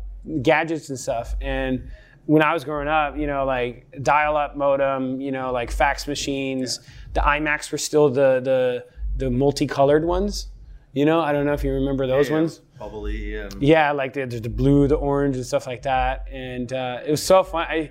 gadgets 0.42 0.88
and 0.88 0.98
stuff. 0.98 1.34
And 1.40 1.90
when 2.26 2.42
I 2.42 2.54
was 2.54 2.64
growing 2.64 2.88
up, 2.88 3.18
you 3.18 3.26
know, 3.26 3.44
like 3.44 3.86
dial-up 4.02 4.56
modem, 4.56 5.20
you 5.20 5.30
know, 5.32 5.52
like 5.52 5.70
fax 5.70 6.06
machines. 6.08 6.80
The 7.12 7.20
iMacs 7.20 7.70
were 7.70 7.78
still 7.78 8.08
the 8.08 8.40
the 8.50 8.86
the 9.16 9.30
multicolored 9.30 10.04
ones. 10.04 10.48
You 10.92 11.04
know, 11.04 11.20
I 11.20 11.32
don't 11.32 11.44
know 11.44 11.52
if 11.52 11.62
you 11.64 11.72
remember 11.72 12.06
those 12.06 12.28
Yeah, 12.30 12.36
ones. 12.40 12.60
Bubbly 12.78 13.36
and 13.36 13.62
Yeah, 13.62 13.92
like 13.92 14.12
the, 14.12 14.26
the 14.26 14.48
blue, 14.48 14.88
the 14.88 14.96
orange, 14.96 15.36
and 15.36 15.46
stuff 15.46 15.66
like 15.66 15.82
that. 15.82 16.26
And 16.30 16.72
uh, 16.72 17.00
it 17.06 17.10
was 17.10 17.22
so 17.22 17.42
fun. 17.44 17.66
I, 17.68 17.90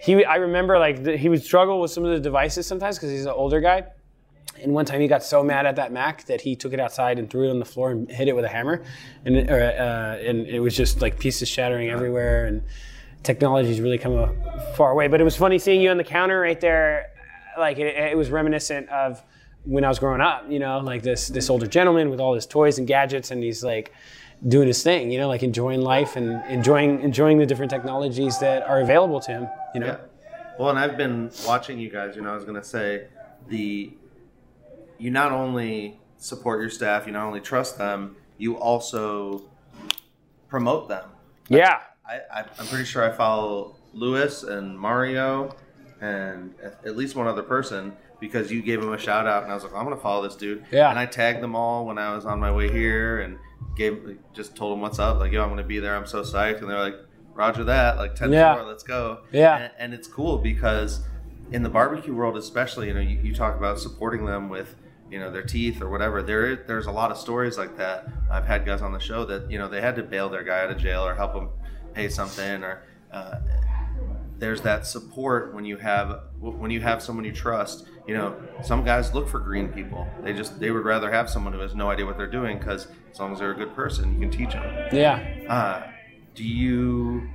he, 0.00 0.24
I 0.24 0.36
remember 0.36 0.78
like 0.78 1.02
the, 1.02 1.16
he 1.16 1.28
would 1.28 1.42
struggle 1.42 1.80
with 1.80 1.90
some 1.90 2.04
of 2.04 2.10
the 2.10 2.20
devices 2.20 2.66
sometimes 2.66 2.96
because 2.96 3.10
he's 3.10 3.26
an 3.26 3.32
older 3.32 3.60
guy. 3.60 3.84
And 4.62 4.72
one 4.72 4.84
time 4.84 5.00
he 5.00 5.08
got 5.08 5.22
so 5.22 5.42
mad 5.42 5.66
at 5.66 5.76
that 5.76 5.92
Mac 5.92 6.24
that 6.26 6.40
he 6.40 6.54
took 6.54 6.72
it 6.72 6.80
outside 6.80 7.18
and 7.18 7.28
threw 7.28 7.48
it 7.48 7.50
on 7.50 7.58
the 7.58 7.64
floor 7.64 7.90
and 7.90 8.10
hit 8.10 8.28
it 8.28 8.36
with 8.36 8.44
a 8.44 8.48
hammer, 8.48 8.84
and 9.24 9.36
it, 9.36 9.50
or, 9.50 9.60
uh, 9.60 10.16
and 10.16 10.46
it 10.46 10.60
was 10.60 10.76
just 10.76 11.00
like 11.00 11.18
pieces 11.18 11.48
shattering 11.48 11.90
everywhere. 11.90 12.46
And 12.46 12.62
technology's 13.24 13.80
really 13.80 13.98
come 13.98 14.12
a 14.12 14.74
far 14.76 14.92
away. 14.92 15.08
But 15.08 15.20
it 15.20 15.24
was 15.24 15.36
funny 15.36 15.58
seeing 15.58 15.80
you 15.80 15.90
on 15.90 15.96
the 15.96 16.04
counter 16.04 16.38
right 16.40 16.60
there. 16.60 17.10
Like 17.58 17.78
it, 17.78 17.96
it 17.96 18.16
was 18.16 18.30
reminiscent 18.30 18.88
of 18.90 19.22
when 19.64 19.84
I 19.84 19.88
was 19.88 19.98
growing 19.98 20.20
up. 20.20 20.44
You 20.48 20.60
know, 20.60 20.78
like 20.78 21.02
this 21.02 21.28
this 21.28 21.50
older 21.50 21.66
gentleman 21.66 22.10
with 22.10 22.20
all 22.20 22.34
his 22.34 22.46
toys 22.46 22.78
and 22.78 22.86
gadgets, 22.86 23.30
and 23.32 23.42
he's 23.42 23.64
like 23.64 23.92
doing 24.46 24.68
his 24.68 24.82
thing. 24.82 25.10
You 25.10 25.18
know, 25.18 25.28
like 25.28 25.42
enjoying 25.42 25.80
life 25.80 26.16
and 26.16 26.44
enjoying 26.50 27.00
enjoying 27.00 27.38
the 27.38 27.46
different 27.46 27.70
technologies 27.70 28.38
that 28.40 28.62
are 28.62 28.80
available 28.80 29.20
to 29.20 29.30
him. 29.30 29.48
You 29.74 29.80
know. 29.80 29.86
Yeah. 29.86 29.98
Well, 30.58 30.70
and 30.70 30.78
I've 30.78 30.96
been 30.96 31.30
watching 31.46 31.78
you 31.78 31.90
guys. 31.90 32.16
You 32.16 32.22
know, 32.22 32.30
I 32.30 32.34
was 32.34 32.44
gonna 32.44 32.64
say 32.64 33.08
the 33.48 33.92
you 34.98 35.10
not 35.10 35.32
only 35.32 36.00
support 36.18 36.60
your 36.60 36.70
staff, 36.70 37.06
you 37.06 37.12
not 37.12 37.26
only 37.26 37.40
trust 37.40 37.78
them, 37.78 38.16
you 38.38 38.56
also 38.56 39.44
promote 40.48 40.88
them. 40.88 41.08
Yeah. 41.48 41.80
I, 42.06 42.20
I 42.32 42.44
I'm 42.58 42.66
pretty 42.66 42.84
sure 42.84 43.02
I 43.04 43.14
follow 43.14 43.76
Lewis 43.92 44.42
and 44.42 44.78
Mario 44.78 45.54
and 46.00 46.54
at 46.62 46.96
least 46.96 47.16
one 47.16 47.26
other 47.26 47.42
person 47.42 47.96
because 48.20 48.50
you 48.50 48.62
gave 48.62 48.80
him 48.82 48.92
a 48.92 48.98
shout 48.98 49.26
out 49.26 49.42
and 49.42 49.52
I 49.52 49.54
was 49.54 49.64
like 49.64 49.74
I'm 49.74 49.84
gonna 49.84 49.96
follow 49.96 50.22
this 50.22 50.36
dude. 50.36 50.64
Yeah. 50.70 50.90
And 50.90 50.98
I 50.98 51.06
tagged 51.06 51.42
them 51.42 51.54
all 51.54 51.84
when 51.86 51.98
I 51.98 52.14
was 52.14 52.24
on 52.26 52.40
my 52.40 52.50
way 52.52 52.70
here 52.70 53.20
and 53.20 53.38
gave 53.76 54.18
just 54.32 54.54
told 54.56 54.72
them 54.72 54.80
what's 54.80 54.98
up 54.98 55.18
like 55.18 55.32
yo 55.32 55.42
I'm 55.42 55.48
gonna 55.48 55.62
be 55.64 55.78
there 55.80 55.96
I'm 55.96 56.06
so 56.06 56.22
psyched 56.22 56.60
and 56.60 56.70
they're 56.70 56.78
like 56.78 56.96
Roger 57.34 57.64
that 57.64 57.96
like 57.96 58.14
ten 58.14 58.32
Yeah. 58.32 58.54
four 58.54 58.64
let's 58.64 58.84
go. 58.84 59.20
Yeah. 59.32 59.56
And, 59.56 59.72
and 59.78 59.94
it's 59.94 60.06
cool 60.08 60.38
because 60.38 61.00
in 61.52 61.62
the 61.62 61.68
barbecue 61.68 62.14
world 62.14 62.36
especially 62.36 62.88
you 62.88 62.94
know 62.94 63.00
you, 63.00 63.18
you 63.22 63.34
talk 63.34 63.56
about 63.56 63.78
supporting 63.78 64.24
them 64.24 64.48
with 64.48 64.76
you 65.10 65.18
know 65.18 65.30
their 65.30 65.42
teeth 65.42 65.82
or 65.82 65.90
whatever 65.90 66.22
there 66.22 66.56
there's 66.56 66.86
a 66.86 66.90
lot 66.90 67.10
of 67.10 67.18
stories 67.18 67.58
like 67.58 67.76
that 67.76 68.08
i've 68.30 68.46
had 68.46 68.64
guys 68.64 68.80
on 68.80 68.92
the 68.92 68.98
show 68.98 69.24
that 69.26 69.48
you 69.50 69.58
know 69.58 69.68
they 69.68 69.80
had 69.82 69.94
to 69.94 70.02
bail 70.02 70.30
their 70.30 70.42
guy 70.42 70.62
out 70.62 70.70
of 70.70 70.78
jail 70.78 71.04
or 71.06 71.14
help 71.14 71.34
him 71.34 71.48
pay 71.92 72.08
something 72.08 72.64
or 72.64 72.82
uh, 73.12 73.36
there's 74.38 74.60
that 74.62 74.86
support 74.86 75.54
when 75.54 75.64
you 75.64 75.76
have 75.76 76.20
when 76.40 76.70
you 76.70 76.80
have 76.80 77.02
someone 77.02 77.24
you 77.24 77.32
trust 77.32 77.86
you 78.06 78.14
know 78.14 78.36
some 78.62 78.84
guys 78.84 79.14
look 79.14 79.28
for 79.28 79.38
green 79.38 79.68
people 79.68 80.06
they 80.22 80.32
just 80.32 80.58
they 80.60 80.70
would 80.70 80.84
rather 80.84 81.10
have 81.10 81.30
someone 81.30 81.52
who 81.52 81.60
has 81.60 81.74
no 81.74 81.88
idea 81.90 82.04
what 82.04 82.16
they're 82.16 82.26
doing 82.30 82.58
because 82.58 82.88
as 83.12 83.18
long 83.20 83.32
as 83.32 83.38
they're 83.38 83.52
a 83.52 83.56
good 83.56 83.74
person 83.74 84.12
you 84.14 84.20
can 84.20 84.30
teach 84.30 84.50
them 84.52 84.88
Yeah. 84.92 85.22
uh, 85.48 85.90
do 86.34 86.42
you 86.44 87.28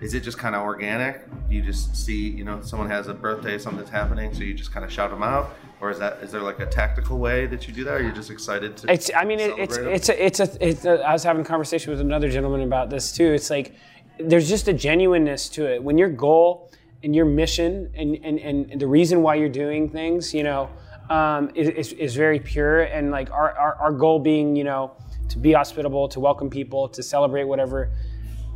is 0.00 0.14
it 0.14 0.20
just 0.20 0.38
kind 0.38 0.54
of 0.54 0.62
organic 0.62 1.26
do 1.48 1.54
you 1.56 1.62
just 1.62 1.94
see 1.96 2.28
you 2.30 2.44
know 2.44 2.60
someone 2.62 2.88
has 2.90 3.06
a 3.08 3.14
birthday 3.14 3.58
something's 3.58 3.90
happening 3.90 4.32
so 4.34 4.40
you 4.42 4.54
just 4.54 4.72
kind 4.72 4.84
of 4.84 4.90
shout 4.92 5.10
them 5.10 5.22
out 5.22 5.54
or 5.80 5.90
is 5.90 5.98
that 5.98 6.14
is 6.22 6.32
there 6.32 6.40
like 6.40 6.58
a 6.58 6.66
tactical 6.66 7.18
way 7.18 7.46
that 7.46 7.68
you 7.68 7.74
do 7.74 7.84
that 7.84 7.94
or 7.94 8.02
you're 8.02 8.12
just 8.12 8.30
excited 8.30 8.76
to 8.78 8.90
It's. 8.90 9.10
I 9.14 9.24
mean, 9.24 9.38
it, 9.40 9.52
it's 9.58 9.76
'em? 9.76 9.88
it's 9.88 10.08
a, 10.08 10.24
it's 10.26 10.40
a 10.40 10.66
it's 10.66 10.84
a. 10.86 11.00
I 11.02 11.12
was 11.12 11.22
having 11.22 11.42
a 11.42 11.44
conversation 11.44 11.90
with 11.90 12.00
another 12.00 12.30
gentleman 12.30 12.62
about 12.62 12.88
this 12.88 13.12
too. 13.12 13.30
It's 13.34 13.50
like 13.50 13.74
there's 14.18 14.48
just 14.48 14.68
a 14.68 14.72
genuineness 14.72 15.48
to 15.50 15.66
it. 15.66 15.82
When 15.82 15.98
your 15.98 16.08
goal 16.08 16.72
and 17.02 17.14
your 17.14 17.24
mission 17.24 17.90
and 17.94 18.16
and, 18.24 18.38
and 18.38 18.80
the 18.80 18.86
reason 18.86 19.22
why 19.22 19.36
you're 19.36 19.48
doing 19.48 19.90
things, 19.90 20.32
you 20.32 20.42
know, 20.42 20.70
um, 21.10 21.50
is, 21.54 21.92
is 21.92 22.14
very 22.16 22.40
pure. 22.40 22.82
And 22.82 23.10
like 23.10 23.30
our, 23.30 23.52
our 23.52 23.74
our 23.76 23.92
goal 23.92 24.18
being, 24.18 24.56
you 24.56 24.64
know, 24.64 24.92
to 25.28 25.38
be 25.38 25.52
hospitable, 25.52 26.08
to 26.08 26.20
welcome 26.20 26.50
people, 26.50 26.88
to 26.90 27.02
celebrate 27.02 27.44
whatever 27.44 27.90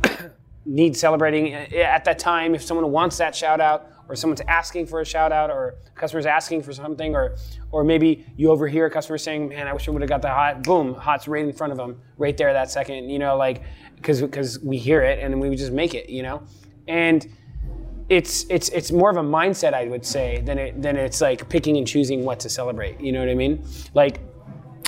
need 0.65 0.97
celebrating. 0.97 1.53
At 1.53 2.05
that 2.05 2.19
time 2.19 2.55
if 2.55 2.63
someone 2.63 2.91
wants 2.91 3.17
that 3.17 3.35
shout 3.35 3.61
out 3.61 3.90
or 4.11 4.15
someone's 4.15 4.41
asking 4.49 4.85
for 4.85 4.99
a 4.99 5.05
shout 5.05 5.31
out 5.31 5.49
or 5.49 5.75
customers 5.95 6.25
asking 6.25 6.61
for 6.61 6.73
something 6.73 7.15
or 7.15 7.35
or 7.71 7.81
maybe 7.81 8.25
you 8.35 8.51
overhear 8.51 8.85
a 8.85 8.89
customer 8.89 9.17
saying 9.17 9.47
man 9.47 9.69
i 9.69 9.73
wish 9.73 9.87
i 9.87 9.91
would 9.91 10.01
have 10.01 10.09
got 10.09 10.21
the 10.21 10.27
hot 10.27 10.63
boom 10.63 10.93
hot's 10.93 11.29
right 11.29 11.45
in 11.45 11.53
front 11.53 11.71
of 11.71 11.77
them 11.77 11.97
right 12.17 12.35
there 12.35 12.51
that 12.51 12.69
second 12.69 13.09
you 13.09 13.17
know 13.17 13.37
like 13.37 13.63
because 13.95 14.21
because 14.21 14.59
we 14.59 14.77
hear 14.77 15.01
it 15.01 15.19
and 15.19 15.39
we 15.39 15.47
would 15.47 15.57
just 15.57 15.71
make 15.71 15.93
it 15.95 16.09
you 16.09 16.23
know? 16.23 16.43
And 16.87 17.25
it's 18.09 18.45
it's 18.49 18.67
it's 18.69 18.91
more 18.91 19.09
of 19.09 19.15
a 19.15 19.23
mindset 19.23 19.73
i 19.73 19.85
would 19.87 20.05
say 20.05 20.41
than 20.41 20.57
it 20.57 20.81
than 20.81 20.97
it's 20.97 21.21
like 21.21 21.47
picking 21.47 21.77
and 21.77 21.87
choosing 21.87 22.25
what 22.25 22.41
to 22.41 22.49
celebrate 22.49 22.99
you 22.99 23.13
know 23.13 23.19
what 23.19 23.29
i 23.29 23.35
mean? 23.35 23.63
Like 23.93 24.19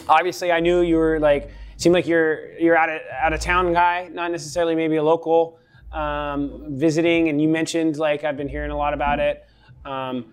obviously 0.09 0.51
I 0.51 0.59
knew 0.59 0.81
you 0.81 0.97
were 0.97 1.19
like 1.19 1.49
seemed 1.77 1.93
like 1.93 2.07
you're 2.07 2.51
you're 2.59 2.75
out 2.75 2.89
of 2.89 2.99
out 3.21 3.31
of 3.31 3.39
town 3.39 3.71
guy, 3.71 4.09
not 4.11 4.31
necessarily 4.31 4.75
maybe 4.75 4.97
a 4.97 5.03
local 5.03 5.59
um, 5.93 6.65
visiting. 6.69 7.29
And 7.29 7.41
you 7.41 7.47
mentioned 7.47 7.97
like 7.97 8.23
I've 8.23 8.37
been 8.37 8.49
hearing 8.49 8.71
a 8.71 8.77
lot 8.77 8.93
about 8.93 9.19
it, 9.19 9.45
um, 9.85 10.25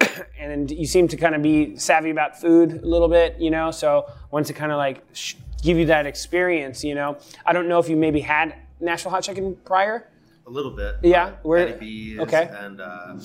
and 0.38 0.70
you 0.70 0.86
seem 0.86 1.08
to 1.08 1.16
kind 1.16 1.34
of 1.34 1.42
be 1.42 1.76
savvy 1.76 2.10
about 2.10 2.40
food 2.40 2.72
a 2.82 2.86
little 2.86 3.08
bit, 3.08 3.36
you 3.38 3.50
know. 3.50 3.70
So 3.70 4.04
I 4.08 4.12
wanted 4.30 4.46
to 4.48 4.52
kind 4.54 4.72
of 4.72 4.78
like 4.78 5.02
sh- 5.12 5.34
give 5.62 5.78
you 5.78 5.86
that 5.86 6.06
experience, 6.06 6.84
you 6.84 6.94
know. 6.94 7.18
I 7.44 7.52
don't 7.52 7.68
know 7.68 7.78
if 7.78 7.88
you 7.88 7.96
maybe 7.96 8.20
had 8.20 8.54
Nashville 8.80 9.10
hot 9.10 9.22
chicken 9.22 9.56
prior. 9.64 10.08
a 10.46 10.50
little 10.50 10.70
bit 10.70 10.96
Yeah, 11.02 11.32
where- 11.42 11.68
Eddie 11.68 12.20
okay. 12.20 12.48
and 12.52 12.80
uh, 12.80 13.16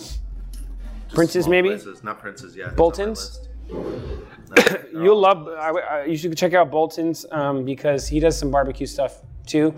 Prince's, 1.13 1.47
maybe? 1.47 1.69
places. 1.69 2.03
not 2.03 2.19
princes 2.19 2.55
yet 2.55 2.75
Bolton's? 2.75 3.47
You'll 4.93 5.19
love. 5.19 5.47
I, 5.47 5.69
I, 5.69 6.05
you 6.05 6.17
should 6.17 6.35
check 6.37 6.53
out 6.53 6.71
Bolton's 6.71 7.25
um, 7.31 7.63
because 7.65 8.07
he 8.07 8.19
does 8.19 8.37
some 8.37 8.49
barbecue 8.51 8.85
stuff 8.87 9.21
too. 9.45 9.73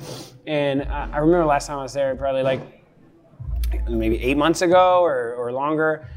And 0.45 0.83
I, 0.83 1.17
remember 1.17 1.45
last 1.45 1.67
time 1.67 1.79
I 1.79 1.83
was 1.83 1.93
there, 1.93 2.15
probably 2.15 2.43
like 2.43 2.61
maybe 3.89 4.21
eight 4.21 4.37
months 4.37 4.61
ago 4.61 5.01
or, 5.01 5.35
or 5.35 5.51
longer. 5.51 6.07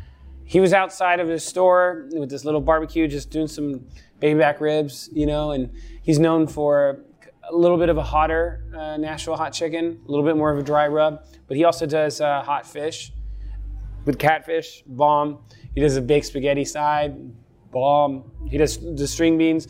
He 0.45 0.61
was 0.61 0.73
outside 0.73 1.21
of 1.21 1.29
his 1.29 1.45
store 1.45 2.09
with 2.13 2.31
this 2.31 2.45
little 2.45 2.61
barbecue, 2.61 3.09
just 3.09 3.31
doing 3.31 3.49
some 3.49 3.87
baby 4.21 4.39
back 4.39 4.61
ribs, 4.61 5.09
you 5.13 5.27
know, 5.27 5.53
and 5.53 5.73
he's 6.03 6.19
known 6.19 6.47
for 6.47 7.05
a 7.49 7.55
little 7.55 7.77
bit 7.77 7.89
of 7.89 7.97
a 7.97 8.03
hotter 8.03 8.65
uh, 8.77 8.97
Nashville 8.97 9.37
hot 9.37 9.53
chicken, 9.53 10.01
a 10.07 10.11
little 10.11 10.25
bit 10.25 10.37
more 10.37 10.53
of 10.53 10.59
a 10.59 10.63
dry 10.63 10.87
rub, 10.89 11.25
but 11.47 11.57
he 11.57 11.65
also 11.65 11.87
does 11.87 12.21
uh, 12.21 12.43
hot 12.43 12.67
fish 12.67 13.13
with 14.05 14.19
catfish, 14.19 14.83
bomb. 14.87 15.39
He 15.75 15.81
does 15.81 15.97
a 15.97 16.03
baked 16.03 16.27
spaghetti 16.27 16.65
side, 16.65 17.17
bomb. 17.71 18.31
He 18.49 18.57
does 18.57 18.79
the 18.79 19.07
string 19.07 19.37
beans, 19.37 19.69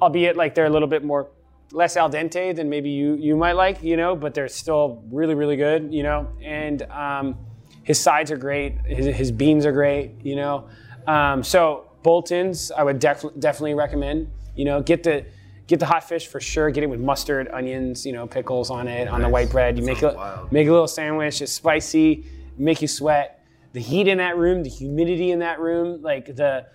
albeit 0.00 0.36
like 0.36 0.54
they're 0.54 0.66
a 0.66 0.70
little 0.70 0.88
bit 0.88 1.02
more 1.04 1.30
less 1.72 1.96
al 1.96 2.10
dente 2.10 2.54
than 2.54 2.68
maybe 2.68 2.90
you 2.90 3.14
you 3.14 3.36
might 3.36 3.52
like, 3.52 3.82
you 3.82 3.96
know, 3.96 4.16
but 4.16 4.34
they're 4.34 4.48
still 4.48 5.02
really 5.10 5.34
really 5.34 5.56
good, 5.56 5.92
you 5.92 6.02
know. 6.02 6.28
And 6.42 6.82
um, 6.82 7.36
his 7.82 7.98
sides 7.98 8.30
are 8.30 8.36
great. 8.36 8.78
His, 8.86 9.14
his 9.14 9.32
beans 9.32 9.66
are 9.66 9.72
great, 9.72 10.12
you 10.22 10.36
know. 10.36 10.68
Um, 11.06 11.42
so 11.42 11.90
Bolton's, 12.02 12.70
I 12.70 12.82
would 12.82 12.98
def- 12.98 13.24
definitely 13.38 13.74
recommend. 13.74 14.30
You 14.54 14.64
know, 14.64 14.82
get 14.82 15.02
the 15.02 15.24
get 15.66 15.78
the 15.78 15.86
hot 15.86 16.04
fish 16.04 16.26
for 16.26 16.40
sure. 16.40 16.70
Get 16.70 16.82
it 16.82 16.88
with 16.88 17.00
mustard, 17.00 17.48
onions, 17.52 18.04
you 18.04 18.12
know, 18.12 18.26
pickles 18.26 18.70
on 18.70 18.88
it 18.88 19.08
on 19.08 19.22
the 19.22 19.28
white 19.28 19.50
bread. 19.50 19.78
You 19.78 19.84
make 19.84 20.02
a 20.02 20.46
make 20.50 20.66
a 20.66 20.70
little 20.70 20.88
sandwich. 20.88 21.40
It's 21.40 21.52
spicy, 21.52 22.24
make 22.58 22.82
you 22.82 22.88
sweat. 22.88 23.44
The 23.72 23.80
heat 23.80 24.08
in 24.08 24.18
that 24.18 24.36
room, 24.36 24.64
the 24.64 24.68
humidity 24.68 25.30
in 25.30 25.38
that 25.38 25.60
room, 25.60 26.02
like 26.02 26.26
the 26.34 26.66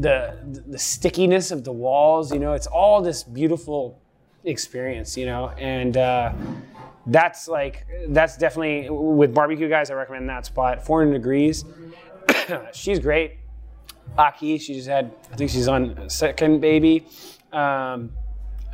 the 0.00 0.38
the 0.66 0.78
stickiness 0.78 1.50
of 1.50 1.64
the 1.64 1.72
walls. 1.72 2.32
You 2.32 2.38
know, 2.38 2.52
it's 2.52 2.68
all 2.68 3.02
this 3.02 3.24
beautiful 3.24 4.00
experience. 4.48 5.16
You 5.16 5.26
know, 5.26 5.48
and. 5.58 5.96
Uh, 5.96 6.32
that's 7.10 7.48
like 7.48 7.86
that's 8.08 8.36
definitely 8.36 8.90
with 8.90 9.32
barbecue 9.32 9.66
guys. 9.66 9.90
I 9.90 9.94
recommend 9.94 10.28
that 10.28 10.44
spot. 10.44 10.84
400 10.84 11.14
degrees. 11.14 11.64
She's 12.74 12.98
great. 12.98 13.38
Aqui, 14.18 14.58
she 14.58 14.74
just 14.74 14.88
had. 14.88 15.12
I 15.32 15.36
think 15.36 15.50
she's 15.50 15.68
on 15.68 16.08
second 16.10 16.60
baby. 16.60 17.06
Um, 17.52 18.10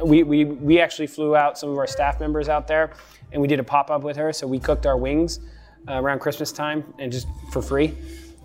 we, 0.02 0.22
we, 0.22 0.44
we 0.44 0.80
actually 0.80 1.06
flew 1.06 1.36
out 1.36 1.58
some 1.58 1.70
of 1.70 1.78
our 1.78 1.86
staff 1.86 2.18
members 2.20 2.48
out 2.48 2.66
there 2.66 2.92
and 3.32 3.40
we 3.40 3.48
did 3.48 3.60
a 3.60 3.64
pop 3.64 3.90
up 3.90 4.02
with 4.02 4.16
her. 4.16 4.32
So 4.32 4.46
we 4.46 4.58
cooked 4.58 4.86
our 4.86 4.96
wings 4.96 5.40
uh, 5.88 5.94
around 5.94 6.20
Christmas 6.20 6.50
time 6.50 6.84
and 6.98 7.12
just 7.12 7.26
for 7.52 7.62
free 7.62 7.94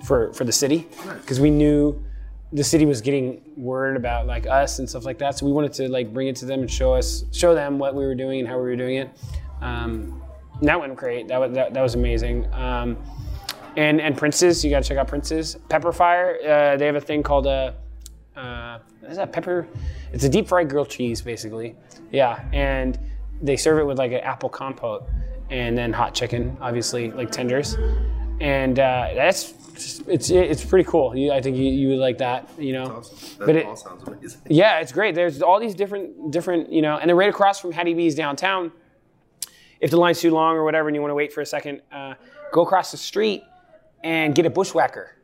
for, 0.03 0.33
for 0.33 0.43
the 0.43 0.51
city 0.51 0.87
because 1.21 1.39
we 1.39 1.49
knew 1.49 2.03
the 2.51 2.63
city 2.63 2.85
was 2.85 3.01
getting 3.01 3.41
word 3.55 3.95
about 3.95 4.25
like 4.25 4.47
us 4.47 4.79
and 4.79 4.89
stuff 4.89 5.05
like 5.05 5.19
that. 5.19 5.37
So 5.37 5.45
we 5.45 5.51
wanted 5.51 5.73
to 5.73 5.89
like 5.89 6.11
bring 6.13 6.27
it 6.27 6.35
to 6.37 6.45
them 6.45 6.61
and 6.61 6.71
show 6.71 6.93
us, 6.93 7.25
show 7.31 7.53
them 7.53 7.77
what 7.77 7.93
we 7.93 8.05
were 8.05 8.15
doing 8.15 8.39
and 8.39 8.47
how 8.47 8.55
we 8.55 8.63
were 8.63 8.75
doing 8.75 8.97
it. 8.97 9.09
Um, 9.61 10.21
that 10.61 10.79
went 10.79 10.95
great. 10.95 11.27
That 11.27 11.39
was, 11.39 11.53
that, 11.53 11.73
that 11.73 11.81
was 11.81 11.95
amazing. 11.95 12.51
Um, 12.53 12.97
and, 13.77 14.01
and 14.01 14.17
Prince's, 14.17 14.63
you 14.65 14.71
gotta 14.71 14.87
check 14.87 14.97
out 14.97 15.07
Prince's. 15.07 15.57
Pepperfire, 15.69 16.37
uh, 16.43 16.77
they 16.77 16.85
have 16.85 16.95
a 16.95 17.01
thing 17.01 17.21
called 17.21 17.45
a, 17.45 17.75
uh, 18.35 18.79
is 19.07 19.17
that 19.17 19.31
pepper? 19.31 19.67
It's 20.11 20.23
a 20.23 20.29
deep 20.29 20.47
fried 20.47 20.69
grilled 20.69 20.89
cheese, 20.89 21.21
basically. 21.21 21.75
Yeah, 22.11 22.43
and 22.53 22.97
they 23.41 23.57
serve 23.57 23.79
it 23.79 23.83
with 23.83 23.97
like 23.97 24.11
an 24.11 24.19
apple 24.19 24.49
compote, 24.49 25.07
and 25.49 25.77
then 25.77 25.93
hot 25.93 26.13
chicken, 26.13 26.57
obviously 26.61 27.11
like 27.11 27.31
tenders, 27.31 27.75
and 28.39 28.79
uh, 28.79 29.11
that's 29.15 29.53
it's 30.07 30.29
it's 30.29 30.63
pretty 30.65 30.89
cool. 30.89 31.15
You, 31.15 31.31
I 31.31 31.41
think 31.41 31.57
you, 31.57 31.65
you 31.65 31.87
would 31.89 31.97
like 31.99 32.17
that, 32.19 32.49
you 32.57 32.73
know. 32.73 32.85
Awesome. 32.97 33.39
That 33.39 33.45
But 33.45 33.55
it- 33.55 33.65
all 33.65 33.75
sounds 33.75 34.03
amazing. 34.07 34.41
Yeah, 34.47 34.79
it's 34.79 34.91
great. 34.91 35.15
There's 35.15 35.41
all 35.41 35.59
these 35.59 35.75
different 35.75 36.31
different 36.31 36.71
you 36.71 36.81
know, 36.81 36.97
and 36.97 37.07
they're 37.07 37.15
right 37.15 37.29
across 37.29 37.59
from 37.59 37.71
Hattie 37.71 37.93
B's 37.93 38.15
downtown. 38.15 38.71
If 39.79 39.91
the 39.91 39.97
line's 39.97 40.19
too 40.19 40.31
long 40.31 40.55
or 40.57 40.63
whatever, 40.63 40.89
and 40.89 40.95
you 40.95 41.01
want 41.01 41.11
to 41.11 41.15
wait 41.15 41.31
for 41.31 41.41
a 41.41 41.45
second, 41.45 41.81
uh, 41.91 42.15
go 42.51 42.61
across 42.61 42.91
the 42.91 42.97
street 42.97 43.43
and 44.03 44.35
get 44.35 44.45
a 44.45 44.49
bushwhacker. 44.49 45.15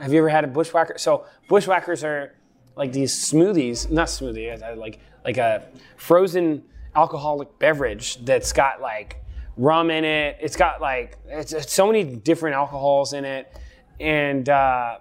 Have 0.00 0.12
you 0.12 0.18
ever 0.18 0.28
had 0.28 0.44
a 0.44 0.48
bushwhacker? 0.48 0.98
So 0.98 1.24
bushwhackers 1.48 2.04
are 2.04 2.34
like 2.76 2.92
these 2.92 3.12
smoothies, 3.14 3.90
not 3.90 4.06
smoothie, 4.08 4.62
uh, 4.62 4.76
like 4.76 5.00
like 5.24 5.38
a 5.38 5.66
frozen 5.96 6.62
alcoholic 6.94 7.58
beverage 7.58 8.24
that's 8.24 8.52
got 8.52 8.80
like 8.80 9.22
rum 9.56 9.90
in 9.90 10.04
it. 10.04 10.36
It's 10.40 10.54
got 10.56 10.80
like 10.80 11.16
it's, 11.26 11.52
it's 11.52 11.72
so 11.72 11.86
many 11.86 12.04
different 12.04 12.54
alcohols 12.54 13.12
in 13.12 13.24
it, 13.24 13.52
and 14.00 14.48
uh, 14.48 14.98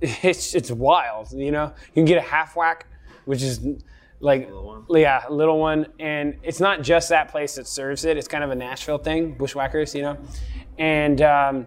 it's 0.00 0.54
it's 0.54 0.70
wild. 0.70 1.32
You 1.32 1.50
know, 1.50 1.72
you 1.88 1.94
can 1.94 2.04
get 2.04 2.18
a 2.18 2.28
half 2.28 2.56
whack, 2.56 2.86
which 3.24 3.42
is 3.42 3.60
like 4.20 4.50
Little 4.50 4.84
yeah, 4.98 5.22
a 5.26 5.32
little 5.32 5.58
one, 5.58 5.86
and 5.98 6.36
it's 6.42 6.60
not 6.60 6.82
just 6.82 7.08
that 7.08 7.30
place 7.30 7.54
that 7.54 7.66
serves 7.66 8.04
it. 8.04 8.16
It's 8.16 8.28
kind 8.28 8.44
of 8.44 8.50
a 8.50 8.54
Nashville 8.54 8.98
thing, 8.98 9.32
bushwhackers, 9.32 9.94
you 9.94 10.02
know, 10.02 10.18
and 10.78 11.22
um, 11.22 11.66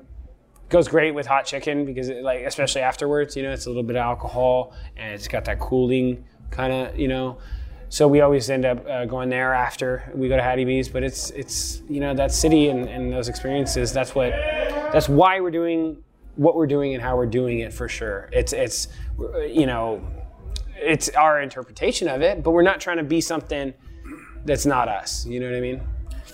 goes 0.69 0.87
great 0.87 1.15
with 1.15 1.25
hot 1.25 1.45
chicken 1.45 1.85
because 1.85 2.09
it, 2.09 2.23
like 2.23 2.41
especially 2.41 2.81
afterwards, 2.81 3.35
you 3.35 3.43
know, 3.43 3.51
it's 3.51 3.65
a 3.65 3.69
little 3.69 3.83
bit 3.83 3.95
of 3.95 4.01
alcohol 4.01 4.73
and 4.97 5.13
it's 5.13 5.27
got 5.27 5.45
that 5.45 5.59
cooling 5.59 6.25
kind 6.51 6.73
of, 6.73 6.99
you 6.99 7.07
know. 7.07 7.37
So 7.89 8.07
we 8.07 8.21
always 8.21 8.49
end 8.49 8.65
up 8.65 8.85
uh, 8.87 9.05
going 9.05 9.29
there 9.29 9.53
after 9.53 10.11
we 10.15 10.27
go 10.27 10.35
to 10.35 10.43
Hattie 10.43 10.65
B's, 10.65 10.89
but 10.89 11.03
it's 11.03 11.29
it's 11.31 11.81
you 11.87 11.99
know 11.99 12.13
that 12.15 12.31
city 12.31 12.69
and, 12.69 12.89
and 12.89 13.11
those 13.11 13.29
experiences. 13.29 13.93
That's 13.93 14.15
what 14.15 14.31
that's 14.31 15.07
why 15.07 15.39
we're 15.39 15.51
doing 15.51 16.03
what 16.35 16.55
we're 16.55 16.67
doing 16.67 16.93
and 16.93 17.01
how 17.01 17.15
we're 17.15 17.25
doing 17.25 17.59
it 17.59 17.73
for 17.73 17.87
sure. 17.87 18.29
It's 18.31 18.53
it's 18.53 18.87
you 19.47 19.65
know 19.65 20.01
it's 20.75 21.09
our 21.09 21.41
interpretation 21.41 22.07
of 22.07 22.21
it, 22.21 22.43
but 22.43 22.51
we're 22.51 22.63
not 22.63 22.79
trying 22.81 22.97
to 22.97 23.03
be 23.03 23.21
something 23.21 23.73
that's 24.45 24.65
not 24.65 24.87
us. 24.89 25.25
You 25.25 25.39
know 25.39 25.47
what 25.47 25.55
I 25.55 25.61
mean? 25.61 25.81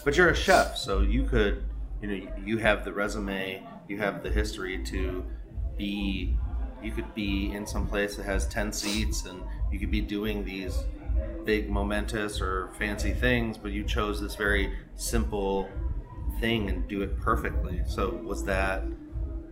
But 0.03 0.17
you're 0.17 0.29
a 0.29 0.35
chef, 0.35 0.77
so 0.77 1.01
you 1.01 1.23
could, 1.23 1.63
you 2.01 2.07
know, 2.07 2.31
you 2.43 2.57
have 2.57 2.85
the 2.85 2.93
resume, 2.93 3.63
you 3.87 3.97
have 3.97 4.23
the 4.23 4.29
history 4.29 4.83
to 4.85 5.25
be, 5.77 6.37
you 6.81 6.91
could 6.91 7.13
be 7.13 7.51
in 7.51 7.65
some 7.67 7.87
place 7.87 8.15
that 8.15 8.25
has 8.25 8.47
10 8.47 8.71
seats 8.71 9.25
and 9.25 9.41
you 9.71 9.79
could 9.79 9.91
be 9.91 10.01
doing 10.01 10.43
these 10.43 10.83
big, 11.43 11.69
momentous 11.69 12.41
or 12.41 12.71
fancy 12.79 13.11
things, 13.11 13.57
but 13.57 13.71
you 13.71 13.83
chose 13.83 14.21
this 14.21 14.35
very 14.35 14.73
simple 14.95 15.69
thing 16.39 16.69
and 16.69 16.87
do 16.87 17.01
it 17.01 17.19
perfectly. 17.19 17.81
So 17.85 18.09
was 18.23 18.43
that, 18.45 18.83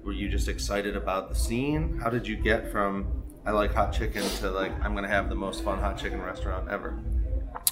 were 0.08 0.13
you 0.13 0.30
just 0.30 0.48
excited 0.48 0.96
about 0.96 1.28
the 1.28 1.36
scene? 1.36 2.00
How 2.02 2.10
did 2.10 2.26
you 2.26 2.38
get 2.38 2.72
from, 2.72 3.24
I 3.46 3.52
like 3.52 3.74
hot 3.74 3.91
chicken 3.91 4.24
to 4.39 4.50
like, 4.50 4.72
I'm 4.82 4.93
to 5.04 5.10
have 5.10 5.28
the 5.28 5.36
most 5.36 5.65
fun 5.65 5.80
hot 5.80 5.98
chicken 5.98 6.22
restaurant 6.22 6.70
ever? 6.70 6.98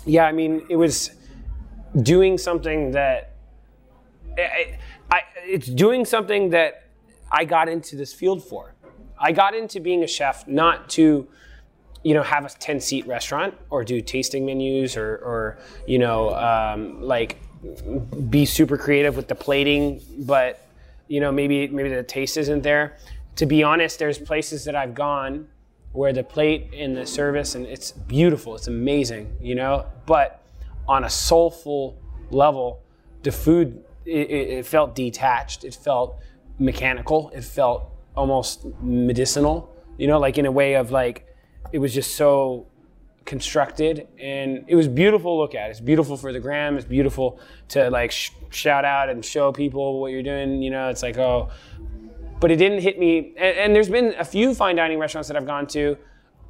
Yeah, 0.06 0.26
I 0.26 0.34
mean, 0.34 0.66
it 0.70 0.76
was 0.76 1.12
doing 2.02 2.38
something 2.38 2.92
that 2.92 3.38
I, 4.38 4.78
I, 5.10 5.22
it's 5.46 5.68
doing 5.68 6.04
something 6.04 6.50
that 6.50 6.90
I 7.32 7.46
got 7.46 7.70
into 7.70 7.96
this 7.96 8.14
field 8.14 8.44
for. 8.44 8.76
I 9.18 9.32
got 9.32 9.56
into 9.56 9.80
being 9.80 10.04
a 10.04 10.08
chef 10.08 10.46
not 10.46 10.90
to, 10.90 11.26
you 12.04 12.14
know, 12.14 12.24
have 12.24 12.46
a 12.46 12.50
ten 12.50 12.82
seat 12.82 13.08
restaurant 13.08 13.54
or 13.70 13.86
do 13.86 14.02
tasting 14.02 14.46
menus 14.46 14.98
or, 14.98 15.16
or 15.24 15.58
you 15.88 16.00
know, 16.00 16.36
um, 16.36 17.02
like 17.02 17.38
be 18.30 18.46
super 18.46 18.78
creative 18.78 19.16
with 19.16 19.30
the 19.30 19.36
plating, 19.36 20.02
but 20.20 20.65
you 21.08 21.20
know, 21.20 21.32
maybe 21.32 21.68
maybe 21.68 21.90
the 21.90 22.04
taste 22.04 22.38
isn't 22.38 22.64
there. 22.64 22.98
To 23.38 23.46
be 23.46 23.64
honest, 23.64 24.00
there's 24.00 24.18
places 24.18 24.66
that 24.66 24.76
I've 24.76 24.94
gone 24.94 25.48
where 25.92 26.12
the 26.12 26.24
plate 26.24 26.72
and 26.76 26.96
the 26.96 27.06
service 27.06 27.56
and 27.56 27.66
it's 27.66 27.92
beautiful, 27.92 28.56
it's 28.56 28.68
amazing, 28.68 29.36
you 29.42 29.56
know, 29.56 29.86
but 30.06 30.44
on 30.88 31.06
a 31.06 31.10
soulful 31.10 31.98
level, 32.32 32.82
the 33.24 33.32
food 33.32 33.84
it, 34.06 34.30
it 34.30 34.66
felt 34.66 34.94
detached, 34.94 35.64
it 35.64 35.74
felt 35.74 36.18
mechanical, 36.60 37.32
it 37.34 37.44
felt 37.44 37.90
almost 38.16 38.66
medicinal, 38.82 39.74
you 39.98 40.08
know, 40.08 40.20
like 40.20 40.38
in 40.38 40.46
a 40.46 40.52
way 40.52 40.76
of 40.76 40.92
like 40.92 41.28
it 41.72 41.80
was 41.80 41.94
just 41.94 42.16
so 42.16 42.68
constructed 43.26 44.08
and 44.20 44.64
it 44.68 44.76
was 44.76 44.88
beautiful 44.88 45.36
to 45.36 45.42
look 45.42 45.56
at. 45.56 45.72
It's 45.72 45.80
beautiful 45.80 46.16
for 46.16 46.32
the 46.32 46.40
gram. 46.40 46.78
It's 46.78 46.86
beautiful 46.86 47.40
to 47.70 47.90
like 47.90 48.12
sh- 48.12 48.32
shout 48.52 48.86
out 48.86 49.10
and 49.10 49.26
show 49.26 49.52
people 49.52 50.00
what 50.00 50.12
you're 50.12 50.24
doing. 50.24 50.62
You 50.62 50.70
know, 50.70 50.90
it's 50.90 51.02
like 51.02 51.18
oh, 51.18 51.50
but 52.40 52.52
it 52.52 52.58
didn't 52.58 52.82
hit 52.82 53.00
me. 53.00 53.34
And, 53.38 53.58
and 53.58 53.76
there's 53.76 53.90
been 53.90 54.14
a 54.18 54.26
few 54.26 54.54
fine 54.54 54.76
dining 54.76 55.00
restaurants 55.00 55.28
that 55.28 55.38
I've 55.38 55.48
gone 55.48 55.66
to. 55.68 55.98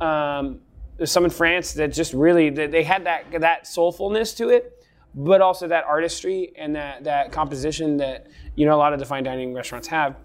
Um, 0.01 0.59
there's 0.97 1.11
some 1.11 1.25
in 1.25 1.31
France 1.31 1.73
that 1.73 1.93
just 1.93 2.13
really 2.13 2.49
they 2.49 2.67
they 2.67 2.83
had 2.83 3.05
that 3.05 3.25
that 3.39 3.63
soulfulness 3.63 4.35
to 4.37 4.49
it, 4.49 4.85
but 5.13 5.41
also 5.41 5.67
that 5.69 5.85
artistry 5.85 6.51
and 6.57 6.75
that 6.75 7.05
that 7.05 7.31
composition 7.31 7.97
that 7.97 8.27
you 8.55 8.65
know 8.65 8.75
a 8.75 8.77
lot 8.77 8.91
of 8.91 8.99
the 8.99 9.05
fine 9.05 9.23
dining 9.23 9.53
restaurants 9.53 9.87
have. 9.87 10.17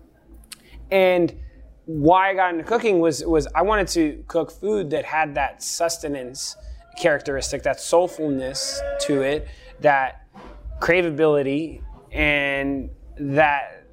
And 0.90 1.32
why 1.90 2.30
I 2.30 2.34
got 2.34 2.52
into 2.52 2.64
cooking 2.64 3.00
was 3.00 3.24
was 3.24 3.48
I 3.54 3.62
wanted 3.62 3.88
to 3.88 4.22
cook 4.28 4.52
food 4.52 4.90
that 4.90 5.04
had 5.04 5.34
that 5.34 5.60
sustenance 5.62 6.56
characteristic, 6.96 7.64
that 7.64 7.78
soulfulness 7.78 8.78
to 9.00 9.22
it, 9.22 9.48
that 9.80 10.26
craveability, 10.80 11.82
and 12.12 12.90
that 13.18 13.86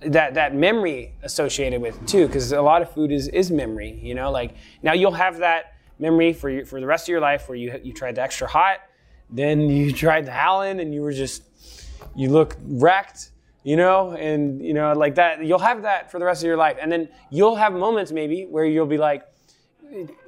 that 0.00 0.34
that 0.34 0.54
memory 0.54 1.12
associated 1.22 1.82
with 1.82 2.00
it 2.00 2.08
too. 2.08 2.26
Because 2.26 2.52
a 2.52 2.62
lot 2.62 2.80
of 2.80 2.90
food 2.90 3.12
is 3.12 3.28
is 3.28 3.50
memory. 3.50 3.98
You 4.02 4.14
know, 4.14 4.30
like 4.30 4.54
now 4.82 4.94
you'll 4.94 5.12
have 5.12 5.38
that 5.38 5.74
memory 5.98 6.32
for 6.32 6.48
your, 6.48 6.64
for 6.64 6.80
the 6.80 6.86
rest 6.86 7.04
of 7.04 7.08
your 7.10 7.20
life 7.20 7.50
where 7.50 7.56
you 7.56 7.78
you 7.82 7.92
tried 7.92 8.14
the 8.14 8.22
extra 8.22 8.48
hot, 8.48 8.78
then 9.28 9.60
you 9.60 9.92
tried 10.04 10.24
the 10.24 10.32
Howlin', 10.32 10.80
and 10.80 10.94
you 10.94 11.02
were 11.02 11.12
just 11.12 11.42
you 12.14 12.30
look 12.30 12.56
wrecked 12.62 13.32
you 13.66 13.74
know, 13.74 14.12
and 14.12 14.64
you 14.64 14.72
know, 14.72 14.92
like 14.92 15.16
that. 15.16 15.44
You'll 15.44 15.58
have 15.58 15.82
that 15.82 16.12
for 16.12 16.20
the 16.20 16.24
rest 16.24 16.40
of 16.40 16.46
your 16.46 16.56
life, 16.56 16.76
and 16.80 16.90
then 16.90 17.08
you'll 17.30 17.56
have 17.56 17.72
moments 17.72 18.12
maybe 18.12 18.44
where 18.44 18.64
you'll 18.64 18.86
be 18.86 18.96
like 18.96 19.24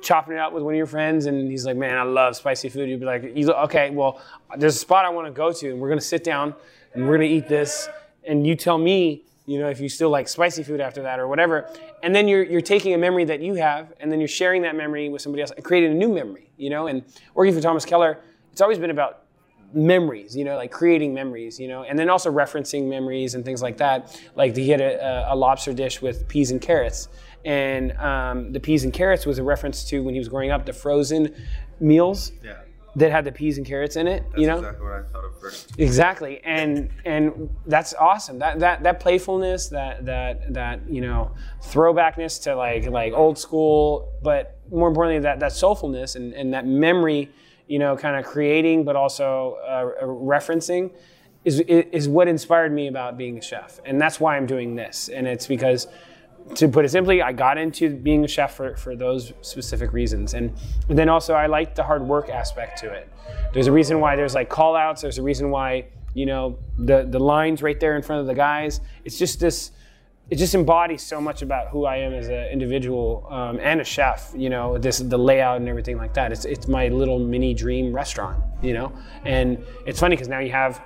chopping 0.02 0.34
it 0.34 0.40
up 0.40 0.52
with 0.52 0.64
one 0.64 0.74
of 0.74 0.76
your 0.76 0.86
friends, 0.86 1.26
and 1.26 1.48
he's 1.48 1.64
like, 1.64 1.76
"Man, 1.76 1.96
I 1.96 2.02
love 2.02 2.34
spicy 2.34 2.68
food." 2.68 2.88
You'll 2.88 2.98
be 2.98 3.06
like, 3.06 3.22
like, 3.22 3.56
"Okay, 3.66 3.90
well, 3.90 4.20
there's 4.56 4.74
a 4.74 4.78
spot 4.80 5.04
I 5.04 5.10
want 5.10 5.28
to 5.28 5.32
go 5.32 5.52
to, 5.52 5.70
and 5.70 5.80
we're 5.80 5.88
gonna 5.88 6.00
sit 6.00 6.24
down, 6.24 6.52
and 6.94 7.06
we're 7.06 7.14
gonna 7.14 7.28
eat 7.28 7.46
this, 7.46 7.88
and 8.24 8.44
you 8.44 8.56
tell 8.56 8.76
me." 8.76 9.22
You 9.46 9.60
know, 9.60 9.68
if 9.68 9.80
you 9.80 9.88
still 9.88 10.10
like 10.10 10.26
spicy 10.26 10.64
food 10.64 10.80
after 10.80 11.02
that 11.02 11.20
or 11.20 11.28
whatever, 11.28 11.70
and 12.02 12.12
then 12.12 12.26
you're 12.26 12.42
you're 12.42 12.60
taking 12.60 12.92
a 12.92 12.98
memory 12.98 13.24
that 13.26 13.40
you 13.40 13.54
have, 13.54 13.92
and 14.00 14.10
then 14.10 14.18
you're 14.18 14.26
sharing 14.26 14.62
that 14.62 14.74
memory 14.74 15.08
with 15.10 15.22
somebody 15.22 15.42
else 15.42 15.52
and 15.52 15.64
creating 15.64 15.92
a 15.92 15.94
new 15.94 16.12
memory. 16.12 16.50
You 16.56 16.70
know, 16.70 16.88
and 16.88 17.04
working 17.34 17.54
for 17.54 17.60
Thomas 17.60 17.84
Keller, 17.84 18.18
it's 18.50 18.60
always 18.60 18.78
been 18.78 18.90
about 18.90 19.27
memories, 19.72 20.34
you 20.36 20.44
know, 20.44 20.56
like 20.56 20.70
creating 20.70 21.12
memories, 21.14 21.58
you 21.60 21.68
know, 21.68 21.82
and 21.82 21.98
then 21.98 22.08
also 22.08 22.30
referencing 22.32 22.88
memories 22.88 23.34
and 23.34 23.44
things 23.44 23.60
like 23.62 23.76
that. 23.78 24.18
Like 24.34 24.56
he 24.56 24.70
had 24.70 24.80
a, 24.80 25.32
a 25.32 25.36
lobster 25.36 25.72
dish 25.72 26.00
with 26.00 26.26
peas 26.28 26.50
and 26.50 26.60
carrots, 26.60 27.08
and 27.44 27.92
um, 27.98 28.52
the 28.52 28.60
peas 28.60 28.84
and 28.84 28.92
carrots 28.92 29.26
was 29.26 29.38
a 29.38 29.42
reference 29.44 29.84
to 29.84 30.02
when 30.02 30.14
he 30.14 30.18
was 30.20 30.28
growing 30.28 30.50
up 30.50 30.66
the 30.66 30.72
frozen 30.72 31.34
meals 31.80 32.32
Yeah. 32.42 32.54
that 32.96 33.12
had 33.12 33.24
the 33.24 33.30
peas 33.32 33.58
and 33.58 33.66
carrots 33.66 33.96
in 33.96 34.06
it. 34.08 34.24
That's 34.30 34.40
you 34.40 34.46
know, 34.48 34.58
exactly 34.58 34.84
what 34.86 34.92
I 34.94 35.02
thought 35.02 35.24
of 35.24 35.38
first. 35.40 35.72
Exactly, 35.78 36.40
and 36.44 36.90
and 37.04 37.50
that's 37.66 37.94
awesome. 37.94 38.38
That 38.38 38.58
that 38.60 38.82
that 38.84 39.00
playfulness, 39.00 39.68
that 39.68 40.04
that 40.06 40.52
that 40.54 40.88
you 40.88 41.00
know, 41.02 41.30
throwbackness 41.62 42.42
to 42.44 42.56
like 42.56 42.86
like 42.88 43.12
old 43.12 43.38
school, 43.38 44.12
but 44.22 44.58
more 44.70 44.88
importantly, 44.88 45.20
that 45.22 45.40
that 45.40 45.52
soulfulness 45.52 46.16
and 46.16 46.32
and 46.34 46.52
that 46.54 46.66
memory, 46.66 47.30
you 47.68 47.78
know, 47.78 47.96
kind 47.96 48.16
of 48.16 48.24
creating, 48.24 48.84
but 48.84 48.96
also 48.96 49.58
uh, 49.66 50.04
referencing, 50.04 50.90
is 51.44 51.60
is 51.60 52.08
what 52.08 52.26
inspired 52.26 52.72
me 52.72 52.88
about 52.88 53.16
being 53.16 53.38
a 53.38 53.42
chef, 53.42 53.80
and 53.84 54.00
that's 54.00 54.18
why 54.18 54.36
I'm 54.36 54.46
doing 54.46 54.74
this. 54.74 55.08
And 55.08 55.26
it's 55.26 55.46
because 55.46 55.86
to 56.54 56.68
put 56.68 56.84
it 56.84 56.88
simply, 56.88 57.20
I 57.22 57.32
got 57.32 57.58
into 57.58 57.94
being 57.94 58.24
a 58.24 58.28
chef 58.28 58.54
for, 58.54 58.74
for 58.76 58.96
those 58.96 59.32
specific 59.42 59.92
reasons. 59.92 60.34
And 60.34 60.56
then 60.88 61.08
also, 61.08 61.34
I 61.34 61.46
like 61.46 61.74
the 61.74 61.82
hard 61.82 62.02
work 62.02 62.30
aspect 62.30 62.78
to 62.78 62.90
it. 62.90 63.12
There's 63.52 63.66
a 63.66 63.72
reason 63.72 64.00
why 64.00 64.16
there's 64.16 64.34
like 64.34 64.48
call 64.48 64.76
outs, 64.76 65.02
there's 65.02 65.18
a 65.18 65.22
reason 65.22 65.50
why, 65.50 65.86
you 66.14 66.26
know, 66.26 66.58
the, 66.78 67.06
the 67.08 67.18
lines 67.18 67.62
right 67.62 67.78
there 67.78 67.96
in 67.96 68.02
front 68.02 68.20
of 68.20 68.26
the 68.26 68.34
guys. 68.34 68.80
It's 69.04 69.18
just 69.18 69.40
this, 69.40 69.72
it 70.30 70.36
just 70.36 70.54
embodies 70.54 71.02
so 71.02 71.20
much 71.20 71.42
about 71.42 71.68
who 71.68 71.86
I 71.86 71.96
am 71.96 72.12
as 72.12 72.28
an 72.28 72.48
individual 72.48 73.26
um, 73.30 73.58
and 73.60 73.80
a 73.80 73.84
chef, 73.84 74.32
you 74.36 74.50
know, 74.50 74.76
this, 74.76 74.98
the 74.98 75.18
layout 75.18 75.56
and 75.58 75.68
everything 75.68 75.96
like 75.96 76.12
that. 76.14 76.32
It's, 76.32 76.44
it's 76.44 76.68
my 76.68 76.88
little 76.88 77.18
mini 77.18 77.54
dream 77.54 77.94
restaurant, 77.94 78.42
you 78.62 78.74
know? 78.74 78.92
And 79.24 79.64
it's 79.86 80.00
funny 80.00 80.16
because 80.16 80.28
now 80.28 80.40
you 80.40 80.50
have, 80.50 80.82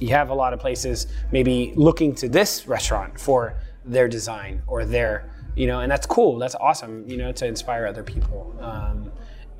you 0.00 0.08
have 0.08 0.30
a 0.30 0.34
lot 0.34 0.54
of 0.54 0.60
places 0.60 1.08
maybe 1.30 1.72
looking 1.76 2.14
to 2.16 2.28
this 2.28 2.66
restaurant 2.66 3.20
for 3.20 3.58
their 3.84 4.08
design 4.08 4.62
or 4.66 4.84
their 4.84 5.30
you 5.56 5.66
know 5.66 5.80
and 5.80 5.90
that's 5.90 6.06
cool 6.06 6.38
that's 6.38 6.54
awesome 6.56 7.08
you 7.08 7.16
know 7.16 7.32
to 7.32 7.46
inspire 7.46 7.86
other 7.86 8.02
people 8.02 8.54
um, 8.60 9.10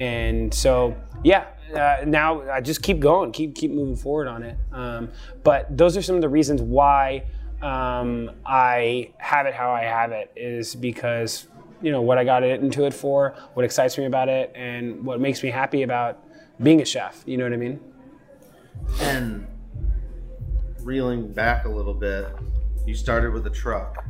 and 0.01 0.53
so 0.53 0.97
yeah 1.25 1.47
uh, 1.75 2.05
now 2.07 2.49
i 2.51 2.61
just 2.61 2.83
keep 2.83 3.01
going 3.01 3.33
keep 3.33 3.55
keep 3.55 3.71
moving 3.71 3.97
forward 3.97 4.29
on 4.29 4.43
it 4.43 4.57
um, 4.73 5.09
but 5.43 5.77
those 5.77 5.97
are 5.97 6.03
some 6.03 6.15
of 6.15 6.21
the 6.21 6.29
reasons 6.29 6.63
why 6.63 7.25
um, 7.63 8.31
i 8.47 9.11
have 9.19 9.47
it 9.47 9.55
how 9.55 9.71
i 9.71 9.83
have 9.83 10.13
it 10.13 10.33
is 10.37 10.75
because 10.75 11.49
you 11.83 11.91
know 11.91 12.03
what 12.03 12.19
i 12.19 12.25
got 12.25 12.43
into 12.43 12.85
it 12.85 12.95
for 12.95 13.35
what 13.55 13.65
excites 13.65 13.99
me 13.99 14.05
about 14.05 14.29
it 14.29 14.53
and 14.55 15.05
what 15.05 15.21
makes 15.21 15.43
me 15.43 15.51
happy 15.51 15.83
about 15.83 16.23
being 16.63 16.81
a 16.81 16.85
chef 16.85 17.23
you 17.27 17.37
know 17.37 17.45
what 17.45 17.53
i 17.53 17.57
mean 17.57 17.81
And 19.01 19.47
reeling 20.81 21.31
back 21.33 21.65
a 21.67 21.69
little 21.69 21.95
bit, 21.95 22.27
you 22.87 22.95
started 22.95 23.33
with 23.33 23.47
a 23.47 23.51
truck. 23.51 24.05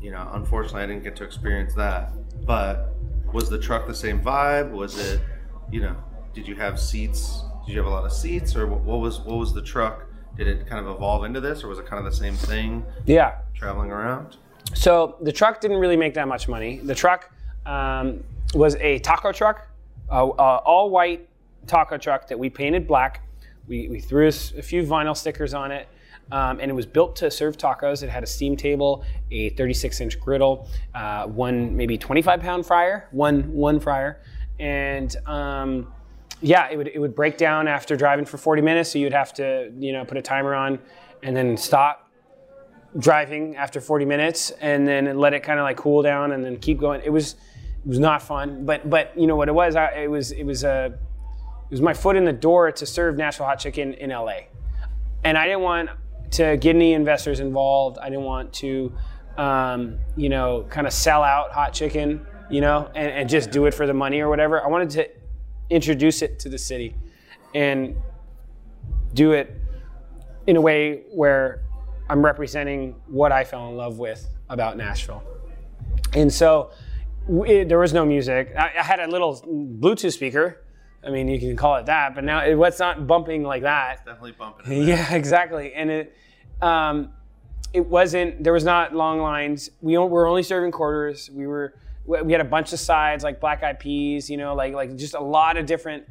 You 0.00 0.10
know, 0.10 0.28
unfortunately, 0.32 0.82
I 0.82 0.86
didn't 0.86 1.02
get 1.04 1.16
to 1.16 1.24
experience 1.24 1.74
that. 1.74 2.12
But 2.46 2.94
was 3.32 3.48
the 3.50 3.58
truck 3.58 3.86
the 3.86 3.94
same 3.94 4.20
vibe? 4.22 4.70
Was 4.70 4.98
it, 4.98 5.20
you 5.70 5.80
know, 5.82 5.96
did 6.34 6.48
you 6.48 6.54
have 6.56 6.80
seats? 6.80 7.42
Did 7.66 7.72
you 7.72 7.78
have 7.78 7.86
a 7.86 7.90
lot 7.90 8.04
of 8.04 8.12
seats, 8.12 8.56
or 8.56 8.66
what 8.66 9.00
was 9.00 9.20
what 9.20 9.36
was 9.38 9.52
the 9.52 9.62
truck? 9.62 10.06
Did 10.36 10.48
it 10.48 10.66
kind 10.66 10.84
of 10.84 10.94
evolve 10.94 11.24
into 11.24 11.40
this, 11.40 11.62
or 11.62 11.68
was 11.68 11.78
it 11.78 11.86
kind 11.86 12.04
of 12.04 12.10
the 12.10 12.16
same 12.16 12.34
thing, 12.34 12.84
yeah 13.06 13.38
traveling 13.54 13.90
around? 13.90 14.36
So 14.74 15.16
the 15.20 15.32
truck 15.32 15.60
didn't 15.60 15.78
really 15.78 15.96
make 15.96 16.14
that 16.14 16.26
much 16.26 16.48
money. 16.48 16.78
The 16.78 16.94
truck 16.94 17.30
um, 17.66 18.24
was 18.54 18.76
a 18.76 18.98
taco 19.00 19.32
truck, 19.32 19.68
uh, 20.10 20.28
uh, 20.28 20.62
all 20.64 20.90
white 20.90 21.28
taco 21.66 21.98
truck 21.98 22.26
that 22.28 22.38
we 22.38 22.50
painted 22.50 22.86
black. 22.86 23.22
We, 23.68 23.88
we 23.88 24.00
threw 24.00 24.26
a 24.28 24.32
few 24.32 24.82
vinyl 24.82 25.16
stickers 25.16 25.54
on 25.54 25.70
it, 25.70 25.88
um, 26.32 26.58
and 26.60 26.70
it 26.70 26.74
was 26.74 26.86
built 26.86 27.14
to 27.16 27.30
serve 27.30 27.56
tacos. 27.56 28.02
It 28.02 28.08
had 28.08 28.22
a 28.22 28.26
steam 28.26 28.56
table, 28.56 29.04
a 29.30 29.50
36 29.50 30.00
inch 30.00 30.20
griddle, 30.20 30.68
uh, 30.94 31.26
one 31.26 31.76
maybe 31.76 31.96
25 31.96 32.40
pound 32.40 32.66
fryer, 32.66 33.08
one 33.12 33.52
one 33.52 33.78
fryer, 33.78 34.20
and 34.58 35.14
um, 35.26 35.92
yeah, 36.42 36.68
it 36.70 36.76
would 36.76 36.88
it 36.88 36.98
would 36.98 37.14
break 37.14 37.38
down 37.38 37.68
after 37.68 37.96
driving 37.96 38.24
for 38.24 38.36
40 38.36 38.60
minutes. 38.62 38.90
So 38.90 38.98
you'd 38.98 39.12
have 39.12 39.32
to 39.34 39.72
you 39.78 39.92
know 39.92 40.04
put 40.04 40.18
a 40.18 40.22
timer 40.22 40.54
on, 40.54 40.78
and 41.22 41.36
then 41.36 41.56
stop 41.56 42.10
driving 42.98 43.56
after 43.56 43.80
40 43.80 44.04
minutes 44.04 44.50
and 44.60 44.86
then 44.86 45.16
let 45.16 45.32
it 45.32 45.42
kind 45.42 45.58
of 45.58 45.64
like 45.64 45.78
cool 45.78 46.02
down 46.02 46.32
and 46.32 46.44
then 46.44 46.58
keep 46.58 46.78
going. 46.78 47.00
It 47.04 47.10
was 47.10 47.36
it 47.84 47.88
was 47.88 47.98
not 47.98 48.22
fun, 48.22 48.66
but 48.66 48.88
but 48.88 49.18
you 49.18 49.26
know 49.26 49.36
what 49.36 49.48
it 49.48 49.54
was? 49.54 49.76
I, 49.76 50.02
it 50.02 50.10
was 50.10 50.32
it 50.32 50.44
was 50.44 50.64
a 50.64 50.86
it 50.86 51.70
was 51.70 51.80
my 51.80 51.94
foot 51.94 52.16
in 52.16 52.24
the 52.24 52.32
door 52.32 52.70
to 52.70 52.84
serve 52.84 53.16
Nashville 53.16 53.46
Hot 53.46 53.58
Chicken 53.58 53.94
in 53.94 54.10
LA, 54.10 54.40
and 55.24 55.38
I 55.38 55.46
didn't 55.46 55.62
want 55.62 55.90
to 56.32 56.56
get 56.56 56.76
any 56.76 56.92
investors 56.92 57.40
involved. 57.40 57.98
I 57.98 58.08
didn't 58.08 58.24
want 58.24 58.52
to 58.54 58.92
um, 59.36 59.98
you 60.16 60.28
know 60.28 60.66
kind 60.68 60.86
of 60.86 60.92
sell 60.92 61.22
out 61.22 61.52
hot 61.52 61.72
chicken, 61.72 62.26
you 62.50 62.60
know, 62.60 62.90
and, 62.94 63.10
and 63.12 63.28
just 63.28 63.50
do 63.50 63.66
it 63.66 63.74
for 63.74 63.86
the 63.86 63.94
money 63.94 64.20
or 64.20 64.28
whatever. 64.28 64.62
I 64.62 64.68
wanted 64.68 64.90
to 64.90 65.08
introduce 65.72 66.22
it 66.22 66.38
to 66.40 66.48
the 66.48 66.58
city 66.58 66.94
and 67.54 67.96
do 69.14 69.32
it 69.32 69.56
in 70.46 70.56
a 70.56 70.60
way 70.60 71.04
where 71.12 71.62
I'm 72.08 72.24
representing 72.24 72.96
what 73.06 73.32
I 73.32 73.44
fell 73.44 73.68
in 73.68 73.76
love 73.76 73.98
with 73.98 74.26
about 74.48 74.76
Nashville. 74.76 75.22
And 76.14 76.32
so 76.32 76.70
w- 77.26 77.64
there 77.64 77.78
was 77.78 77.92
no 77.92 78.04
music. 78.04 78.52
I, 78.56 78.72
I 78.78 78.82
had 78.82 79.00
a 79.00 79.06
little 79.06 79.40
Bluetooth 79.80 80.12
speaker. 80.12 80.64
I 81.04 81.10
mean, 81.10 81.28
you 81.28 81.38
can 81.38 81.56
call 81.56 81.76
it 81.76 81.86
that, 81.86 82.14
but 82.14 82.22
now 82.24 82.44
it, 82.44 82.54
what's 82.54 82.78
not 82.78 83.06
bumping 83.06 83.42
like 83.42 83.62
that. 83.62 84.04
Definitely 84.04 84.32
bumping. 84.32 84.82
Yeah, 84.82 85.14
exactly. 85.20 85.74
And 85.74 85.90
it, 85.90 86.16
um, 86.60 87.12
it 87.72 87.86
wasn't. 87.86 88.44
There 88.44 88.52
was 88.52 88.64
not 88.64 88.94
long 88.94 89.20
lines. 89.20 89.70
We 89.80 89.96
were 89.96 90.26
only 90.26 90.42
serving 90.42 90.72
quarters. 90.72 91.30
We 91.32 91.46
were. 91.46 91.74
We 92.04 92.32
had 92.32 92.40
a 92.40 92.44
bunch 92.44 92.72
of 92.72 92.80
sides 92.80 93.22
like 93.22 93.40
black 93.40 93.62
eyed 93.62 93.78
peas. 93.78 94.28
You 94.28 94.36
know, 94.36 94.54
like 94.54 94.74
like 94.74 94.96
just 94.96 95.14
a 95.14 95.20
lot 95.20 95.56
of 95.56 95.66
different 95.66 96.04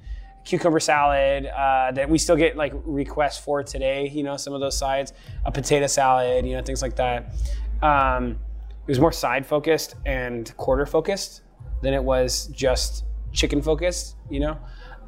cucumber 0.44 0.80
salad 0.80 1.46
uh, 1.46 1.92
that 1.92 2.10
we 2.10 2.18
still 2.18 2.36
get 2.36 2.56
like 2.56 2.74
requests 2.86 3.38
for 3.38 3.64
today. 3.64 4.08
You 4.10 4.24
know, 4.24 4.38
some 4.38 4.54
of 4.54 4.62
those 4.62 4.78
sides, 4.78 5.14
a 5.46 5.52
potato 5.52 5.88
salad. 5.88 6.46
You 6.46 6.56
know, 6.56 6.64
things 6.64 6.82
like 6.82 6.96
that. 6.96 7.34
Um, 7.82 8.40
it 8.86 8.88
was 8.88 9.00
more 9.00 9.12
side 9.12 9.46
focused 9.46 9.96
and 10.06 10.56
quarter 10.58 10.86
focused 10.86 11.42
than 11.82 11.94
it 11.94 12.04
was 12.04 12.48
just 12.48 13.06
chicken 13.32 13.62
focused. 13.62 14.16
You 14.30 14.40
know, 14.40 14.58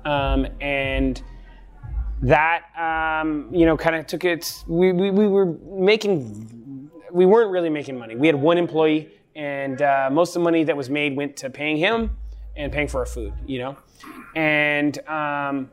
um, 0.06 0.48
and 0.60 1.22
that 2.24 2.64
um, 2.78 3.50
you 3.54 3.66
know 3.66 3.76
kind 3.76 3.96
of 3.96 4.08
took 4.08 4.24
it 4.24 4.64
we, 4.68 4.92
we, 4.94 5.12
we 5.12 5.28
were 5.28 5.46
making 5.46 6.90
we 7.12 7.26
weren't 7.26 7.52
really 7.52 7.70
making 7.70 7.98
money 7.98 8.16
we 8.16 8.28
had 8.28 8.36
one 8.36 8.58
employee 8.58 9.12
and 9.36 9.82
uh, 9.82 10.10
most 10.12 10.30
of 10.30 10.34
the 10.36 10.44
money 10.44 10.64
that 10.64 10.76
was 10.76 10.90
made 10.90 11.16
went 11.16 11.36
to 11.38 11.50
paying 11.50 11.78
him 11.78 12.16
and 12.56 12.72
paying 12.72 12.88
for 12.88 13.00
our 13.00 13.06
food 13.06 13.34
you 13.48 13.60
know 13.60 13.78
and 14.36 15.00
um, 15.08 15.70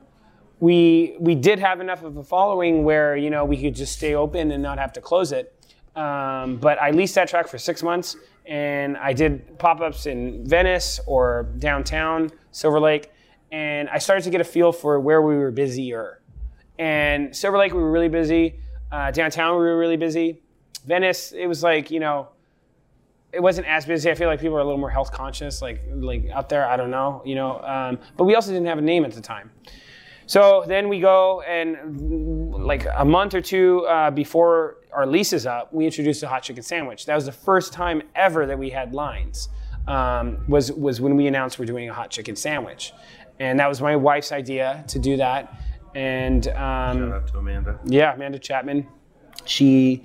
we 0.61 1.17
we 1.19 1.35
did 1.35 1.59
have 1.59 1.81
enough 1.81 2.03
of 2.03 2.17
a 2.17 2.23
following 2.23 2.85
where 2.85 3.17
you 3.17 3.31
know 3.31 3.45
we 3.45 3.61
could 3.61 3.75
just 3.75 3.95
stay 3.95 4.15
open 4.15 4.51
and 4.51 4.63
not 4.63 4.79
have 4.79 4.93
to 4.93 5.01
close 5.01 5.33
it 5.33 5.55
um, 5.97 6.57
but 6.57 6.81
i 6.81 6.91
leased 6.91 7.15
that 7.15 7.29
truck 7.29 7.49
for 7.49 7.59
six 7.59 7.83
months 7.83 8.17
and 8.47 8.97
i 8.97 9.13
did 9.13 9.59
pop-ups 9.59 10.07
in 10.07 10.47
venice 10.47 11.01
or 11.07 11.49
downtown 11.59 12.31
silver 12.53 12.81
lake 12.81 13.11
and 13.53 13.89
i 13.91 13.99
started 13.99 14.23
to 14.23 14.31
get 14.31 14.41
a 14.41 14.45
feel 14.45 14.73
for 14.73 14.99
where 15.01 15.23
we 15.23 15.37
were 15.37 15.51
busier 15.51 16.21
and 16.81 17.37
Silver 17.37 17.59
Lake, 17.59 17.75
we 17.75 17.83
were 17.83 17.91
really 17.91 18.09
busy. 18.09 18.59
Uh, 18.91 19.11
downtown, 19.11 19.53
we 19.53 19.65
were 19.65 19.79
really 19.79 19.99
busy. 19.99 20.41
Venice, 20.87 21.33
it 21.33 21.47
was 21.47 21.63
like 21.63 21.91
you 21.91 22.01
know, 22.01 22.29
it 23.33 23.41
wasn't 23.43 23.67
as 23.69 23.87
busy. 23.87 24.11
I 24.11 24.15
feel 24.15 24.29
like 24.29 24.41
people 24.41 24.57
are 24.57 24.61
a 24.61 24.65
little 24.65 24.79
more 24.79 24.91
health 24.91 25.13
conscious, 25.13 25.63
like 25.63 25.83
like 25.95 26.29
out 26.31 26.49
there. 26.49 26.67
I 26.69 26.77
don't 26.77 26.91
know, 26.91 27.23
you 27.25 27.35
know. 27.35 27.61
Um, 27.61 27.99
but 28.17 28.25
we 28.25 28.35
also 28.35 28.51
didn't 28.51 28.67
have 28.67 28.79
a 28.79 28.83
name 28.83 29.05
at 29.05 29.13
the 29.13 29.21
time. 29.21 29.51
So 30.27 30.65
then 30.67 30.89
we 30.89 31.01
go 31.01 31.41
and 31.43 32.51
like 32.65 32.87
a 32.97 33.05
month 33.05 33.35
or 33.35 33.41
two 33.41 33.85
uh, 33.87 34.11
before 34.13 34.77
our 34.93 35.07
lease 35.07 35.33
is 35.33 35.45
up, 35.47 35.73
we 35.73 35.85
introduced 35.87 36.23
a 36.23 36.29
hot 36.29 36.43
chicken 36.43 36.63
sandwich. 36.63 37.07
That 37.07 37.15
was 37.17 37.27
the 37.27 37.33
first 37.33 37.73
time 37.73 38.03
ever 38.15 38.47
that 38.47 38.59
we 38.59 38.71
had 38.71 38.93
lines. 38.95 39.49
Um, 39.89 40.45
was 40.47 40.71
was 40.73 41.01
when 41.01 41.17
we 41.17 41.27
announced 41.27 41.59
we're 41.59 41.65
doing 41.65 41.89
a 41.89 41.95
hot 41.95 42.11
chicken 42.11 42.37
sandwich, 42.37 42.93
and 43.41 43.59
that 43.59 43.69
was 43.69 43.81
my 43.81 43.97
wife's 43.97 44.31
idea 44.31 44.85
to 44.89 44.99
do 44.99 45.17
that. 45.17 45.53
And 45.95 46.47
um, 46.49 46.55
Shout 46.99 47.13
out 47.13 47.27
to 47.29 47.39
Amanda. 47.39 47.81
yeah, 47.87 48.15
Amanda 48.15 48.39
Chapman. 48.39 48.87
she 49.45 50.05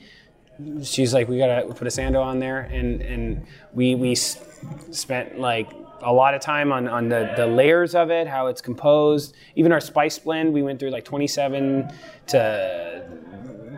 she's 0.84 1.14
like, 1.14 1.28
we 1.28 1.38
gotta 1.38 1.74
put 1.74 1.88
a 1.88 1.92
sando 1.92 2.22
on 2.24 2.40
there, 2.40 2.62
and 2.62 3.02
and 3.02 3.46
we 3.74 3.96
we 3.96 4.16
spent 4.16 5.40
like 5.40 5.70
a 6.02 6.12
lot 6.12 6.34
of 6.34 6.42
time 6.42 6.72
on 6.72 6.88
on 6.88 7.10
the 7.10 7.34
the 7.36 7.48
layers 7.48 7.96
of 7.96 8.12
it, 8.12 8.28
how 8.28 8.48
it's 8.48 8.62
composed. 8.62 9.36
Even 9.56 9.72
our 9.72 9.82
spice 9.82 10.18
blend, 10.20 10.54
we 10.54 10.62
went 10.62 10.80
through 10.80 10.92
like 10.92 11.06
27 11.06 11.92
to 12.28 13.06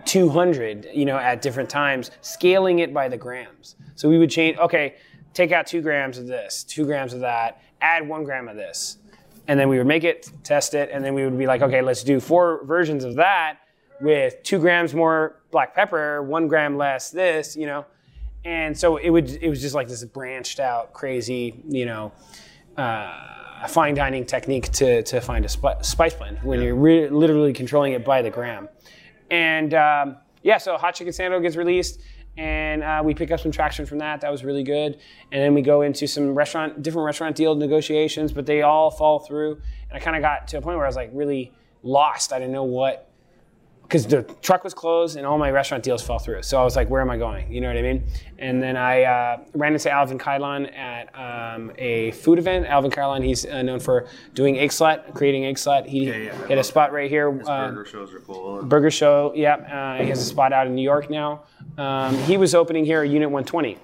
200, 0.06 0.88
you 0.94 1.06
know, 1.06 1.18
at 1.18 1.42
different 1.42 1.70
times, 1.70 2.12
scaling 2.22 2.80
it 2.80 2.94
by 2.94 3.10
the 3.10 3.18
grams. 3.18 3.76
So 3.96 4.10
we 4.10 4.18
would 4.18 4.30
change. 4.30 4.58
Okay, 4.58 4.96
take 5.34 5.52
out 5.52 5.68
two 5.68 5.82
grams 5.82 6.18
of 6.18 6.28
this, 6.28 6.64
two 6.64 6.86
grams 6.86 7.14
of 7.14 7.22
that, 7.22 7.62
add 7.82 8.08
one 8.08 8.24
gram 8.24 8.48
of 8.48 8.56
this, 8.56 8.98
and 9.48 9.60
then 9.60 9.70
we 9.70 9.78
would 9.78 9.88
make 9.88 10.04
it, 10.04 10.32
test 10.44 10.74
it, 10.74 10.90
and 10.92 11.04
then 11.04 11.14
we 11.14 11.24
would 11.24 11.38
be 11.38 11.48
like, 11.48 11.62
okay, 11.62 11.82
let's 11.82 12.04
do 12.04 12.20
four 12.20 12.64
versions 12.66 13.04
of 13.04 13.16
that 13.16 13.60
with 14.02 14.42
two 14.44 14.60
grams 14.60 14.94
more 14.94 15.42
black 15.52 15.76
pepper, 15.76 16.22
one 16.24 16.48
gram 16.48 16.78
less 16.78 17.12
this, 17.12 17.56
you 17.56 17.66
know. 17.66 17.86
And 18.46 18.78
so 18.78 18.98
it 18.98 19.10
would 19.10 19.30
it 19.30 19.50
was 19.50 19.62
just 19.62 19.76
like 19.76 19.88
this 19.88 20.04
branched 20.06 20.60
out, 20.60 20.94
crazy, 20.94 21.62
you 21.68 21.86
know, 21.86 22.12
uh, 22.78 23.68
fine 23.68 23.96
dining 23.96 24.26
technique 24.26 24.72
to 24.74 25.04
to 25.04 25.20
find 25.20 25.44
a 25.46 25.50
spi- 25.50 25.82
spice 25.82 26.14
blend 26.14 26.40
when 26.44 26.62
you're 26.62 26.76
re- 26.76 27.10
literally 27.10 27.54
controlling 27.54 27.94
it 27.94 28.06
by 28.06 28.22
the 28.22 28.30
gram. 28.30 28.70
And 29.30 29.74
um, 29.74 30.18
yeah, 30.44 30.58
so 30.58 30.78
Hot 30.78 30.96
Chicken 30.96 31.12
Sando 31.12 31.42
gets 31.42 31.56
released, 31.56 32.00
and 32.38 32.84
uh, 32.84 33.02
we 33.04 33.14
pick 33.14 33.32
up 33.32 33.40
some 33.40 33.52
traction 33.52 33.86
from 33.86 33.98
that. 33.98 34.22
That 34.22 34.32
was 34.32 34.46
really 34.46 34.64
good. 34.64 34.98
And 35.32 35.42
then 35.42 35.54
we 35.54 35.62
go 35.62 35.82
into 35.82 36.08
some 36.08 36.34
restaurant, 36.34 36.82
different 36.84 37.06
restaurant 37.06 37.36
deal 37.36 37.56
negotiations, 37.56 38.32
but 38.32 38.46
they 38.46 38.62
all 38.62 38.92
fall 38.92 39.20
through. 39.20 39.54
And 39.90 39.94
I 39.94 40.00
kind 40.00 40.16
of 40.16 40.22
got 40.22 40.48
to 40.50 40.58
a 40.60 40.62
point 40.62 40.78
where 40.78 40.86
I 40.86 40.90
was 40.90 40.96
like 40.96 41.10
really 41.14 41.52
lost. 41.84 42.32
I 42.32 42.40
didn't 42.40 42.54
know 42.54 42.64
what 42.64 43.07
because 43.88 44.06
the 44.06 44.24
truck 44.42 44.66
was 44.66 44.74
closed 44.74 45.16
and 45.16 45.26
all 45.26 45.38
my 45.38 45.50
restaurant 45.50 45.82
deals 45.82 46.04
fell 46.04 46.20
through. 46.20 46.42
So 46.42 46.60
I 46.60 46.64
was 46.66 46.76
like, 46.76 46.90
where 46.90 47.00
am 47.00 47.10
I 47.10 47.18
going? 47.18 47.50
You 47.50 47.62
know 47.62 47.68
what 47.68 47.78
I 47.78 47.82
mean? 47.82 48.04
And 48.38 48.62
then 48.62 48.76
I 48.76 49.04
uh, 49.04 49.38
ran 49.54 49.72
into 49.72 49.90
Alvin 49.90 50.18
Cailan 50.18 50.78
at 50.78 51.08
um, 51.18 51.72
a 51.78 52.12
food 52.12 52.38
event. 52.38 52.66
Alvin 52.66 52.92
Cailan, 52.92 53.24
he's 53.24 53.46
uh, 53.46 53.62
known 53.62 53.80
for 53.80 54.08
doing 54.34 54.56
Eggslut, 54.56 55.14
creating 55.14 55.44
Eggslut. 55.44 55.86
He 55.86 56.08
Yeah, 56.08 56.18
yeah. 56.18 56.48
hit 56.48 56.58
a 56.58 56.64
spot 56.66 56.92
right 56.92 57.10
here. 57.10 57.30
Uh, 57.48 57.70
burger 57.70 57.86
shows 57.86 58.14
are 58.14 58.20
cool. 58.20 58.62
Burger 58.64 58.92
Show, 58.92 59.32
yep. 59.36 59.66
Uh, 59.72 59.96
he 60.04 60.10
has 60.10 60.20
a 60.20 60.26
spot 60.26 60.52
out 60.52 60.68
in 60.68 60.76
New 60.76 60.82
York 60.82 61.10
now. 61.10 61.44
Um, 61.78 62.18
he 62.24 62.36
was 62.36 62.54
opening 62.54 62.84
here 62.84 63.04
at 63.04 63.10
Unit 63.10 63.30
120, 63.30 63.78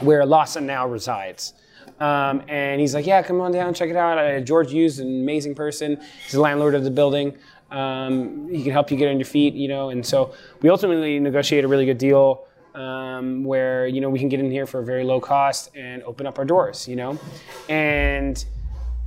where 0.00 0.26
Lawson 0.26 0.66
now 0.66 0.86
resides. 0.86 1.54
Um, 1.98 2.42
and 2.48 2.80
he's 2.80 2.94
like, 2.94 3.06
yeah, 3.06 3.22
come 3.22 3.42
on 3.42 3.52
down, 3.52 3.74
check 3.74 3.90
it 3.90 3.96
out. 3.96 4.16
Uh, 4.16 4.40
George 4.40 4.70
Hughes, 4.72 4.98
an 5.00 5.06
amazing 5.22 5.54
person. 5.54 6.00
He's 6.22 6.32
the 6.32 6.40
landlord 6.40 6.74
of 6.74 6.82
the 6.82 6.90
building. 6.90 7.36
Um, 7.70 8.48
he 8.48 8.62
can 8.62 8.72
help 8.72 8.90
you 8.90 8.96
get 8.96 9.08
on 9.08 9.18
your 9.18 9.26
feet, 9.26 9.54
you 9.54 9.68
know. 9.68 9.90
And 9.90 10.04
so 10.04 10.34
we 10.60 10.70
ultimately 10.70 11.18
negotiate 11.18 11.64
a 11.64 11.68
really 11.68 11.86
good 11.86 11.98
deal 11.98 12.46
um, 12.74 13.44
where 13.44 13.86
you 13.86 14.00
know 14.00 14.10
we 14.10 14.18
can 14.18 14.28
get 14.28 14.40
in 14.40 14.50
here 14.50 14.66
for 14.66 14.80
a 14.80 14.84
very 14.84 15.04
low 15.04 15.20
cost 15.20 15.70
and 15.76 16.02
open 16.04 16.26
up 16.26 16.38
our 16.38 16.44
doors, 16.44 16.88
you 16.88 16.96
know. 16.96 17.18
And 17.68 18.44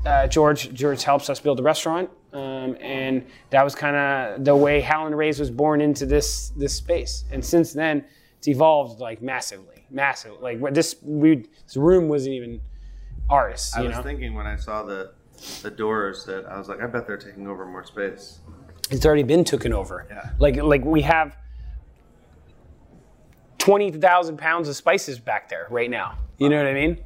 uh, 0.06 0.28
George 0.28 0.73
George 0.73 1.04
helps 1.04 1.30
us 1.30 1.39
build 1.39 1.60
a 1.60 1.63
restaurant, 1.63 2.10
um, 2.34 2.78
and 2.82 3.26
that 3.52 3.63
was 3.63 3.76
kind 3.76 3.95
of 3.95 4.43
the 4.45 4.56
way 4.56 4.82
Howlin' 4.82 5.15
Ray's 5.15 5.39
was 5.39 5.52
born 5.52 5.82
into 5.82 6.06
this 6.06 6.49
this 6.49 6.73
space. 6.73 7.26
And 7.32 7.43
since 7.43 7.73
then, 7.73 8.06
it's 8.38 8.47
evolved 8.47 8.99
like 8.99 9.21
massively, 9.21 9.86
massive. 9.89 10.41
Like 10.41 10.60
this 10.73 10.95
we 11.02 11.45
this 11.65 11.78
room 11.78 12.10
wasn't 12.10 12.36
even 12.36 12.62
ours. 13.30 13.71
I 13.76 13.82
was 13.82 13.95
know, 13.95 14.04
thinking 14.04 14.34
when 14.34 14.47
I 14.47 14.58
saw 14.58 14.84
the 14.84 15.13
the 15.62 15.71
doors 15.71 16.26
that 16.26 16.45
I 16.45 16.58
was 16.58 16.67
like, 16.67 16.82
I 16.82 16.88
bet 16.88 17.08
they're 17.08 17.17
taking 17.17 17.47
over 17.47 17.65
more 17.65 17.86
space. 17.86 18.39
It's 18.93 19.06
already 19.06 19.23
been 19.23 19.43
taken 19.43 19.73
over. 19.73 20.06
Yeah. 20.10 20.29
Like 20.39 20.58
like 20.58 20.84
we 20.86 21.01
have 21.01 21.38
twenty 23.58 23.91
thousand 23.91 24.38
pounds 24.38 24.67
of 24.69 24.75
spices 24.75 25.19
back 25.19 25.49
there 25.49 25.67
right 25.69 25.89
now. 25.89 26.17
You 26.38 26.49
know 26.49 26.58
what 26.58 26.67
I 26.67 26.73
mean? 26.73 26.97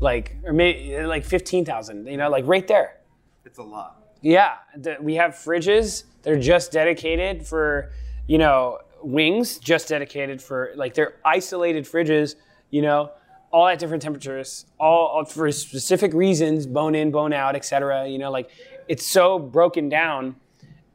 Like 0.00 0.36
or 0.44 0.52
maybe 0.52 1.02
like 1.04 1.24
fifteen 1.24 1.64
thousand. 1.64 2.06
You 2.06 2.16
know, 2.16 2.28
like 2.28 2.46
right 2.46 2.66
there. 2.66 2.98
It's 3.44 3.58
a 3.58 3.62
lot. 3.62 3.96
Yeah, 4.22 4.56
the, 4.76 4.96
we 5.00 5.14
have 5.14 5.32
fridges. 5.32 6.04
They're 6.22 6.38
just 6.38 6.72
dedicated 6.72 7.46
for, 7.46 7.90
you 8.26 8.36
know, 8.36 8.78
wings. 9.02 9.58
Just 9.58 9.88
dedicated 9.88 10.42
for 10.42 10.72
like 10.76 10.94
they're 10.94 11.14
isolated 11.24 11.84
fridges. 11.84 12.34
You 12.70 12.82
know, 12.82 13.12
all 13.50 13.66
at 13.66 13.78
different 13.78 14.02
temperatures, 14.02 14.66
all, 14.78 15.06
all 15.06 15.24
for 15.24 15.50
specific 15.50 16.12
reasons, 16.12 16.66
bone 16.66 16.94
in, 16.94 17.10
bone 17.10 17.32
out, 17.32 17.56
etc. 17.56 18.08
You 18.08 18.18
know, 18.18 18.30
like 18.30 18.50
it's 18.88 19.06
so 19.06 19.38
broken 19.38 19.88
down, 19.88 20.36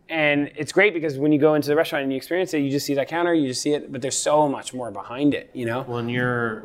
and 0.09 0.51
it's 0.55 0.71
great 0.71 0.93
because 0.93 1.17
when 1.17 1.31
you 1.31 1.39
go 1.39 1.55
into 1.55 1.67
the 1.67 1.75
restaurant 1.75 2.03
and 2.03 2.11
you 2.11 2.17
experience 2.17 2.53
it, 2.53 2.59
you 2.59 2.69
just 2.69 2.85
see 2.85 2.93
that 2.95 3.07
counter, 3.07 3.33
you 3.33 3.47
just 3.47 3.61
see 3.61 3.73
it, 3.73 3.91
but 3.91 4.01
there's 4.01 4.17
so 4.17 4.47
much 4.47 4.73
more 4.73 4.91
behind 4.91 5.33
it. 5.33 5.49
You 5.53 5.65
know, 5.65 5.83
When 5.83 6.09
you're, 6.09 6.63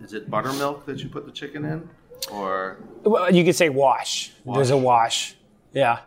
is 0.00 0.12
it 0.12 0.28
buttermilk 0.30 0.84
that 0.86 1.02
you 1.02 1.08
put 1.08 1.24
the 1.26 1.32
chicken 1.32 1.64
in, 1.64 1.88
or 2.30 2.78
well, 3.02 3.32
you 3.34 3.44
could 3.44 3.54
say 3.56 3.68
wash. 3.70 4.32
There's 4.46 4.70
a 4.70 4.76
wash. 4.76 5.34
Yeah. 5.72 6.00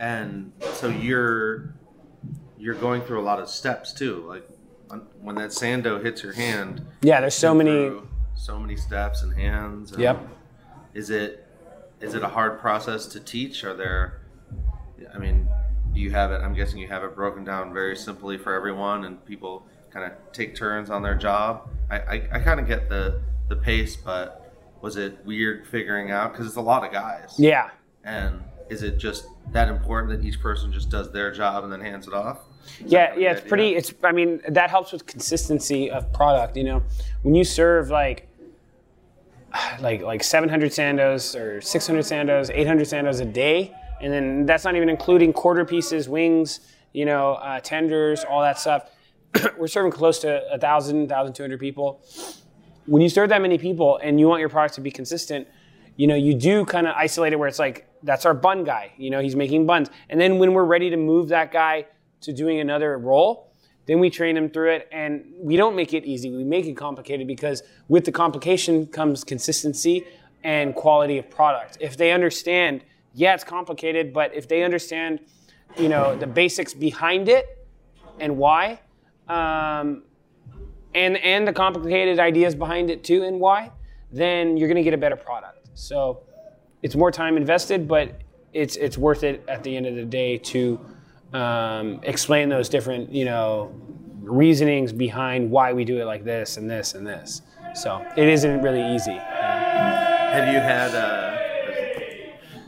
and 0.00 0.52
so 0.74 0.88
you're 0.88 1.74
you're 2.58 2.74
going 2.74 3.02
through 3.02 3.20
a 3.20 3.22
lot 3.22 3.38
of 3.40 3.48
steps 3.48 3.92
too. 3.92 4.24
Like 4.26 4.48
when- 5.20 5.36
that 5.36 5.50
sando 5.50 6.02
hits 6.02 6.22
your 6.22 6.32
hand, 6.32 6.84
Yeah, 7.02 7.20
there's 7.20 7.34
so 7.34 7.54
many. 7.54 7.92
so 8.34 8.58
many 8.58 8.76
steps 8.76 9.22
and 9.22 9.32
hands. 9.34 9.92
and 9.92 10.00
Yep. 10.00 10.28
Is 10.94 11.10
it 11.10 11.46
is 12.00 12.14
it 12.14 12.22
a 12.22 12.28
hard 12.28 12.58
process 12.60 13.06
to 13.06 13.20
teach? 13.20 13.62
Are 13.64 13.74
there? 13.74 14.20
I 15.14 15.18
mean, 15.18 15.48
you 15.94 16.10
have 16.10 16.32
it? 16.32 16.40
I'm 16.42 16.54
guessing 16.54 16.78
you 16.78 16.88
have 16.88 17.04
it 17.04 17.14
broken 17.14 17.44
down 17.44 17.72
very 17.72 17.96
simply 17.96 18.38
for 18.38 18.54
everyone, 18.54 19.04
and 19.04 19.24
people 19.24 19.66
kind 19.90 20.10
of 20.10 20.32
take 20.32 20.54
turns 20.54 20.90
on 20.90 21.02
their 21.02 21.14
job. 21.14 21.68
I 21.90 21.98
I, 21.98 22.28
I 22.32 22.38
kind 22.40 22.60
of 22.60 22.66
get 22.66 22.88
the 22.88 23.20
the 23.48 23.56
pace, 23.56 23.96
but 23.96 24.54
was 24.80 24.96
it 24.96 25.24
weird 25.24 25.66
figuring 25.66 26.10
out 26.10 26.32
because 26.32 26.46
it's 26.46 26.56
a 26.56 26.60
lot 26.60 26.84
of 26.84 26.92
guys? 26.92 27.34
Yeah. 27.38 27.70
And 28.04 28.42
is 28.68 28.82
it 28.82 28.98
just 28.98 29.26
that 29.52 29.68
important 29.68 30.18
that 30.18 30.26
each 30.26 30.40
person 30.40 30.72
just 30.72 30.90
does 30.90 31.12
their 31.12 31.32
job 31.32 31.64
and 31.64 31.72
then 31.72 31.80
hands 31.80 32.06
it 32.06 32.14
off? 32.14 32.38
Yeah, 32.84 33.14
yeah, 33.16 33.32
it's 33.32 33.40
idea? 33.40 33.48
pretty. 33.48 33.74
It's. 33.76 33.94
I 34.02 34.12
mean, 34.12 34.40
that 34.48 34.70
helps 34.70 34.92
with 34.92 35.06
consistency 35.06 35.90
of 35.90 36.12
product. 36.12 36.56
You 36.56 36.64
know, 36.64 36.82
when 37.22 37.34
you 37.34 37.44
serve 37.44 37.90
like, 37.90 38.28
like 39.80 40.02
like 40.02 40.22
700 40.24 40.70
sandos 40.70 41.38
or 41.38 41.60
600 41.60 42.00
sandos, 42.04 42.50
800 42.52 42.86
sandos 42.86 43.20
a 43.20 43.24
day, 43.24 43.74
and 44.02 44.12
then 44.12 44.46
that's 44.46 44.64
not 44.64 44.76
even 44.76 44.88
including 44.88 45.32
quarter 45.32 45.64
pieces, 45.64 46.08
wings, 46.08 46.60
you 46.92 47.04
know, 47.04 47.34
uh, 47.34 47.60
tenders, 47.60 48.24
all 48.24 48.42
that 48.42 48.58
stuff. 48.58 48.90
We're 49.58 49.68
serving 49.68 49.92
close 49.92 50.18
to 50.20 50.42
a 50.52 50.58
thousand, 50.58 51.08
thousand 51.08 51.34
two 51.34 51.42
hundred 51.42 51.60
people. 51.60 52.02
When 52.86 53.00
you 53.00 53.08
serve 53.08 53.28
that 53.28 53.40
many 53.40 53.58
people 53.58 53.98
and 54.02 54.18
you 54.18 54.28
want 54.28 54.40
your 54.40 54.48
product 54.48 54.74
to 54.74 54.80
be 54.80 54.90
consistent, 54.90 55.46
you 55.96 56.06
know, 56.06 56.16
you 56.16 56.34
do 56.34 56.64
kind 56.64 56.86
of 56.86 56.94
isolate 56.96 57.32
it 57.32 57.36
where 57.36 57.48
it's 57.48 57.58
like 57.58 57.88
that's 58.02 58.26
our 58.26 58.34
bun 58.34 58.64
guy. 58.64 58.92
You 58.98 59.10
know, 59.10 59.20
he's 59.20 59.36
making 59.36 59.66
buns, 59.66 59.88
and 60.10 60.20
then 60.20 60.38
when 60.38 60.52
we're 60.52 60.64
ready 60.64 60.90
to 60.90 60.96
move 60.96 61.28
that 61.28 61.52
guy 61.52 61.86
to 62.22 62.32
doing 62.32 62.60
another 62.60 62.98
role, 62.98 63.52
then 63.86 64.00
we 64.00 64.10
train 64.10 64.36
him 64.36 64.50
through 64.50 64.72
it, 64.72 64.88
and 64.90 65.24
we 65.38 65.56
don't 65.56 65.76
make 65.76 65.94
it 65.94 66.04
easy. 66.04 66.30
We 66.34 66.44
make 66.44 66.66
it 66.66 66.74
complicated 66.74 67.26
because 67.26 67.62
with 67.88 68.04
the 68.04 68.12
complication 68.12 68.86
comes 68.86 69.22
consistency 69.22 70.04
and 70.44 70.74
quality 70.74 71.18
of 71.18 71.30
product. 71.30 71.78
If 71.80 71.96
they 71.96 72.10
understand, 72.12 72.82
yeah, 73.14 73.34
it's 73.34 73.44
complicated, 73.44 74.12
but 74.12 74.34
if 74.34 74.48
they 74.48 74.62
understand, 74.62 75.20
you 75.76 75.88
know, 75.88 76.16
the 76.16 76.26
basics 76.26 76.72
behind 76.72 77.28
it 77.28 77.66
and 78.20 78.36
why, 78.36 78.80
um, 79.28 80.02
and 80.94 81.16
and 81.18 81.46
the 81.46 81.52
complicated 81.52 82.18
ideas 82.18 82.54
behind 82.54 82.90
it 82.90 83.04
too 83.04 83.24
and 83.24 83.38
why, 83.40 83.70
then 84.10 84.56
you're 84.56 84.68
going 84.68 84.76
to 84.76 84.82
get 84.82 84.94
a 84.94 84.98
better 84.98 85.16
product. 85.16 85.68
So 85.74 86.22
it's 86.82 86.94
more 86.94 87.10
time 87.10 87.36
invested, 87.36 87.86
but 87.88 88.20
it's 88.52 88.76
it's 88.76 88.98
worth 88.98 89.24
it 89.24 89.44
at 89.48 89.62
the 89.62 89.76
end 89.76 89.86
of 89.86 89.94
the 89.94 90.04
day 90.04 90.38
to 90.38 90.80
um, 91.32 92.00
explain 92.02 92.48
those 92.48 92.68
different 92.68 93.12
you 93.12 93.24
know 93.24 93.74
reasonings 94.20 94.92
behind 94.92 95.50
why 95.50 95.72
we 95.72 95.84
do 95.84 96.00
it 96.00 96.04
like 96.04 96.24
this 96.24 96.56
and 96.56 96.70
this 96.70 96.94
and 96.94 97.06
this. 97.06 97.42
So 97.74 98.04
it 98.16 98.28
isn't 98.28 98.62
really 98.62 98.94
easy. 98.94 99.16
Have 99.16 100.52
you 100.52 100.60
had? 100.60 100.94
Uh, 100.94 101.21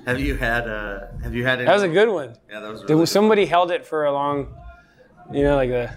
have 0.07 0.21
you 0.21 0.37
had? 0.37 0.69
Uh, 0.69 1.07
have 1.23 1.35
you 1.35 1.45
had? 1.45 1.59
Any, 1.59 1.67
That 1.67 1.75
was 1.75 1.83
a 1.83 1.88
good 1.88 2.09
one. 2.09 2.37
Yeah, 2.51 2.61
that 2.61 2.71
was. 2.73 2.83
Really 2.83 2.95
was- 2.97 3.11
Somebody 3.11 3.47
held 3.47 3.71
it 3.71 3.85
for 3.87 4.05
a 4.05 4.13
long, 4.13 4.55
you 5.33 5.42
know, 5.42 5.57
like 5.57 5.71
a. 5.71 5.94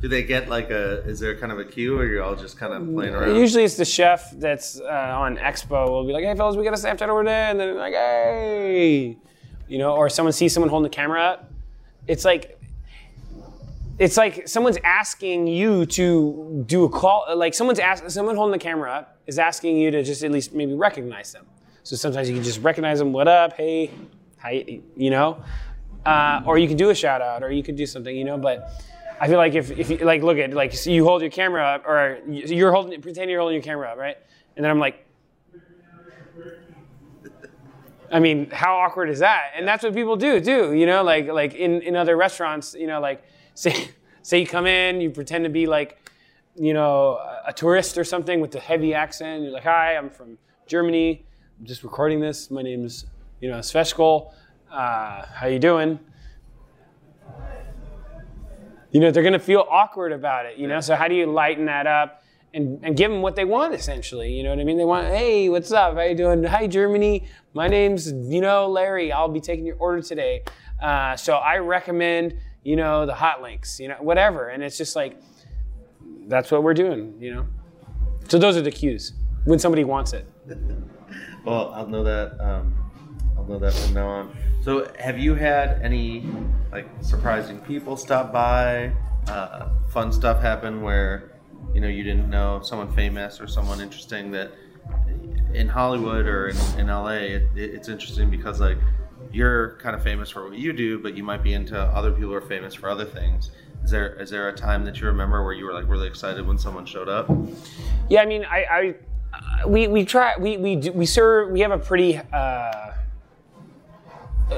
Do 0.00 0.08
they 0.08 0.22
get 0.22 0.48
like 0.48 0.70
a? 0.70 1.02
Is 1.06 1.20
there 1.20 1.36
kind 1.36 1.52
of 1.52 1.58
a 1.58 1.64
cue, 1.64 1.98
or 1.98 2.06
you're 2.06 2.22
all 2.22 2.36
just 2.36 2.56
kind 2.58 2.72
of 2.72 2.94
playing 2.94 3.14
around? 3.14 3.36
Usually 3.36 3.64
it's 3.64 3.76
the 3.76 3.84
chef 3.84 4.30
that's 4.32 4.80
uh, 4.80 4.84
on 5.18 5.36
Expo 5.36 5.88
will 5.88 6.06
be 6.06 6.12
like, 6.12 6.24
"Hey 6.24 6.34
fellas, 6.34 6.56
we 6.56 6.64
got 6.64 6.72
a 6.72 6.76
Snapchat 6.76 7.08
over 7.08 7.22
there," 7.24 7.50
and 7.50 7.60
then 7.60 7.76
like, 7.76 7.92
"Hey," 7.94 9.16
you 9.68 9.78
know, 9.78 9.94
or 9.94 10.08
someone 10.08 10.32
sees 10.32 10.52
someone 10.54 10.70
holding 10.70 10.90
the 10.90 10.94
camera 10.94 11.22
up. 11.22 11.50
It's 12.06 12.24
like, 12.24 12.58
it's 13.98 14.16
like 14.16 14.48
someone's 14.48 14.78
asking 14.84 15.46
you 15.46 15.84
to 15.86 16.64
do 16.66 16.84
a 16.84 16.88
call. 16.88 17.26
Like 17.36 17.52
someone's 17.54 17.78
asking 17.78 18.08
someone 18.10 18.36
holding 18.36 18.52
the 18.52 18.62
camera 18.62 18.90
up 18.92 19.18
is 19.26 19.38
asking 19.38 19.76
you 19.76 19.90
to 19.90 20.02
just 20.02 20.24
at 20.24 20.30
least 20.30 20.54
maybe 20.54 20.74
recognize 20.74 21.32
them. 21.32 21.46
So 21.82 21.96
sometimes 21.96 22.28
you 22.28 22.34
can 22.34 22.44
just 22.44 22.60
recognize 22.60 22.98
them. 22.98 23.12
What 23.12 23.28
up? 23.28 23.54
Hey, 23.54 23.90
you, 24.50 24.82
you 24.96 25.10
know? 25.10 25.42
Uh, 26.04 26.42
or 26.46 26.58
you 26.58 26.68
can 26.68 26.76
do 26.76 26.90
a 26.90 26.94
shout 26.94 27.20
out, 27.20 27.42
or 27.42 27.50
you 27.50 27.62
can 27.62 27.74
do 27.74 27.86
something, 27.86 28.14
you 28.14 28.24
know. 28.24 28.38
But 28.38 28.70
I 29.20 29.28
feel 29.28 29.36
like 29.36 29.54
if, 29.54 29.70
if 29.70 29.90
you 29.90 29.98
like 29.98 30.22
look 30.22 30.38
at 30.38 30.52
like 30.54 30.72
so 30.72 30.90
you 30.90 31.04
hold 31.04 31.20
your 31.20 31.30
camera 31.30 31.62
up 31.62 31.86
or 31.86 32.18
you're 32.26 32.72
holding 32.72 33.00
pretend 33.02 33.30
you're 33.30 33.40
holding 33.40 33.56
your 33.56 33.62
camera 33.62 33.90
up, 33.90 33.98
right? 33.98 34.16
And 34.56 34.64
then 34.64 34.70
I'm 34.70 34.78
like, 34.78 35.06
I 38.10 38.18
mean, 38.18 38.50
how 38.50 38.76
awkward 38.76 39.10
is 39.10 39.18
that? 39.18 39.52
And 39.54 39.68
that's 39.68 39.84
what 39.84 39.94
people 39.94 40.16
do 40.16 40.40
do, 40.40 40.72
you 40.72 40.86
know, 40.86 41.02
like 41.02 41.28
like 41.28 41.52
in, 41.54 41.82
in 41.82 41.96
other 41.96 42.16
restaurants, 42.16 42.74
you 42.74 42.86
know, 42.86 42.98
like 42.98 43.22
say 43.54 43.90
say 44.22 44.40
you 44.40 44.46
come 44.46 44.66
in, 44.66 45.02
you 45.02 45.10
pretend 45.10 45.44
to 45.44 45.50
be 45.50 45.66
like, 45.66 45.98
you 46.56 46.72
know, 46.72 47.18
a 47.46 47.52
tourist 47.52 47.98
or 47.98 48.04
something 48.04 48.40
with 48.40 48.54
a 48.54 48.60
heavy 48.60 48.94
accent. 48.94 49.42
You're 49.42 49.52
like, 49.52 49.64
hi, 49.64 49.96
I'm 49.96 50.08
from 50.08 50.38
Germany. 50.66 51.26
Just 51.62 51.82
recording 51.82 52.20
this. 52.20 52.50
My 52.50 52.62
name's, 52.62 53.04
you 53.40 53.50
know, 53.50 53.58
Sveshkol. 53.58 54.32
Uh, 54.72 55.26
how 55.26 55.46
you 55.46 55.58
doing? 55.58 55.98
You 58.92 59.00
know, 59.00 59.10
they're 59.10 59.22
going 59.22 59.34
to 59.34 59.38
feel 59.38 59.66
awkward 59.70 60.12
about 60.12 60.46
it, 60.46 60.56
you 60.56 60.66
know? 60.66 60.80
So 60.80 60.96
how 60.96 61.06
do 61.06 61.14
you 61.14 61.26
lighten 61.26 61.66
that 61.66 61.86
up 61.86 62.22
and, 62.54 62.80
and 62.82 62.96
give 62.96 63.10
them 63.10 63.20
what 63.20 63.36
they 63.36 63.44
want, 63.44 63.74
essentially? 63.74 64.32
You 64.32 64.42
know 64.42 64.48
what 64.48 64.58
I 64.58 64.64
mean? 64.64 64.78
They 64.78 64.86
want, 64.86 65.08
hey, 65.08 65.50
what's 65.50 65.70
up? 65.70 65.96
How 65.96 66.02
you 66.02 66.14
doing? 66.14 66.42
Hi, 66.44 66.66
Germany. 66.66 67.26
My 67.52 67.68
name's, 67.68 68.10
you 68.10 68.40
know, 68.40 68.66
Larry. 68.66 69.12
I'll 69.12 69.28
be 69.28 69.40
taking 69.40 69.66
your 69.66 69.76
order 69.76 70.00
today. 70.00 70.42
Uh, 70.82 71.14
so 71.14 71.34
I 71.34 71.58
recommend, 71.58 72.38
you 72.64 72.76
know, 72.76 73.04
the 73.04 73.14
hot 73.14 73.42
links, 73.42 73.78
you 73.78 73.88
know, 73.88 73.96
whatever. 74.00 74.48
And 74.48 74.62
it's 74.62 74.78
just 74.78 74.96
like, 74.96 75.20
that's 76.26 76.50
what 76.50 76.62
we're 76.62 76.74
doing, 76.74 77.16
you 77.20 77.34
know? 77.34 77.46
So 78.28 78.38
those 78.38 78.56
are 78.56 78.62
the 78.62 78.70
cues 78.70 79.12
when 79.44 79.58
somebody 79.58 79.84
wants 79.84 80.14
it. 80.14 80.26
Well, 81.44 81.72
I'll 81.74 81.86
know 81.86 82.04
that. 82.04 82.40
Um, 82.40 82.74
I'll 83.36 83.44
know 83.44 83.58
that 83.58 83.72
from 83.72 83.94
now 83.94 84.08
on. 84.08 84.36
So, 84.62 84.90
have 84.98 85.18
you 85.18 85.34
had 85.34 85.80
any 85.82 86.28
like 86.70 86.88
surprising 87.00 87.60
people 87.60 87.96
stop 87.96 88.32
by? 88.32 88.92
Uh, 89.28 89.70
fun 89.90 90.12
stuff 90.12 90.40
happen 90.40 90.82
where 90.82 91.32
you 91.74 91.80
know 91.80 91.88
you 91.88 92.02
didn't 92.02 92.28
know 92.28 92.60
someone 92.62 92.92
famous 92.94 93.40
or 93.40 93.46
someone 93.46 93.80
interesting 93.80 94.30
that 94.32 94.52
in 95.54 95.68
Hollywood 95.68 96.26
or 96.26 96.48
in, 96.48 96.56
in 96.78 96.86
LA. 96.88 97.12
It, 97.12 97.48
it's 97.54 97.88
interesting 97.88 98.30
because 98.30 98.60
like 98.60 98.78
you're 99.32 99.76
kind 99.76 99.94
of 99.94 100.02
famous 100.02 100.30
for 100.30 100.48
what 100.48 100.58
you 100.58 100.72
do, 100.72 100.98
but 100.98 101.16
you 101.16 101.22
might 101.22 101.42
be 101.42 101.54
into 101.54 101.78
other 101.78 102.10
people 102.10 102.30
who 102.30 102.34
are 102.34 102.40
famous 102.40 102.74
for 102.74 102.88
other 102.88 103.04
things. 103.04 103.50
Is 103.84 103.90
there 103.90 104.14
is 104.14 104.30
there 104.30 104.48
a 104.48 104.52
time 104.52 104.84
that 104.84 105.00
you 105.00 105.06
remember 105.06 105.42
where 105.42 105.54
you 105.54 105.64
were 105.64 105.72
like 105.72 105.88
really 105.88 106.06
excited 106.06 106.46
when 106.46 106.58
someone 106.58 106.84
showed 106.84 107.08
up? 107.08 107.30
Yeah, 108.08 108.22
I 108.22 108.26
mean, 108.26 108.44
I, 108.44 108.64
I 108.70 108.94
we 109.66 109.88
we 109.88 110.04
try 110.04 110.36
we 110.38 110.56
we 110.56 110.76
do, 110.76 110.92
we 110.92 111.06
serve 111.06 111.50
we 111.50 111.60
have 111.60 111.70
a 111.72 111.78
pretty 111.78 112.18
uh, 112.32 112.92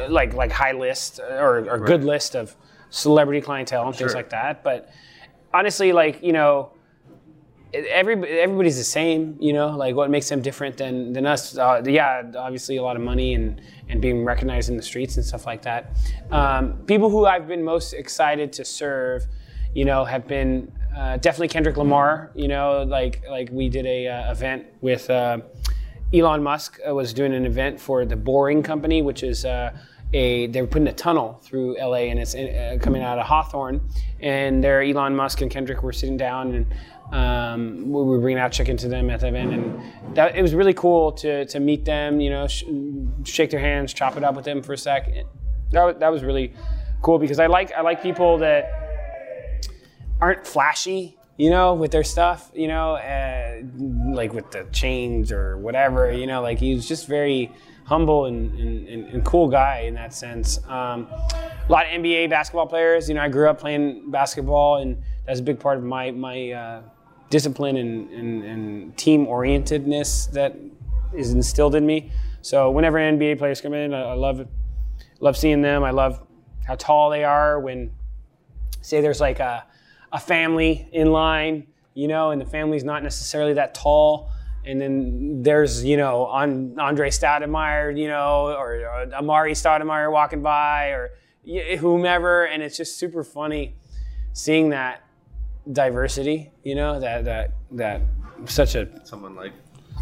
like 0.09 0.35
like 0.35 0.51
high 0.53 0.73
list 0.73 1.21
or, 1.21 1.69
or 1.71 1.79
good 1.79 2.05
list 2.05 2.35
of 2.35 2.55
celebrity 2.91 3.41
clientele 3.41 3.87
and 3.87 3.97
things 3.97 4.11
Sure. 4.11 4.19
like 4.19 4.31
that. 4.31 4.63
But 4.63 4.91
honestly, 5.53 5.93
like 5.93 6.23
you 6.23 6.33
know, 6.33 6.71
every 7.73 8.15
everybody's 8.41 8.77
the 8.79 8.85
same. 8.85 9.37
You 9.41 9.53
know, 9.53 9.77
like 9.77 9.95
what 9.95 10.11
makes 10.11 10.29
them 10.29 10.41
different 10.41 10.77
than 10.77 11.13
than 11.13 11.27
us? 11.27 11.57
Uh, 11.57 11.83
yeah, 11.85 12.23
obviously 12.37 12.77
a 12.77 12.83
lot 12.83 12.97
of 12.97 13.03
money 13.03 13.35
and 13.35 13.61
and 13.89 14.01
being 14.01 14.25
recognized 14.25 14.71
in 14.71 14.77
the 14.77 14.83
streets 14.83 15.17
and 15.17 15.25
stuff 15.25 15.47
like 15.47 15.63
that. 15.63 15.91
Um, 16.31 16.75
people 16.87 17.11
who 17.11 17.27
I've 17.27 17.47
been 17.49 17.63
most 17.63 17.93
excited 17.93 18.53
to 18.55 18.65
serve, 18.65 19.27
you 19.75 19.85
know, 19.85 20.05
have 20.05 20.27
been 20.27 20.73
uh, 20.97 21.17
definitely 21.19 21.49
Kendrick 21.49 21.77
Lamar. 21.77 22.31
You 22.35 22.49
know, 22.49 22.83
like 22.83 23.23
like 23.29 23.49
we 23.51 23.69
did 23.69 23.87
a 23.87 24.09
uh, 24.09 24.33
event 24.33 24.67
with. 24.81 25.09
Uh, 25.11 25.39
Elon 26.15 26.43
Musk 26.43 26.79
uh, 26.87 26.95
was 26.95 27.15
doing 27.15 27.33
an 27.33 27.47
event 27.47 27.81
for 27.81 28.05
the 28.05 28.17
Boring 28.17 28.63
Company, 28.63 29.01
which 29.01 29.23
is 29.23 29.47
uh, 29.47 29.75
a 30.13 30.47
they're 30.49 30.67
putting 30.67 30.89
a 30.89 30.93
tunnel 30.93 31.41
through 31.43 31.79
LA 31.79 32.11
and 32.11 32.19
it's 32.19 32.35
uh, 32.35 32.77
coming 32.81 33.03
out 33.03 33.19
of 33.19 33.27
Hawthorne. 33.27 33.81
And 34.21 34.63
there, 34.63 34.83
Elon 34.83 35.17
Musk 35.17 35.41
and 35.41 35.51
Kendrick 35.51 35.83
were 35.83 35.93
sitting 35.93 36.19
down 36.19 36.55
and 36.55 36.67
um, 37.13 37.93
we 37.93 38.05
were 38.05 38.19
bringing 38.19 38.41
out 38.41 38.53
chicken 38.53 38.77
to 38.79 38.89
them 38.89 39.11
at 39.11 39.21
the 39.21 39.29
event, 39.29 39.53
and 39.53 40.17
that, 40.17 40.35
it 40.35 40.41
was 40.41 40.55
really 40.55 40.73
cool 40.73 41.13
to 41.13 41.45
to 41.45 41.61
meet 41.61 41.85
them. 41.85 42.21
You 42.21 42.31
know, 42.31 42.47
sh- 42.47 42.65
shake 43.25 43.51
their 43.51 43.61
hands, 43.61 43.93
chop 43.93 44.17
it 44.17 44.25
up 44.25 44.35
with 44.35 44.47
them 44.47 44.63
for 44.63 44.73
a 44.73 44.79
sec. 44.79 45.13
That 45.73 46.01
that 46.01 46.11
was 46.11 46.25
really 46.25 46.55
cool 47.03 47.19
because 47.19 47.39
I 47.39 47.49
like 47.49 47.71
I 47.73 47.83
like 47.83 48.03
people 48.03 48.39
that 48.39 48.82
aren't 50.23 50.47
flashy, 50.47 51.17
you 51.37 51.51
know, 51.51 51.75
with 51.75 51.91
their 51.91 52.05
stuff, 52.05 52.53
you 52.55 52.69
know, 52.69 52.95
uh, 52.95 53.61
like 54.15 54.33
with 54.33 54.53
the 54.53 54.65
chains 54.71 55.33
or 55.33 55.59
whatever, 55.59 56.13
you 56.13 56.29
know, 56.29 56.41
like 56.41 56.61
he 56.61 56.77
was 56.77 56.87
just 56.87 57.09
very 57.09 57.51
humble 57.87 58.27
and, 58.27 58.57
and, 58.57 59.09
and, 59.09 59.25
cool 59.25 59.49
guy 59.49 59.81
in 59.81 59.95
that 59.95 60.15
sense. 60.15 60.59
Um, 60.69 61.09
a 61.11 61.67
lot 61.69 61.87
of 61.87 61.91
NBA 61.91 62.31
basketball 62.31 62.69
players, 62.69 63.09
you 63.09 63.17
know, 63.17 63.21
I 63.21 63.29
grew 63.29 63.51
up 63.51 63.59
playing 63.59 64.13
basketball, 64.13 64.77
and 64.77 64.97
that's 65.27 65.41
a 65.41 65.43
big 65.43 65.59
part 65.59 65.79
of 65.79 65.85
my 65.85 66.13
my 66.13 66.53
uh, 66.53 66.83
discipline 67.29 67.77
and, 67.77 68.09
and, 68.11 68.45
and 68.45 68.97
team 68.97 69.27
orientedness 69.27 70.31
that 70.31 70.57
is 71.13 71.33
instilled 71.33 71.75
in 71.75 71.85
me. 71.85 72.13
So 72.43 72.71
whenever 72.71 72.99
NBA 72.99 73.39
players 73.39 73.61
come 73.61 73.75
in, 73.75 73.93
I, 73.93 74.03
I 74.03 74.15
love 74.15 74.47
love 75.19 75.37
seeing 75.37 75.63
them. 75.63 75.83
I 75.83 75.91
love 75.91 76.25
how 76.65 76.77
tall 76.77 77.11
they 77.11 77.25
are. 77.25 77.59
When 77.59 77.91
say 78.83 79.01
there's 79.01 79.21
like 79.21 79.41
a, 79.41 79.65
a 80.13 80.21
family 80.21 80.89
in 80.93 81.11
line, 81.13 81.67
you 81.95 82.09
know, 82.09 82.31
and 82.31 82.41
the 82.41 82.47
family's 82.47 82.85
not 82.85 83.03
necessarily 83.03 83.55
that 83.55 83.75
tall, 83.75 84.31
and 84.65 84.81
then 84.81 85.43
there's 85.43 85.85
you 85.85 85.97
know 85.97 86.27
on 86.27 86.79
Andre 86.79 87.11
Stoudemire, 87.11 87.99
you 87.99 88.09
know, 88.09 88.55
or, 88.57 88.75
or 88.75 89.07
Amar'e 89.07 89.53
Stoudemire 89.53 90.13
walking 90.13 90.43
by, 90.43 90.89
or 90.89 91.11
whomever, 91.79 92.45
and 92.45 92.63
it's 92.63 92.77
just 92.77 92.99
super 92.99 93.25
funny 93.25 93.75
seeing 94.33 94.71
that 94.71 95.05
diversity, 95.71 96.53
you 96.63 96.75
know, 96.75 97.01
that 97.01 97.25
that 97.25 97.53
that 97.73 98.03
such 98.47 98.75
a 98.75 98.89
Someone 99.05 99.35
like 99.35 99.53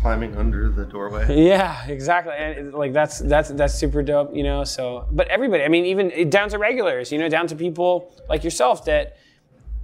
climbing 0.01 0.37
under 0.37 0.71
the 0.71 0.85
doorway. 0.85 1.45
yeah, 1.47 1.87
exactly. 1.87 2.35
And 2.35 2.73
like 2.73 2.93
that's 2.93 3.19
that's 3.19 3.51
that's 3.51 3.75
super 3.75 4.03
dope, 4.03 4.35
you 4.35 4.43
know. 4.43 4.65
So, 4.65 5.07
but 5.11 5.29
everybody, 5.29 5.65
I 5.65 5.69
mean, 5.69 5.87
even 5.87 6.31
down 6.31 6.49
to 6.51 6.59
regulars, 6.59 7.13
you 7.13 7.19
know, 7.19 7.29
down 7.29 7.47
to 7.49 7.57
people 7.57 8.15
like 8.29 8.45
yourself 8.45 8.85
that 8.87 9.17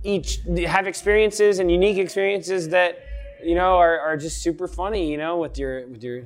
each 0.07 0.40
have 0.66 0.86
experiences 0.86 1.59
and 1.59 1.70
unique 1.70 1.98
experiences 1.98 2.68
that 2.70 3.00
you 3.42 3.54
know 3.54 3.76
are, 3.76 3.98
are 3.98 4.16
just 4.16 4.42
super 4.42 4.68
funny, 4.68 5.11
you 5.11 5.16
know, 5.16 5.38
with 5.38 5.59
your 5.59 5.86
with 5.88 6.02
your 6.02 6.22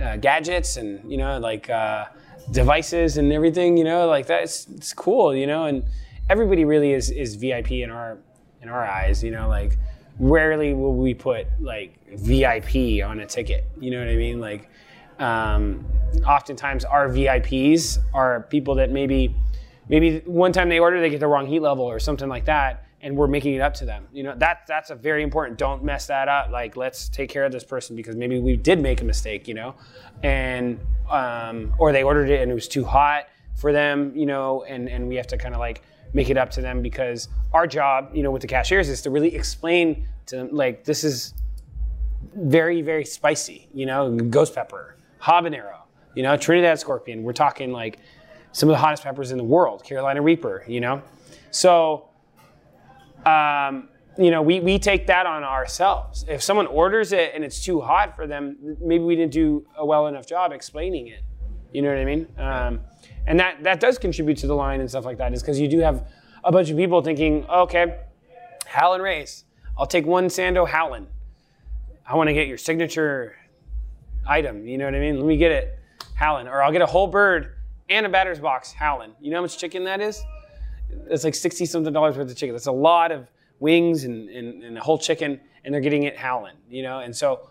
uh, 0.00 0.16
gadgets 0.16 0.76
and 0.76 1.10
you 1.10 1.16
know 1.16 1.38
like 1.38 1.68
uh, 1.70 2.06
devices 2.52 3.16
and 3.16 3.32
everything, 3.32 3.76
you 3.76 3.84
know, 3.84 4.06
like 4.06 4.26
that. 4.26 4.42
It's, 4.42 4.66
it's 4.68 4.92
cool, 4.92 5.34
you 5.34 5.46
know, 5.46 5.64
and 5.64 5.84
everybody 6.30 6.64
really 6.64 6.92
is 6.92 7.10
is 7.10 7.34
VIP 7.34 7.72
in 7.72 7.90
our 7.90 8.18
in 8.62 8.68
our 8.68 8.84
eyes, 8.84 9.22
you 9.22 9.30
know, 9.30 9.48
like 9.48 9.78
rarely 10.18 10.74
will 10.74 10.94
we 10.94 11.14
put 11.14 11.46
like 11.60 11.98
VIP 12.14 13.04
on 13.04 13.20
a 13.20 13.26
ticket. 13.26 13.64
You 13.80 13.90
know 13.90 13.98
what 13.98 14.08
I 14.08 14.16
mean? 14.16 14.40
Like, 14.40 14.68
um, 15.18 15.86
oftentimes 16.26 16.84
our 16.84 17.08
VIPs 17.08 17.98
are 18.12 18.42
people 18.42 18.74
that 18.76 18.90
maybe, 18.90 19.34
maybe 19.88 20.20
one 20.26 20.52
time 20.52 20.68
they 20.68 20.78
order, 20.78 21.00
they 21.00 21.10
get 21.10 21.20
the 21.20 21.26
wrong 21.26 21.46
heat 21.46 21.60
level 21.60 21.84
or 21.84 21.98
something 21.98 22.28
like 22.28 22.44
that, 22.46 22.84
and 23.00 23.16
we're 23.16 23.28
making 23.28 23.54
it 23.54 23.60
up 23.60 23.74
to 23.74 23.84
them. 23.84 24.06
You 24.12 24.24
know, 24.24 24.34
that 24.36 24.64
that's 24.66 24.90
a 24.90 24.94
very 24.94 25.22
important. 25.22 25.58
Don't 25.58 25.84
mess 25.84 26.06
that 26.06 26.28
up. 26.28 26.50
Like, 26.50 26.76
let's 26.76 27.08
take 27.08 27.30
care 27.30 27.44
of 27.44 27.52
this 27.52 27.64
person 27.64 27.96
because 27.96 28.16
maybe 28.16 28.40
we 28.40 28.56
did 28.56 28.80
make 28.80 29.00
a 29.00 29.04
mistake. 29.04 29.46
You 29.46 29.54
know, 29.54 29.74
and 30.22 30.80
um, 31.10 31.74
or 31.78 31.92
they 31.92 32.02
ordered 32.02 32.30
it 32.30 32.42
and 32.42 32.50
it 32.50 32.54
was 32.54 32.68
too 32.68 32.84
hot 32.84 33.26
for 33.54 33.72
them. 33.72 34.12
You 34.16 34.26
know, 34.26 34.64
and 34.64 34.88
and 34.88 35.08
we 35.08 35.16
have 35.16 35.26
to 35.28 35.38
kind 35.38 35.54
of 35.54 35.60
like 35.60 35.82
make 36.12 36.30
it 36.30 36.36
up 36.36 36.50
to 36.50 36.60
them 36.60 36.82
because 36.82 37.28
our 37.52 37.66
job, 37.66 38.10
you 38.14 38.22
know, 38.22 38.30
with 38.30 38.42
the 38.42 38.48
cashiers 38.48 38.88
is 38.88 39.02
to 39.02 39.10
really 39.10 39.34
explain 39.34 40.06
to 40.26 40.36
them 40.36 40.48
like 40.52 40.84
this 40.84 41.04
is 41.04 41.34
very 42.34 42.82
very 42.82 43.04
spicy, 43.04 43.68
you 43.72 43.86
know, 43.86 44.16
ghost 44.16 44.54
pepper, 44.54 44.96
habanero, 45.22 45.78
you 46.14 46.22
know, 46.22 46.36
Trinidad 46.36 46.78
scorpion. 46.78 47.22
We're 47.22 47.32
talking 47.32 47.72
like 47.72 47.98
some 48.52 48.68
of 48.68 48.72
the 48.72 48.78
hottest 48.78 49.04
peppers 49.04 49.30
in 49.30 49.38
the 49.38 49.44
world, 49.44 49.84
Carolina 49.84 50.22
Reaper, 50.22 50.64
you 50.66 50.80
know. 50.80 51.02
So 51.50 52.07
um, 53.26 53.88
you 54.18 54.30
know, 54.30 54.42
we, 54.42 54.60
we 54.60 54.78
take 54.78 55.06
that 55.06 55.26
on 55.26 55.44
ourselves. 55.44 56.24
If 56.28 56.42
someone 56.42 56.66
orders 56.66 57.12
it 57.12 57.32
and 57.34 57.44
it's 57.44 57.64
too 57.64 57.80
hot 57.80 58.16
for 58.16 58.26
them, 58.26 58.76
maybe 58.80 59.04
we 59.04 59.14
didn't 59.14 59.32
do 59.32 59.66
a 59.76 59.86
well 59.86 60.08
enough 60.08 60.26
job 60.26 60.52
explaining 60.52 61.06
it. 61.08 61.22
You 61.72 61.82
know 61.82 61.88
what 61.88 61.98
I 61.98 62.04
mean? 62.04 62.26
Um, 62.36 62.80
and 63.26 63.38
that, 63.38 63.62
that 63.62 63.78
does 63.78 63.98
contribute 63.98 64.38
to 64.38 64.46
the 64.46 64.56
line 64.56 64.80
and 64.80 64.88
stuff 64.88 65.04
like 65.04 65.18
that, 65.18 65.32
is 65.32 65.42
because 65.42 65.60
you 65.60 65.68
do 65.68 65.78
have 65.80 66.08
a 66.42 66.50
bunch 66.50 66.70
of 66.70 66.76
people 66.76 67.02
thinking, 67.02 67.44
okay, 67.46 68.00
Howlin' 68.66 69.02
Ray's. 69.02 69.44
I'll 69.76 69.86
take 69.86 70.06
one 70.06 70.26
Sando 70.26 70.66
Howlin'. 70.66 71.06
I 72.06 72.16
want 72.16 72.28
to 72.28 72.34
get 72.34 72.48
your 72.48 72.58
signature 72.58 73.36
item. 74.26 74.66
You 74.66 74.78
know 74.78 74.86
what 74.86 74.94
I 74.94 75.00
mean? 75.00 75.16
Let 75.18 75.26
me 75.26 75.36
get 75.36 75.52
it, 75.52 75.78
Howlin'. 76.14 76.48
Or 76.48 76.62
I'll 76.62 76.72
get 76.72 76.82
a 76.82 76.86
whole 76.86 77.06
bird 77.06 77.54
and 77.88 78.04
a 78.06 78.08
batter's 78.08 78.40
box, 78.40 78.72
Howlin'. 78.72 79.12
You 79.20 79.30
know 79.30 79.36
how 79.36 79.42
much 79.42 79.58
chicken 79.58 79.84
that 79.84 80.00
is? 80.00 80.22
It's 81.10 81.24
like 81.24 81.34
60 81.34 81.66
something 81.66 81.92
dollars 81.92 82.16
worth 82.16 82.30
of 82.30 82.36
chicken. 82.36 82.54
That's 82.54 82.66
a 82.66 82.72
lot 82.72 83.12
of 83.12 83.28
wings 83.60 84.04
and, 84.04 84.28
and, 84.28 84.62
and 84.62 84.78
a 84.78 84.80
whole 84.80 84.98
chicken, 84.98 85.40
and 85.64 85.72
they're 85.72 85.80
getting 85.80 86.04
it 86.04 86.16
Howlin', 86.16 86.56
you 86.68 86.82
know? 86.82 87.00
And 87.00 87.14
so 87.14 87.48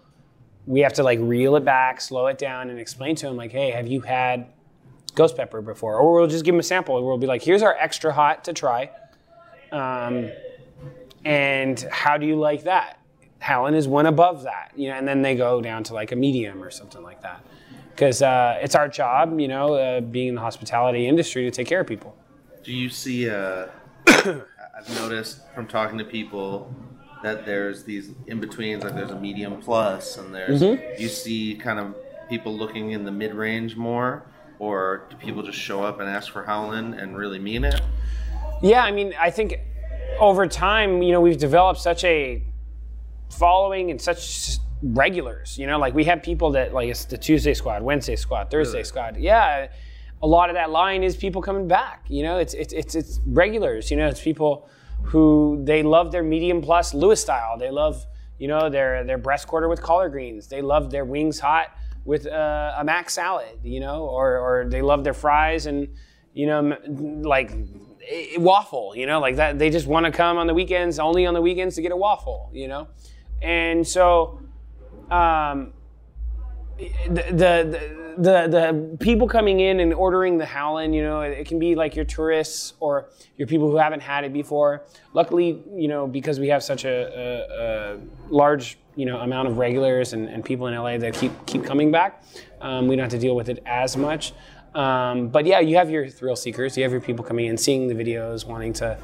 we 0.65 0.81
have 0.81 0.93
to 0.93 1.03
like 1.03 1.19
reel 1.21 1.55
it 1.55 1.65
back, 1.65 2.01
slow 2.01 2.27
it 2.27 2.37
down, 2.37 2.69
and 2.69 2.79
explain 2.79 3.15
to 3.17 3.27
them, 3.27 3.35
like, 3.35 3.51
hey, 3.51 3.71
have 3.71 3.87
you 3.87 4.01
had 4.01 4.47
ghost 5.15 5.35
pepper 5.35 5.61
before? 5.61 5.97
Or 5.97 6.13
we'll 6.13 6.27
just 6.27 6.45
give 6.45 6.53
them 6.53 6.59
a 6.59 6.63
sample 6.63 7.03
we'll 7.05 7.17
be 7.17 7.27
like, 7.27 7.41
here's 7.41 7.63
our 7.63 7.75
extra 7.75 8.13
hot 8.13 8.43
to 8.45 8.53
try. 8.53 8.89
Um, 9.71 10.29
and 11.25 11.79
how 11.91 12.17
do 12.17 12.25
you 12.25 12.35
like 12.35 12.63
that? 12.63 12.99
Howlin' 13.39 13.75
is 13.75 13.87
one 13.87 14.05
above 14.05 14.43
that, 14.43 14.71
you 14.75 14.89
know, 14.89 14.95
and 14.95 15.07
then 15.07 15.21
they 15.21 15.35
go 15.35 15.61
down 15.61 15.83
to 15.83 15.93
like 15.93 16.11
a 16.11 16.15
medium 16.15 16.63
or 16.63 16.71
something 16.71 17.03
like 17.03 17.21
that. 17.21 17.43
Because 17.91 18.21
uh, 18.21 18.59
it's 18.61 18.75
our 18.75 18.87
job, 18.87 19.39
you 19.39 19.47
know, 19.47 19.73
uh, 19.73 20.01
being 20.01 20.29
in 20.29 20.35
the 20.35 20.41
hospitality 20.41 21.07
industry 21.07 21.43
to 21.43 21.51
take 21.51 21.67
care 21.67 21.81
of 21.81 21.87
people. 21.87 22.15
Do 22.67 22.73
you 22.73 22.89
see? 22.89 23.29
Uh, 23.29 23.67
I've 24.07 24.89
noticed 24.99 25.39
from 25.55 25.67
talking 25.67 25.97
to 25.99 26.03
people 26.03 26.69
that 27.23 27.45
there's 27.45 27.85
these 27.85 28.11
in 28.27 28.41
betweens, 28.41 28.83
like 28.83 28.93
there's 28.93 29.11
a 29.11 29.15
medium 29.19 29.61
plus, 29.61 30.17
and 30.17 30.35
there's 30.35 30.61
Mm-hmm. 30.61 31.01
you 31.01 31.07
see 31.07 31.55
kind 31.55 31.79
of 31.79 31.95
people 32.29 32.53
looking 32.53 32.91
in 32.91 33.05
the 33.05 33.11
mid 33.11 33.33
range 33.33 33.77
more, 33.77 34.23
or 34.59 35.07
do 35.09 35.15
people 35.15 35.43
just 35.43 35.57
show 35.57 35.81
up 35.81 36.01
and 36.01 36.09
ask 36.09 36.29
for 36.29 36.43
Howlin 36.43 36.93
and 36.95 37.17
really 37.17 37.39
mean 37.39 37.63
it? 37.63 37.79
Yeah, 38.61 38.83
I 38.83 38.91
mean, 38.91 39.13
I 39.17 39.29
think 39.31 39.55
over 40.19 40.45
time, 40.45 41.01
you 41.01 41.13
know, 41.13 41.21
we've 41.21 41.37
developed 41.37 41.79
such 41.79 42.03
a 42.03 42.43
following 43.29 43.91
and 43.91 44.01
such 44.01 44.57
regulars. 44.83 45.57
You 45.57 45.67
know, 45.67 45.79
like 45.79 45.93
we 45.93 46.03
have 46.03 46.21
people 46.21 46.51
that 46.51 46.73
like 46.73 46.89
it's 46.89 47.05
the 47.05 47.17
Tuesday 47.17 47.53
squad, 47.53 47.81
Wednesday 47.81 48.17
squad, 48.17 48.51
Thursday 48.51 48.79
Really? 48.79 48.83
squad. 48.83 49.15
Yeah, 49.15 49.67
a 50.21 50.27
lot 50.27 50.49
of 50.49 50.55
that 50.55 50.69
line 50.69 51.03
is 51.03 51.15
people 51.15 51.41
coming 51.41 51.67
back. 51.67 52.05
You 52.07 52.23
know, 52.23 52.37
it's 52.37 52.53
it's 52.53 52.73
it's, 52.73 52.95
it's 52.95 53.19
regulars. 53.25 53.91
You 53.91 53.97
know, 53.97 54.07
it's 54.07 54.21
people 54.21 54.67
who 55.03 55.61
they 55.63 55.83
love 55.83 56.11
their 56.11 56.23
medium 56.23 56.61
plus 56.61 56.93
Lewis 56.93 57.21
style. 57.21 57.57
They 57.57 57.69
love 57.69 58.05
you 58.39 58.47
know 58.47 58.69
their 58.69 59.03
their 59.03 59.17
breast 59.17 59.47
quarter 59.47 59.67
with 59.67 59.81
collard 59.81 60.11
greens. 60.11 60.47
They 60.47 60.61
love 60.61 60.91
their 60.91 61.05
wings 61.05 61.39
hot 61.39 61.67
with 62.05 62.25
uh, 62.25 62.75
a 62.77 62.83
mac 62.83 63.09
salad. 63.09 63.59
You 63.63 63.79
know, 63.79 64.05
or 64.05 64.37
or 64.37 64.69
they 64.69 64.81
love 64.81 65.03
their 65.03 65.13
fries 65.13 65.65
and 65.65 65.87
you 66.33 66.47
know 66.47 66.77
like 67.21 67.51
eh, 68.09 68.37
waffle. 68.37 68.93
You 68.95 69.05
know, 69.05 69.19
like 69.19 69.35
that. 69.35 69.59
They 69.59 69.69
just 69.69 69.87
want 69.87 70.05
to 70.05 70.11
come 70.11 70.37
on 70.37 70.47
the 70.47 70.53
weekends, 70.53 70.99
only 70.99 71.25
on 71.25 71.33
the 71.33 71.41
weekends 71.41 71.75
to 71.75 71.81
get 71.81 71.91
a 71.91 71.97
waffle. 71.97 72.49
You 72.53 72.67
know, 72.67 72.87
and 73.41 73.87
so 73.87 74.41
um, 75.11 75.73
the, 76.77 77.79
the 78.17 78.47
the 78.47 78.97
people 78.99 79.27
coming 79.27 79.59
in 79.59 79.79
and 79.79 79.93
ordering 79.93 80.37
the 80.37 80.45
Howlin, 80.45 80.91
you 80.91 81.03
know, 81.03 81.21
it, 81.21 81.37
it 81.37 81.47
can 81.47 81.59
be 81.59 81.75
like 81.75 81.95
your 81.95 82.05
tourists 82.05 82.73
or 82.79 83.09
your 83.35 83.47
people 83.47 83.69
who 83.69 83.77
haven't 83.77 83.99
had 83.99 84.23
it 84.23 84.33
before. 84.33 84.85
Luckily, 85.13 85.63
you 85.75 85.87
know, 85.87 86.07
because 86.07 86.39
we 86.39 86.47
have 86.47 86.63
such 86.63 86.83
a, 86.85 86.89
a, 86.89 87.95
a 87.95 87.99
large 88.29 88.79
you 88.95 89.05
know 89.05 89.19
amount 89.19 89.47
of 89.47 89.59
regulars 89.59 90.13
and, 90.13 90.27
and 90.27 90.43
people 90.43 90.67
in 90.67 90.75
LA 90.75 90.97
that 90.97 91.13
keep 91.13 91.31
keep 91.45 91.63
coming 91.63 91.91
back, 91.91 92.23
um, 92.61 92.87
we 92.87 92.95
don't 92.95 93.03
have 93.03 93.11
to 93.11 93.19
deal 93.19 93.35
with 93.35 93.49
it 93.49 93.61
as 93.65 93.95
much. 93.95 94.33
Um, 94.73 95.29
but 95.29 95.45
yeah, 95.45 95.59
you 95.59 95.77
have 95.77 95.89
your 95.89 96.07
thrill 96.07 96.35
seekers. 96.35 96.77
You 96.77 96.83
have 96.83 96.91
your 96.91 97.01
people 97.01 97.23
coming 97.23 97.45
in, 97.45 97.57
seeing 97.57 97.87
the 97.87 97.95
videos, 97.95 98.45
wanting 98.45 98.73
to, 98.73 98.97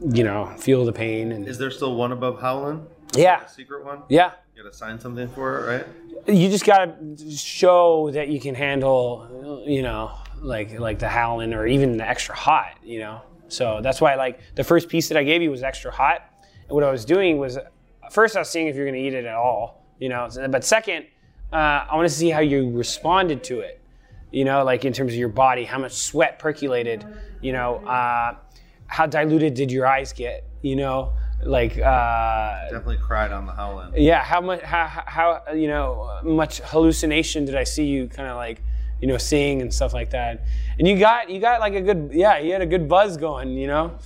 you 0.00 0.22
know, 0.22 0.54
feel 0.58 0.84
the 0.84 0.92
pain 0.92 1.32
and 1.32 1.48
Is 1.48 1.58
there 1.58 1.70
still 1.70 1.94
one 1.96 2.12
above 2.12 2.40
Howlin? 2.40 2.86
Yeah, 3.18 3.44
A 3.44 3.48
secret 3.48 3.84
one? 3.84 4.02
yeah. 4.08 4.32
You 4.54 4.62
gotta 4.62 4.74
sign 4.74 4.98
something 4.98 5.28
for 5.28 5.58
it, 5.60 5.76
right? 5.76 6.34
you 6.34 6.48
just 6.48 6.64
gotta 6.64 6.94
show 7.36 8.10
that 8.12 8.28
you 8.28 8.40
can 8.40 8.54
handle, 8.54 9.62
you 9.66 9.82
know, 9.82 10.12
like 10.40 10.78
like 10.78 10.98
the 10.98 11.08
howling 11.08 11.52
or 11.52 11.66
even 11.66 11.96
the 11.96 12.08
extra 12.08 12.34
hot, 12.34 12.78
you 12.82 12.98
know. 12.98 13.20
So 13.48 13.80
that's 13.82 14.00
why 14.00 14.14
like 14.14 14.40
the 14.54 14.64
first 14.64 14.88
piece 14.88 15.08
that 15.08 15.18
I 15.18 15.24
gave 15.24 15.42
you 15.42 15.50
was 15.50 15.62
extra 15.62 15.90
hot. 15.92 16.22
And 16.68 16.70
what 16.70 16.84
I 16.84 16.90
was 16.90 17.04
doing 17.04 17.38
was 17.38 17.58
first 18.10 18.34
I 18.34 18.40
was 18.40 18.48
seeing 18.48 18.66
if 18.66 18.76
you're 18.76 18.86
gonna 18.86 18.96
eat 18.98 19.14
it 19.14 19.24
at 19.24 19.34
all, 19.34 19.84
you 19.98 20.08
know. 20.08 20.28
But 20.50 20.64
second, 20.64 21.06
uh, 21.52 21.56
I 21.90 21.94
want 21.94 22.08
to 22.08 22.14
see 22.14 22.30
how 22.30 22.40
you 22.40 22.70
responded 22.70 23.44
to 23.44 23.60
it, 23.60 23.80
you 24.32 24.44
know, 24.44 24.64
like 24.64 24.84
in 24.84 24.92
terms 24.92 25.12
of 25.12 25.18
your 25.18 25.28
body, 25.28 25.64
how 25.64 25.78
much 25.78 25.92
sweat 25.92 26.38
percolated, 26.38 27.04
you 27.40 27.52
know, 27.52 27.76
uh, 27.86 28.34
how 28.88 29.06
diluted 29.06 29.54
did 29.54 29.70
your 29.70 29.86
eyes 29.86 30.12
get, 30.12 30.44
you 30.62 30.74
know, 30.76 31.12
like 31.44 31.78
uh, 31.78 32.62
Definitely 32.70 32.98
cried 32.98 33.30
on 33.32 33.46
the 33.46 33.52
Howlin. 33.52 33.92
yeah 33.96 34.22
how 34.24 34.40
much 34.40 34.60
how, 34.62 34.86
how 35.06 35.42
you 35.54 35.68
know 35.68 36.18
much 36.24 36.58
hallucination 36.60 37.44
did 37.44 37.54
i 37.54 37.64
see 37.64 37.84
you 37.86 38.08
kind 38.08 38.28
of 38.28 38.36
like 38.36 38.62
you 39.00 39.06
know 39.06 39.18
seeing 39.18 39.60
and 39.60 39.72
stuff 39.72 39.92
like 39.92 40.10
that 40.10 40.42
and 40.78 40.88
you 40.88 40.98
got 40.98 41.28
you 41.28 41.38
got 41.40 41.60
like 41.60 41.74
a 41.74 41.80
good 41.82 42.10
yeah 42.12 42.38
you 42.38 42.52
had 42.52 42.62
a 42.62 42.66
good 42.66 42.88
buzz 42.88 43.16
going 43.18 43.50
you 43.50 43.66
know 43.66 43.96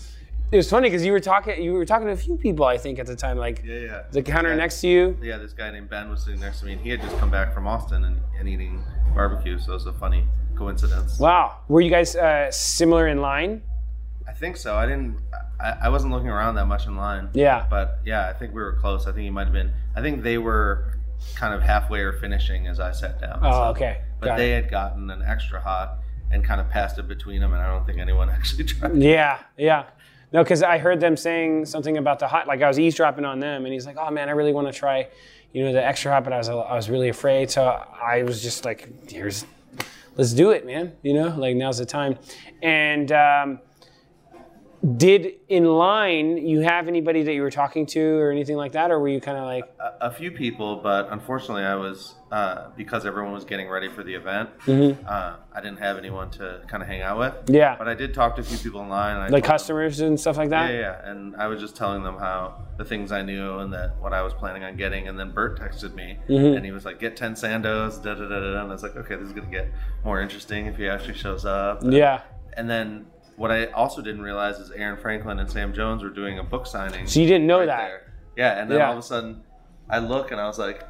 it 0.50 0.56
was 0.56 0.68
funny 0.68 0.88
because 0.88 1.04
you 1.06 1.12
were 1.12 1.20
talking 1.20 1.62
you 1.62 1.72
were 1.72 1.86
talking 1.86 2.06
to 2.08 2.12
a 2.12 2.16
few 2.16 2.36
people 2.36 2.64
i 2.66 2.76
think 2.76 2.98
at 2.98 3.06
the 3.06 3.14
time 3.14 3.38
like 3.38 3.62
Yeah, 3.64 3.74
yeah. 3.78 4.02
the 4.10 4.22
counter 4.22 4.50
Yeah. 4.50 4.56
next 4.56 4.80
to 4.80 4.88
you 4.88 5.16
Yeah, 5.22 5.36
this 5.38 5.52
guy 5.52 5.70
named 5.70 5.88
Ben 5.88 6.10
was 6.10 6.24
sitting 6.24 6.40
next 6.40 6.58
to 6.60 6.66
me, 6.66 6.72
and 6.72 6.80
he 6.80 6.90
had 6.90 7.00
just 7.00 7.16
come 7.18 7.30
back 7.30 7.54
from 7.54 7.68
Austin 7.68 8.02
and, 8.04 8.20
and 8.38 8.48
eating 8.48 8.82
barbecue, 9.14 9.58
so 9.60 9.70
it 9.70 9.74
was 9.74 9.86
a 9.86 9.92
funny 9.92 10.24
coincidence. 10.56 11.18
wow 11.20 11.58
were 11.68 11.80
you 11.80 11.90
guys 11.90 12.16
uh, 12.16 12.50
similar 12.50 13.06
in 13.06 13.20
line 13.20 13.62
think 14.40 14.56
so. 14.56 14.74
I 14.76 14.86
didn't. 14.86 15.18
I, 15.60 15.76
I 15.84 15.88
wasn't 15.90 16.12
looking 16.12 16.28
around 16.28 16.54
that 16.56 16.66
much 16.66 16.86
in 16.86 16.96
line. 16.96 17.28
yeah 17.34 17.66
But 17.70 18.00
yeah, 18.04 18.28
I 18.28 18.32
think 18.32 18.54
we 18.54 18.60
were 18.62 18.72
close. 18.72 19.02
I 19.06 19.12
think 19.12 19.22
he 19.24 19.30
might 19.30 19.44
have 19.44 19.52
been. 19.52 19.72
I 19.94 20.00
think 20.00 20.22
they 20.22 20.38
were 20.38 20.94
kind 21.36 21.52
of 21.54 21.62
halfway 21.62 22.00
or 22.00 22.14
finishing 22.14 22.66
as 22.66 22.80
I 22.80 22.92
sat 22.92 23.20
down. 23.20 23.38
oh 23.42 23.50
so- 23.52 23.62
okay 23.72 24.00
But 24.20 24.26
Got 24.28 24.36
they 24.38 24.52
it. 24.52 24.62
had 24.62 24.70
gotten 24.70 25.10
an 25.10 25.22
extra 25.22 25.60
hot 25.60 25.98
and 26.32 26.42
kind 26.44 26.60
of 26.60 26.68
passed 26.70 26.98
it 26.98 27.06
between 27.08 27.40
them, 27.40 27.52
and 27.52 27.60
I 27.62 27.68
don't 27.68 27.84
think 27.86 27.98
anyone 27.98 28.30
actually 28.36 28.64
tried. 28.64 28.96
Yeah, 28.96 29.38
yeah. 29.56 29.84
No, 30.32 30.42
because 30.44 30.62
I 30.62 30.78
heard 30.78 31.00
them 31.00 31.16
saying 31.16 31.66
something 31.66 31.96
about 31.98 32.20
the 32.20 32.28
hot. 32.28 32.46
Like 32.46 32.62
I 32.62 32.68
was 32.68 32.78
eavesdropping 32.78 33.24
on 33.24 33.40
them, 33.40 33.64
and 33.64 33.72
he's 33.74 33.84
like, 33.86 33.96
"Oh 33.98 34.10
man, 34.10 34.28
I 34.28 34.32
really 34.32 34.52
want 34.52 34.68
to 34.68 34.72
try, 34.72 35.08
you 35.52 35.64
know, 35.64 35.72
the 35.72 35.84
extra 35.84 36.12
hot," 36.12 36.22
but 36.24 36.32
I 36.32 36.38
was 36.38 36.48
I 36.48 36.74
was 36.74 36.88
really 36.88 37.08
afraid, 37.08 37.50
so 37.50 37.64
I 37.64 38.22
was 38.22 38.40
just 38.42 38.64
like, 38.64 38.88
"Here's, 39.10 39.44
let's 40.16 40.32
do 40.32 40.52
it, 40.52 40.64
man. 40.64 40.92
You 41.02 41.14
know, 41.14 41.28
like 41.36 41.56
now's 41.56 41.78
the 41.78 41.84
time." 41.84 42.16
And 42.62 43.10
um, 43.10 43.58
did 44.96 45.34
in 45.48 45.64
line 45.66 46.38
you 46.38 46.60
have 46.60 46.88
anybody 46.88 47.22
that 47.22 47.34
you 47.34 47.42
were 47.42 47.50
talking 47.50 47.84
to 47.84 48.00
or 48.00 48.30
anything 48.30 48.56
like 48.56 48.72
that, 48.72 48.90
or 48.90 48.98
were 48.98 49.08
you 49.08 49.20
kind 49.20 49.36
of 49.36 49.44
like, 49.44 49.64
a, 49.78 50.06
a 50.06 50.10
few 50.10 50.30
people, 50.30 50.76
but 50.76 51.12
unfortunately, 51.12 51.64
I 51.64 51.74
was 51.74 52.14
uh, 52.32 52.70
because 52.76 53.04
everyone 53.04 53.32
was 53.32 53.44
getting 53.44 53.68
ready 53.68 53.88
for 53.88 54.02
the 54.02 54.14
event. 54.14 54.48
Mm-hmm. 54.60 55.04
Uh, 55.06 55.34
I 55.52 55.60
didn't 55.60 55.80
have 55.80 55.98
anyone 55.98 56.30
to 56.30 56.62
kind 56.68 56.82
of 56.82 56.88
hang 56.88 57.02
out 57.02 57.18
with. 57.18 57.34
Yeah. 57.50 57.74
But 57.76 57.88
I 57.88 57.94
did 57.94 58.14
talk 58.14 58.36
to 58.36 58.40
a 58.40 58.44
few 58.44 58.56
people 58.56 58.80
online. 58.80 59.16
And 59.16 59.24
I 59.24 59.28
like 59.28 59.30
told 59.30 59.42
them- 59.44 59.50
customers 59.50 60.00
and 60.00 60.18
stuff 60.18 60.36
like 60.38 60.50
that? 60.50 60.70
Yeah, 60.72 60.78
yeah, 60.80 61.10
and 61.10 61.34
I 61.36 61.48
was 61.48 61.60
just 61.60 61.76
telling 61.76 62.02
them 62.02 62.16
how 62.18 62.62
the 62.78 62.84
things 62.84 63.12
I 63.12 63.20
knew 63.22 63.58
and 63.58 63.72
that 63.74 63.96
what 64.00 64.14
I 64.14 64.22
was 64.22 64.32
planning 64.32 64.64
on 64.64 64.76
getting, 64.76 65.08
and 65.08 65.18
then 65.18 65.32
Bert 65.32 65.60
texted 65.60 65.94
me, 65.94 66.18
Mm-hmm. 66.28 66.56
and 66.56 66.64
he 66.64 66.70
was 66.72 66.84
like, 66.86 66.98
"Get 67.00 67.16
ten 67.16 67.34
sandos." 67.34 68.02
Da 68.02 68.14
da 68.14 68.20
da 68.22 68.28
da. 68.28 68.40
da," 68.40 68.60
And 68.62 68.70
I 68.70 68.72
was 68.72 68.82
like, 68.82 68.96
"Okay, 68.96 69.16
this 69.16 69.26
is 69.26 69.32
gonna 69.34 69.50
get 69.50 69.68
more 70.04 70.20
interesting 70.22 70.64
if 70.66 70.76
he 70.78 70.88
actually 70.88 71.14
shows 71.18 71.44
up." 71.44 71.80
Yeah. 71.84 72.20
And 72.56 72.70
then 72.70 73.06
what 73.36 73.50
I 73.50 73.66
also 73.66 74.02
didn't 74.02 74.22
realize 74.22 74.58
is 74.58 74.70
Aaron 74.70 74.98
Franklin 74.98 75.38
and 75.38 75.50
Sam 75.50 75.72
Jones 75.72 76.02
were 76.02 76.10
doing 76.10 76.38
a 76.38 76.42
book 76.42 76.66
signing. 76.66 77.06
So 77.06 77.20
you 77.20 77.26
didn't 77.26 77.46
know 77.46 77.58
right 77.60 77.66
that? 77.66 77.86
there. 77.88 78.12
Yeah, 78.36 78.60
and 78.60 78.70
then 78.70 78.78
Yeah. 78.78 78.86
all 78.88 78.92
of 78.92 78.98
a 78.98 79.02
sudden, 79.02 79.42
I 79.88 79.98
look 79.98 80.30
and 80.30 80.40
I 80.40 80.46
was 80.46 80.58
like, 80.58 80.82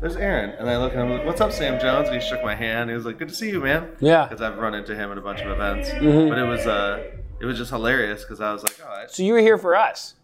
"There's 0.00 0.16
Aaron," 0.16 0.50
and 0.58 0.68
I 0.68 0.76
look 0.78 0.92
and 0.92 1.00
I'm 1.02 1.10
like, 1.10 1.24
"What's 1.24 1.40
up, 1.40 1.52
Sam 1.52 1.80
Jones?" 1.80 2.08
And 2.08 2.20
he 2.20 2.26
shook 2.28 2.42
my 2.44 2.54
hand. 2.54 2.90
He 2.90 2.94
was 2.96 3.06
like, 3.06 3.18
"Good 3.18 3.28
to 3.28 3.34
see 3.34 3.50
you, 3.50 3.60
man." 3.60 3.88
Yeah. 4.00 4.26
Because 4.26 4.42
I've 4.42 4.58
run 4.58 4.74
into 4.74 4.94
him 4.94 5.10
at 5.10 5.18
a 5.18 5.20
bunch 5.20 5.40
of 5.40 5.50
events, 5.50 5.88
Mhm. 5.90 6.28
but 6.28 6.38
it 6.38 6.44
was 6.46 6.66
uh, 6.66 7.02
it 7.40 7.44
was 7.46 7.56
just 7.58 7.70
hilarious 7.70 8.22
because 8.22 8.40
I 8.40 8.52
was 8.52 8.62
like, 8.62 8.78
"Oh, 8.84 8.90
I, 8.90 9.06
So 9.06 9.22
you 9.22 9.32
were 9.32 9.40
here 9.40 9.58
for 9.58 9.74
us. 9.76 10.14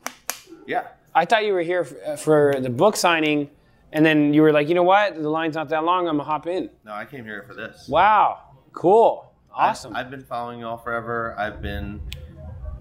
yeah." 0.67 0.83
I 1.15 1.25
thought 1.25 1.45
you 1.45 1.53
were 1.55 1.63
here 1.63 1.87
f- 2.07 2.21
for 2.21 2.55
the 2.61 2.71
book 2.71 2.95
signing, 2.95 3.51
and 3.93 4.05
then 4.07 4.33
you 4.35 4.43
were 4.43 4.53
like, 4.53 4.69
you 4.69 4.75
know 4.75 4.85
what? 4.85 5.15
The 5.21 5.29
line's 5.29 5.57
not 5.57 5.69
that 5.71 5.83
long. 5.83 6.07
I'm 6.07 6.17
gonna 6.19 6.29
hop 6.29 6.47
in. 6.47 6.71
No, 6.85 6.93
I 6.93 7.07
came 7.07 7.25
here 7.25 7.43
for 7.49 7.55
this. 7.55 7.89
Wow, 7.89 8.39
cool, 8.73 9.28
Awesome. 9.59 9.95
I've, 9.97 10.11
been 10.11 10.25
following 10.25 10.61
y'all 10.61 10.77
forever. 10.77 11.35
I've 11.39 11.61
been 11.61 12.01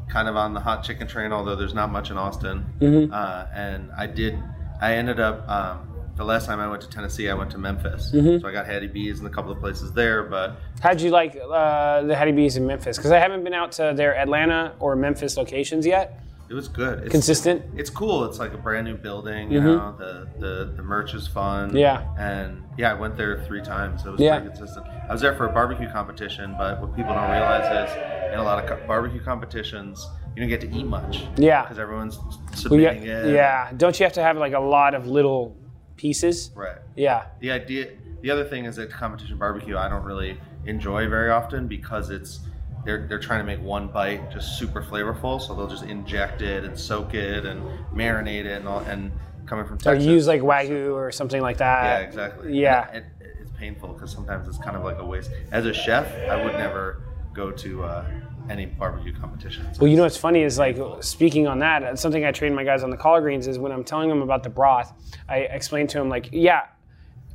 kind 0.10 0.28
of 0.28 0.36
on 0.36 0.54
the 0.54 0.60
hot 0.60 0.84
chicken 0.84 1.08
train, 1.08 1.32
although 1.32 1.56
there's 1.56 1.74
not 1.74 1.92
much 1.92 2.12
in 2.12 2.18
Austin. 2.18 2.66
Mm-hmm. 2.80 3.14
Uh, 3.14 3.48
and 3.54 3.92
I 3.98 4.08
did. 4.08 4.38
I 4.80 4.94
ended 4.96 5.20
up. 5.20 5.48
Um, 5.50 5.94
the 6.16 6.26
last 6.26 6.48
time 6.48 6.60
I 6.60 6.68
went 6.68 6.82
to 6.82 6.90
Tennessee, 6.90 7.30
I 7.30 7.36
went 7.36 7.52
to 7.52 7.60
Memphis. 7.60 8.12
Mm-hmm. 8.12 8.42
So 8.42 8.48
I 8.48 8.52
got 8.52 8.66
Hattie 8.66 8.88
B's 8.88 9.20
in 9.20 9.26
a 9.28 9.30
couple 9.30 9.52
of 9.52 9.60
places 9.60 9.94
there, 9.94 10.24
but 10.24 10.58
How'd 10.82 11.00
you 11.00 11.12
like 11.12 11.36
uh, 11.36 12.02
the 12.02 12.16
Hattie 12.16 12.32
B's 12.32 12.58
in 12.58 12.66
Memphis? 12.66 12.98
Because 12.98 13.12
I 13.12 13.20
haven't 13.20 13.44
been 13.44 13.54
out 13.54 13.72
to 13.74 13.94
their 13.96 14.18
Atlanta 14.18 14.76
or 14.80 14.96
Memphis 14.96 15.38
locations 15.38 15.86
yet. 15.86 16.20
It 16.50 16.54
was 16.54 16.68
good. 16.68 17.00
It's, 17.04 17.12
Consistent. 17.12 17.64
It's 17.76 17.90
cool. 17.90 18.24
It's 18.26 18.40
like 18.40 18.54
a 18.54 18.58
brand 18.58 18.86
new 18.86 18.96
building. 18.96 19.52
You 19.52 19.62
know, 19.62 19.96
the, 19.98 20.28
the 20.40 20.74
the 20.78 20.84
merch 20.84 21.14
is 21.14 21.28
fun. 21.28 21.70
Mm-hmm. 21.70 21.78
Yeah. 21.78 22.08
And 22.18 22.64
yeah, 22.78 22.92
I 22.92 22.94
went 22.94 23.18
there 23.18 23.44
three 23.46 23.62
times. 23.62 24.06
It 24.06 24.10
was 24.12 24.20
Yeah. 24.22 24.40
pretty 24.40 24.56
consistent. 24.58 24.86
I 24.88 25.12
was 25.12 25.22
there 25.22 25.36
for 25.36 25.46
a 25.48 25.52
barbecue 25.52 25.90
competition, 25.92 26.56
but 26.58 26.80
what 26.82 26.96
people 26.96 27.14
don't 27.14 27.30
realize 27.30 27.90
is 27.90 27.96
in 28.34 28.40
a 28.40 28.44
lot 28.44 28.64
of 28.64 28.70
co- 28.70 28.86
barbecue 28.88 29.22
competitions, 29.22 30.08
you 30.36 30.42
don't 30.42 30.50
get 30.50 30.62
to 30.62 30.72
eat 30.72 30.86
much. 30.86 31.26
Yeah. 31.38 31.64
Because 31.64 31.80
everyone's 31.80 32.18
Well, 32.18 32.40
submitting 32.54 33.04
yeah, 33.04 33.26
it. 33.26 33.34
yeah. 33.34 33.72
Don't 33.76 34.00
you 34.00 34.04
have 34.06 34.14
to 34.14 34.22
have 34.22 34.38
like 34.38 34.54
a 34.54 34.60
lot 34.60 34.94
of 34.96 35.08
little 35.08 35.56
pieces? 35.98 36.52
Right. 36.56 36.78
Yeah. 36.96 37.26
The 37.40 37.52
idea. 37.52 37.90
The 38.22 38.32
other 38.32 38.46
thing 38.46 38.66
is 38.66 38.76
that 38.78 38.90
competition 38.90 39.38
barbecue, 39.38 39.78
I 39.78 39.88
don't 39.90 40.04
really 40.04 40.40
enjoy 40.66 41.08
very 41.10 41.30
often 41.30 41.68
because 41.68 42.10
it's. 42.10 42.40
They're, 42.88 43.06
they're 43.06 43.20
trying 43.20 43.40
to 43.40 43.44
make 43.46 43.62
one 43.62 43.90
bite 43.90 44.32
just 44.32 44.58
super 44.58 44.82
flavorful, 44.82 45.42
so 45.42 45.54
they'll 45.54 45.68
just 45.68 45.84
inject 45.84 46.42
it 46.42 46.64
and 46.64 46.80
soak 46.80 47.16
it 47.16 47.46
and 47.46 47.62
marinate 47.94 48.46
it 48.46 48.60
and 48.60 48.66
all. 48.66 48.80
And 48.80 49.12
coming 49.46 49.66
from 49.66 49.78
Or 49.86 49.94
use 49.94 50.26
like 50.26 50.40
wagyu 50.40 50.94
or 50.94 51.12
something 51.12 51.42
like 51.42 51.58
that. 51.58 51.84
Yeah, 51.84 52.08
exactly. 52.08 52.58
Yeah. 52.58 52.88
And 52.94 53.04
it, 53.20 53.36
it's 53.42 53.52
painful 53.52 53.90
because 53.90 54.10
sometimes 54.10 54.48
it's 54.48 54.58
kind 54.58 54.78
of 54.78 54.86
like 54.86 55.00
a 55.00 55.06
waste. 55.06 55.32
As 55.52 55.66
a 55.66 55.74
chef, 55.74 56.08
I 56.30 56.42
would 56.42 56.54
never 56.54 57.02
go 57.34 57.52
to 57.52 57.84
uh, 57.84 58.06
any 58.50 58.68
barbecue 58.68 59.14
competitions. 59.14 59.82
Well, 59.82 59.90
you 59.90 59.98
know 59.98 60.04
what's 60.04 60.16
funny 60.16 60.44
is 60.44 60.58
like 60.58 60.78
speaking 61.02 61.46
on 61.46 61.60
that. 61.60 61.84
uh, 61.84 61.94
Something 61.98 62.24
I 62.24 62.32
train 62.32 62.56
my 62.56 62.64
guys 62.64 62.84
on 62.84 62.90
the 62.90 62.96
collard 62.96 63.24
greens 63.24 63.48
is 63.48 63.60
when 63.60 63.74
I'm 63.74 63.84
telling 63.84 64.08
them 64.08 64.22
about 64.22 64.44
the 64.44 64.50
broth, 64.50 64.94
I 65.28 65.40
explain 65.40 65.88
to 65.88 65.98
them 65.98 66.08
like, 66.08 66.30
yeah, 66.32 66.68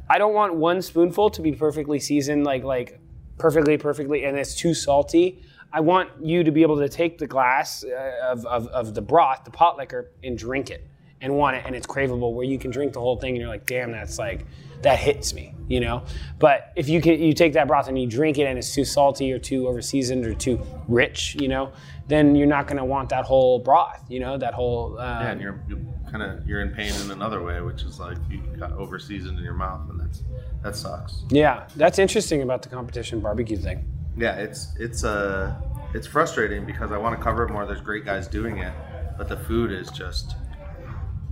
I 0.08 0.16
don't 0.16 0.32
want 0.32 0.54
one 0.54 0.80
spoonful 0.80 1.28
to 1.28 1.42
be 1.42 1.52
perfectly 1.52 2.00
seasoned, 2.00 2.44
like 2.44 2.64
like 2.64 3.00
perfectly, 3.38 3.76
perfectly, 3.78 4.24
and 4.24 4.36
it's 4.36 4.54
too 4.54 4.74
salty. 4.74 5.42
I 5.72 5.80
want 5.80 6.10
you 6.20 6.44
to 6.44 6.50
be 6.50 6.62
able 6.62 6.78
to 6.78 6.88
take 6.88 7.18
the 7.18 7.26
glass 7.26 7.82
uh, 7.84 8.30
of, 8.30 8.44
of, 8.46 8.66
of 8.68 8.94
the 8.94 9.00
broth, 9.00 9.44
the 9.44 9.50
pot 9.50 9.78
liquor, 9.78 10.10
and 10.22 10.36
drink 10.36 10.70
it 10.70 10.86
and 11.22 11.34
want 11.34 11.56
it, 11.56 11.62
and 11.64 11.74
it's 11.74 11.86
craveable 11.86 12.34
where 12.34 12.44
you 12.44 12.58
can 12.58 12.70
drink 12.70 12.92
the 12.92 13.00
whole 13.00 13.16
thing 13.16 13.30
and 13.30 13.38
you're 13.38 13.48
like, 13.48 13.64
damn, 13.64 13.92
that's 13.92 14.18
like 14.18 14.44
that 14.82 14.98
hits 14.98 15.32
me, 15.34 15.54
you 15.68 15.80
know. 15.80 16.04
But 16.38 16.72
if 16.76 16.88
you 16.88 17.00
can, 17.00 17.20
you 17.20 17.32
take 17.32 17.52
that 17.54 17.66
broth 17.68 17.88
and 17.88 17.98
you 17.98 18.06
drink 18.06 18.38
it 18.38 18.44
and 18.44 18.58
it's 18.58 18.74
too 18.74 18.84
salty 18.84 19.32
or 19.32 19.38
too 19.38 19.66
over 19.68 19.80
seasoned 19.82 20.26
or 20.26 20.34
too 20.34 20.60
rich, 20.88 21.36
you 21.40 21.48
know, 21.48 21.72
then 22.08 22.34
you're 22.36 22.46
not 22.48 22.66
gonna 22.66 22.84
want 22.84 23.08
that 23.10 23.24
whole 23.24 23.58
broth, 23.58 24.02
you 24.08 24.20
know, 24.20 24.36
that 24.38 24.54
whole. 24.54 24.98
Uh, 24.98 25.20
Yeah, 25.22 25.30
and 25.30 25.40
you're, 25.40 25.60
you 25.68 25.86
kind 26.10 26.22
of 26.22 26.46
you're 26.46 26.60
in 26.60 26.70
pain 26.70 26.92
in 27.04 27.10
another 27.10 27.42
way, 27.42 27.60
which 27.60 27.82
is 27.82 27.98
like 28.00 28.18
you 28.30 28.38
got 28.58 28.72
over 28.72 28.98
seasoned 28.98 29.38
in 29.38 29.44
your 29.44 29.54
mouth, 29.54 29.88
and 29.88 30.00
that's 30.00 30.22
that 30.62 30.76
sucks. 30.76 31.24
yeah, 31.30 31.66
that's 31.76 31.98
interesting 31.98 32.42
about 32.42 32.62
the 32.62 32.68
competition 32.68 33.20
barbecue 33.20 33.56
thing. 33.56 33.84
Yeah, 34.16 34.34
it's 34.36 34.74
it's 34.78 35.04
uh 35.04 35.54
it's 35.94 36.06
frustrating 36.06 36.64
because 36.66 36.92
I 36.92 36.98
want 36.98 37.16
to 37.16 37.22
cover 37.22 37.44
it 37.44 37.50
more. 37.52 37.66
There's 37.66 37.80
great 37.80 38.04
guys 38.04 38.26
doing 38.26 38.58
it, 38.58 38.72
but 39.16 39.28
the 39.28 39.36
food 39.36 39.70
is 39.72 39.90
just 39.90 40.36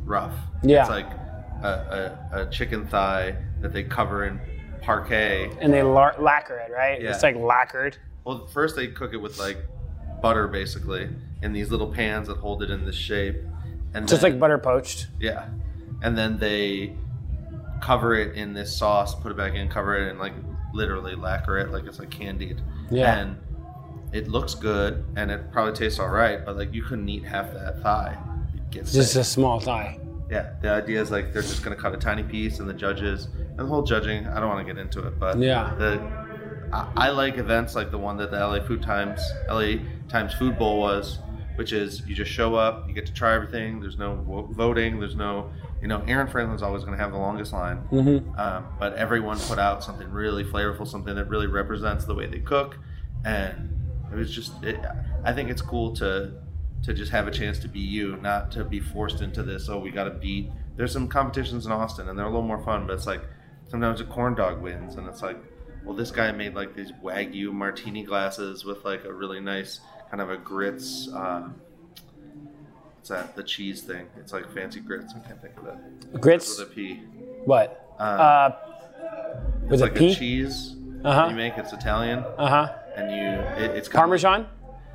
rough. 0.05 0.35
Yeah. 0.63 0.81
it's 0.81 0.91
like 0.91 1.07
a, 1.63 2.17
a, 2.33 2.43
a 2.43 2.51
chicken 2.51 2.87
thigh 2.87 3.37
that 3.61 3.73
they 3.73 3.83
cover 3.83 4.25
in 4.27 4.41
Parkay. 4.83 5.57
And 5.61 5.73
they 5.73 5.83
lacquer 5.83 6.59
it, 6.59 6.73
right? 6.73 7.01
Yeah. 7.01 7.11
It's 7.11 7.23
like 7.23 7.37
lacquered. 7.37 7.97
Well, 8.25 8.47
first 8.47 8.77
they 8.77 8.89
cook 8.89 9.13
it 9.13 9.19
with 9.19 9.39
like 9.39 9.59
butter, 10.23 10.49
basically, 10.49 11.09
in 11.43 11.53
these 11.53 11.71
little 11.71 11.89
pans 11.93 12.29
that 12.29 12.39
hold 12.39 12.63
it 12.63 12.71
in 12.71 12.85
this 12.85 12.97
shape, 12.97 13.37
and 13.95 14.07
Just 14.09 14.23
then- 14.23 14.33
like 14.33 14.41
butter 14.41 14.59
poached. 14.59 15.09
Yeah, 15.19 15.49
and 16.03 16.17
then 16.17 16.39
they 16.39 16.95
cover 17.81 18.15
it 18.15 18.37
in 18.37 18.53
this 18.53 18.77
sauce, 18.77 19.15
put 19.15 19.33
it 19.33 19.37
back 19.37 19.55
in, 19.55 19.69
cover 19.69 19.97
it, 19.97 20.11
and 20.11 20.19
like 20.19 20.35
literally 20.75 21.15
lacquer 21.15 21.59
it 21.59 21.71
like 21.71 21.87
it's 21.87 21.99
like 21.99 22.11
candied. 22.11 22.61
Yeah. 22.91 23.19
And 23.19 23.39
it 24.13 24.29
looks 24.29 24.55
good, 24.55 25.05
and 25.17 25.31
it 25.31 25.51
probably 25.53 25.73
tastes 25.73 25.99
all 25.99 26.09
right, 26.09 26.45
but 26.45 26.57
like 26.57 26.75
you 26.75 26.83
couldn't 26.83 27.09
eat 27.09 27.25
half 27.25 27.53
that 27.53 27.81
thigh. 27.83 28.17
Just 28.71 28.93
sick. 29.13 29.21
a 29.21 29.25
small 29.25 29.61
thigh. 29.61 29.99
Yeah. 30.31 30.53
The 30.63 30.71
idea 30.71 31.01
is 31.03 31.11
like 31.11 31.33
they're 31.33 31.43
just 31.43 31.63
gonna 31.63 31.77
cut 31.77 31.95
a 31.95 31.99
tiny 31.99 32.23
piece, 32.23 32.59
and 32.61 32.69
the 32.69 32.75
judges 32.75 33.29
and 33.37 33.59
the 33.59 33.67
whole 33.67 33.83
judging. 33.83 34.27
I 34.27 34.41
don't 34.41 34.49
want 34.49 34.67
to 34.67 34.73
get 34.75 34.81
into 34.81 35.07
it, 35.07 35.19
but 35.19 35.39
Yeah. 35.39 35.75
the 35.79 36.01
I, 36.73 36.89
I 36.97 37.09
like 37.11 37.37
events 37.39 37.75
like 37.75 37.91
the 37.91 37.99
one 37.99 38.17
that 38.19 38.31
the 38.31 38.39
LA 38.39 38.61
Food 38.61 38.83
Times 38.83 39.21
LA 39.49 39.77
Times 40.09 40.33
Food 40.35 40.59
Bowl 40.59 40.79
was, 40.81 41.19
which 41.57 41.73
is 41.73 42.07
you 42.07 42.15
just 42.15 42.31
show 42.31 42.55
up, 42.55 42.87
you 42.89 42.95
get 42.95 43.07
to 43.07 43.13
try 43.13 43.35
everything. 43.35 43.81
There's 43.81 43.99
no 43.99 44.15
wo- 44.15 44.47
voting. 44.53 45.01
There's 45.01 45.17
no, 45.17 45.51
you 45.83 45.89
know, 45.89 46.03
Aaron 46.07 46.29
Franklin's 46.29 46.63
always 46.63 46.85
going 46.85 46.97
to 46.97 47.03
have 47.03 47.13
the 47.13 47.19
longest 47.19 47.53
line, 47.53 47.79
Mm-hmm. 47.91 48.39
um, 48.39 48.67
but 48.79 48.95
everyone 48.95 49.39
put 49.41 49.59
out 49.59 49.83
something 49.83 50.09
really 50.11 50.45
flavorful, 50.45 50.87
something 50.87 51.15
that 51.17 51.29
really 51.29 51.49
represents 51.49 52.05
the 52.05 52.15
way 52.15 52.27
they 52.27 52.39
cook, 52.39 52.79
and 53.25 53.77
it 54.13 54.17
was 54.17 54.31
just. 54.33 54.53
It, 54.63 54.79
I 55.25 55.33
think 55.33 55.51
it's 55.51 55.63
cool 55.63 55.93
to 55.97 56.33
to 56.83 56.95
just 56.95 57.13
have 57.13 57.27
a 57.29 57.31
chance 57.31 57.59
to 57.61 57.69
be 57.69 57.81
you, 57.81 58.17
not 58.19 58.51
to 58.53 58.65
be 58.65 58.81
forced 58.81 59.21
into 59.21 59.43
this. 59.43 59.69
Oh, 59.69 59.79
we 59.79 59.91
got 59.91 60.05
to 60.05 60.11
beat. 60.11 60.51
There's 60.77 60.93
some 60.93 61.09
competitions 61.09 61.67
in 61.67 61.73
Austin, 61.73 62.09
and 62.09 62.19
they're 62.19 62.27
a 62.27 62.31
little 62.31 62.43
more 62.47 62.63
fun, 62.63 62.87
but 62.87 62.95
it's 62.95 63.07
like 63.07 63.23
sometimes 63.69 64.01
a 64.01 64.05
corn 64.05 64.35
dog 64.35 64.61
wins, 64.63 64.97
and 64.97 65.07
it's 65.09 65.23
like, 65.23 65.37
well, 65.85 65.95
this 65.95 66.11
guy 66.11 66.33
made 66.33 66.55
like 66.55 66.75
these 66.75 66.93
wagyu 67.03 67.53
martini 67.53 68.03
glasses 68.03 68.65
with 68.65 68.85
like 68.85 69.05
a 69.05 69.13
really 69.13 69.41
nice 69.41 69.81
kind 70.11 70.21
of 70.23 70.31
a 70.31 70.37
grits. 70.37 71.09
Uh, 71.15 71.49
what's 72.97 73.09
that? 73.11 73.37
The 73.37 73.43
cheese 73.43 73.83
thing. 73.83 74.07
It's 74.19 74.33
like 74.33 74.51
fancy 74.53 74.81
grits. 74.81 75.13
I 75.15 75.21
can't 75.27 75.41
think 75.41 75.57
of 75.59 75.67
it. 75.67 76.21
Grits. 76.21 76.59
With 76.59 76.69
a 76.69 76.71
P. 76.75 76.95
What? 77.45 77.95
Uh, 77.99 78.03
Uh, 78.03 78.57
it's 79.63 79.71
with 79.71 79.81
a 79.81 79.85
like 79.85 79.95
P? 79.95 80.13
a 80.13 80.15
cheese 80.15 80.77
Uh-huh. 81.05 81.29
you 81.31 81.37
make. 81.37 81.57
It's 81.57 81.73
Italian, 81.73 82.21
Uh 82.39 82.49
huh. 82.49 82.73
and 82.97 83.11
you 83.11 83.65
it, 83.65 83.77
it's 83.77 83.89
kind 83.89 84.01
Parmesan. 84.03 84.41
Of, 84.43 84.47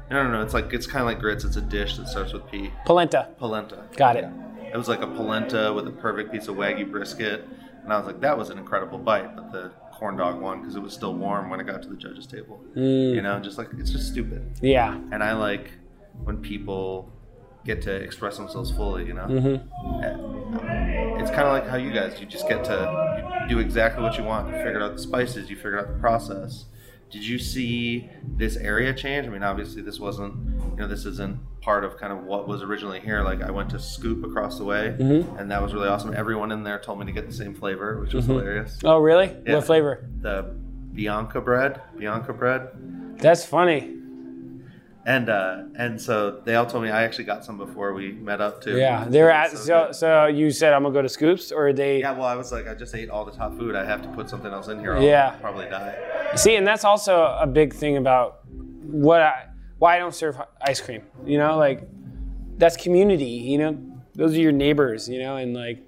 no, 0.09 0.23
no, 0.23 0.31
no. 0.31 0.41
It's 0.41 0.53
like 0.53 0.73
it's 0.73 0.87
kind 0.87 1.01
of 1.01 1.07
like 1.07 1.19
grits. 1.19 1.43
It's 1.43 1.55
a 1.57 1.61
dish 1.61 1.97
that 1.97 2.07
starts 2.07 2.33
with 2.33 2.49
P. 2.51 2.71
Polenta. 2.85 3.29
Polenta. 3.37 3.83
Got 3.97 4.15
it. 4.17 4.25
It 4.73 4.77
was 4.77 4.87
like 4.87 5.01
a 5.01 5.07
polenta 5.07 5.71
with 5.73 5.87
a 5.87 5.91
perfect 5.91 6.31
piece 6.31 6.47
of 6.47 6.55
wagyu 6.57 6.89
brisket, 6.91 7.47
and 7.83 7.93
I 7.93 7.97
was 7.97 8.05
like, 8.05 8.19
that 8.21 8.37
was 8.37 8.49
an 8.49 8.57
incredible 8.57 8.97
bite. 8.97 9.35
But 9.35 9.51
the 9.51 9.71
corn 9.93 10.17
dog 10.17 10.41
won 10.41 10.59
because 10.61 10.75
it 10.75 10.81
was 10.81 10.93
still 10.93 11.13
warm 11.15 11.49
when 11.49 11.59
it 11.61 11.65
got 11.65 11.81
to 11.83 11.87
the 11.89 11.95
judges' 11.95 12.27
table. 12.27 12.61
Mm. 12.75 13.15
You 13.15 13.21
know, 13.21 13.39
just 13.39 13.57
like 13.57 13.69
it's 13.77 13.91
just 13.91 14.07
stupid. 14.11 14.51
Yeah. 14.61 14.95
And 15.11 15.23
I 15.23 15.33
like 15.33 15.71
when 16.23 16.37
people 16.41 17.11
get 17.63 17.81
to 17.83 17.91
express 17.95 18.37
themselves 18.37 18.69
fully. 18.71 19.05
You 19.07 19.13
know, 19.13 19.25
Mm-hmm. 19.27 21.19
it's 21.21 21.29
kind 21.31 21.43
of 21.43 21.53
like 21.53 21.67
how 21.67 21.77
you 21.77 21.91
guys 21.91 22.19
you 22.19 22.25
just 22.25 22.47
get 22.47 22.63
to 22.65 23.45
do 23.49 23.59
exactly 23.59 24.03
what 24.03 24.17
you 24.17 24.23
want. 24.23 24.47
You 24.47 24.53
figured 24.57 24.81
out 24.83 24.93
the 24.95 25.01
spices. 25.01 25.49
You 25.49 25.55
figured 25.55 25.79
out 25.79 25.87
the 25.87 25.99
process. 25.99 26.65
Did 27.15 27.25
you 27.25 27.39
see 27.39 28.09
this 28.35 28.57
area 28.57 28.93
change? 28.93 29.25
I 29.25 29.29
mean, 29.29 29.41
obviously, 29.41 29.81
this 29.81 30.01
wasn't, 30.01 30.35
you 30.71 30.75
know, 30.75 30.87
this 30.87 31.05
isn't 31.05 31.39
part 31.61 31.85
of 31.85 31.95
kind 31.97 32.11
of 32.11 32.25
what 32.25 32.45
was 32.45 32.61
originally 32.61 32.99
here. 32.99 33.21
Like, 33.23 33.41
I 33.41 33.51
went 33.51 33.69
to 33.69 33.79
Scoop 33.79 34.25
across 34.25 34.57
the 34.57 34.65
way, 34.65 34.93
Mm-hmm. 34.99 35.37
and 35.37 35.49
that 35.49 35.61
was 35.61 35.73
really 35.73 35.87
awesome. 35.87 36.13
Everyone 36.13 36.51
in 36.51 36.61
there 36.63 36.77
told 36.77 36.99
me 36.99 37.05
to 37.05 37.13
get 37.13 37.25
the 37.25 37.33
same 37.33 37.53
flavor, 37.55 38.01
which 38.01 38.13
was 38.13 38.25
hilarious. 38.25 38.77
Oh, 38.83 38.97
really? 38.97 39.33
Yeah. 39.47 39.55
What 39.55 39.63
flavor? 39.65 40.09
The 40.19 40.43
Bianca 40.93 41.39
bread, 41.39 41.79
Bianca 41.97 42.33
bread, 42.33 42.67
That's 43.19 43.45
funny. 43.45 43.93
And 45.05 45.29
uh, 45.29 45.63
and 45.77 46.01
so 46.01 46.41
they 46.45 46.55
all 46.55 46.65
told 46.65 46.83
me 46.83 46.89
I 46.89 47.03
actually 47.03 47.25
got 47.25 47.45
some 47.45 47.57
before 47.57 47.93
we 47.93 48.11
met 48.13 48.41
up 48.41 48.61
too. 48.63 48.77
Yeah. 48.77 49.05
they're 49.07 49.31
at. 49.31 49.51
So 49.51 49.57
So, 49.57 49.91
so 49.91 50.25
you 50.27 50.51
said 50.51 50.73
I'm 50.73 50.83
gonna 50.83 50.93
go 50.93 51.01
to 51.01 51.09
Scoops, 51.09 51.51
or 51.51 51.73
they? 51.73 51.99
yeah, 51.99 52.11
well, 52.11 52.23
I 52.25 52.35
was 52.35 52.51
like, 52.51 52.67
I 52.67 52.73
just 52.73 52.93
ate 52.95 53.09
all 53.09 53.23
the 53.25 53.31
top 53.31 53.55
food. 53.57 53.75
I 53.75 53.85
have 53.85 54.01
to 54.01 54.07
put 54.09 54.29
something 54.29 54.51
else 54.51 54.67
in 54.67 54.79
here. 54.79 54.95
I'll 54.95 55.03
Yeah. 55.03 55.31
probably 55.41 55.65
die. 55.69 55.95
See, 56.35 56.55
and 56.55 56.65
that's 56.65 56.83
also 56.83 57.35
a 57.39 57.45
big 57.47 57.73
thing 57.73 57.97
about 57.97 58.39
what 58.85 59.21
I, 59.21 59.47
why 59.77 59.95
I 59.95 59.99
don't 59.99 60.13
serve 60.15 60.41
ice 60.61 60.81
cream. 60.81 61.03
You 61.25 61.37
know, 61.37 61.57
like 61.57 61.87
that's 62.57 62.75
community. 62.77 63.25
You 63.25 63.57
know, 63.59 63.77
those 64.15 64.33
are 64.35 64.39
your 64.39 64.51
neighbors. 64.51 65.07
You 65.07 65.19
know, 65.19 65.35
and 65.37 65.53
like 65.53 65.79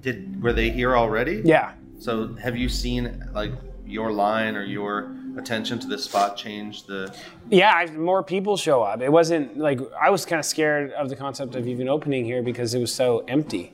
Did 0.00 0.42
were 0.42 0.52
they 0.54 0.70
here 0.70 0.96
already? 0.96 1.42
yeah, 1.44 1.72
So 1.98 2.34
have 2.36 2.56
you 2.56 2.68
seen 2.68 3.22
like 3.34 3.52
your 3.84 4.10
line 4.12 4.56
or 4.56 4.64
your 4.64 5.14
attention 5.36 5.78
to 5.80 5.86
this 5.86 6.04
spot 6.04 6.36
change 6.36 6.84
the 6.84 7.14
yeah. 7.50 7.72
I, 7.72 7.86
more 7.90 8.22
people 8.22 8.56
show 8.56 8.82
up. 8.82 9.02
It 9.02 9.10
wasn't 9.12 9.58
like 9.58 9.80
I 10.00 10.10
was 10.10 10.24
kind 10.24 10.38
of 10.40 10.46
scared 10.46 10.92
of 10.92 11.08
the 11.08 11.16
concept 11.16 11.54
of 11.54 11.66
even 11.68 11.88
opening 11.88 12.24
here 12.24 12.42
because 12.42 12.74
it 12.74 12.80
was 12.80 12.94
so 12.94 13.24
empty. 13.28 13.72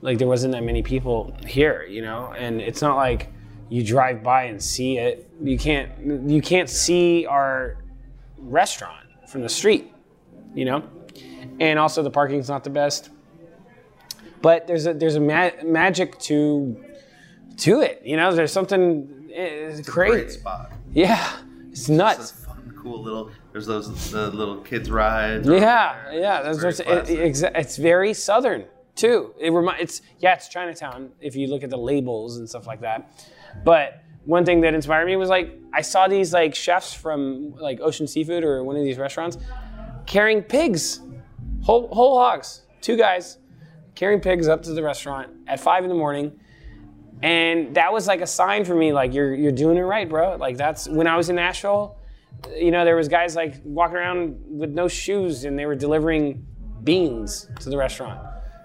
Like 0.00 0.18
there 0.18 0.28
wasn't 0.28 0.52
that 0.52 0.62
many 0.62 0.82
people 0.82 1.36
here. 1.46 1.84
You 1.88 2.02
know, 2.02 2.34
and 2.36 2.60
it's 2.60 2.82
not 2.82 2.96
like 2.96 3.32
you 3.68 3.84
drive 3.84 4.22
by 4.22 4.44
and 4.44 4.62
see 4.62 4.98
it. 4.98 5.30
You 5.42 5.58
can't. 5.58 6.30
You 6.30 6.40
can't 6.42 6.68
see 6.68 7.26
our 7.26 7.76
restaurant 8.38 9.06
from 9.28 9.42
the 9.42 9.48
street. 9.48 9.92
You 10.54 10.64
know, 10.66 10.84
and 11.60 11.78
also 11.78 12.02
the 12.02 12.10
parking's 12.10 12.48
not 12.48 12.64
the 12.64 12.70
best. 12.70 13.10
But 14.42 14.66
there's 14.66 14.86
a 14.86 14.94
there's 14.94 15.16
a 15.16 15.20
ma- 15.20 15.50
magic 15.64 16.18
to 16.20 16.82
to 17.58 17.80
it. 17.80 18.02
You 18.04 18.16
know, 18.16 18.34
there's 18.34 18.52
something 18.52 19.30
eh, 19.34 19.80
great 19.84 20.10
great. 20.10 20.38
Yeah, 20.94 21.36
it's 21.70 21.80
It's 21.82 21.88
nuts. 21.88 22.30
a 22.30 22.34
fun, 22.34 22.74
cool 22.80 23.02
little. 23.02 23.30
There's 23.52 23.66
those 23.66 24.10
the 24.10 24.30
little 24.30 24.58
kids 24.58 24.90
rides. 24.90 25.48
Yeah, 25.48 26.12
yeah. 26.12 26.42
That's 26.42 26.58
very 26.58 26.68
what's, 26.68 26.80
it, 26.80 26.84
classic. 26.86 27.52
it's 27.56 27.76
very 27.76 28.14
southern 28.14 28.64
too. 28.94 29.34
It 29.40 29.50
remi- 29.50 29.74
It's 29.80 30.02
yeah, 30.18 30.34
it's 30.34 30.48
Chinatown 30.48 31.10
if 31.20 31.34
you 31.36 31.48
look 31.48 31.62
at 31.64 31.70
the 31.70 31.76
labels 31.78 32.38
and 32.38 32.48
stuff 32.48 32.66
like 32.66 32.80
that. 32.82 33.10
But 33.64 34.02
one 34.24 34.44
thing 34.44 34.60
that 34.62 34.72
inspired 34.74 35.06
me 35.06 35.16
was 35.16 35.28
like 35.28 35.58
I 35.72 35.82
saw 35.82 36.06
these 36.08 36.32
like 36.32 36.54
chefs 36.54 36.94
from 36.94 37.54
like 37.56 37.80
Ocean 37.80 38.06
Seafood 38.06 38.44
or 38.44 38.62
one 38.64 38.76
of 38.76 38.84
these 38.84 38.98
restaurants 38.98 39.36
carrying 40.06 40.42
pigs, 40.42 41.00
whole 41.62 41.88
whole 41.92 42.18
hogs, 42.18 42.62
two 42.80 42.96
guys 42.96 43.38
carrying 43.96 44.20
pigs 44.20 44.48
up 44.48 44.62
to 44.62 44.72
the 44.72 44.82
restaurant 44.82 45.30
at 45.46 45.58
five 45.60 45.82
in 45.84 45.88
the 45.88 45.94
morning. 45.96 46.38
And 47.24 47.74
that 47.74 47.90
was 47.90 48.06
like 48.06 48.20
a 48.20 48.26
sign 48.26 48.66
for 48.66 48.74
me, 48.74 48.92
like 48.92 49.14
you're 49.14 49.34
you're 49.34 49.50
doing 49.50 49.78
it 49.78 49.80
right, 49.80 50.06
bro. 50.06 50.36
Like 50.36 50.58
that's 50.58 50.86
when 50.86 51.06
I 51.06 51.16
was 51.16 51.30
in 51.30 51.36
Nashville, 51.36 51.96
you 52.54 52.70
know, 52.70 52.84
there 52.84 52.96
was 52.96 53.08
guys 53.08 53.34
like 53.34 53.62
walking 53.64 53.96
around 53.96 54.36
with 54.46 54.68
no 54.68 54.88
shoes 54.88 55.46
and 55.46 55.58
they 55.58 55.64
were 55.64 55.74
delivering 55.74 56.46
beans 56.82 57.48
to 57.60 57.70
the 57.70 57.78
restaurant. 57.78 58.20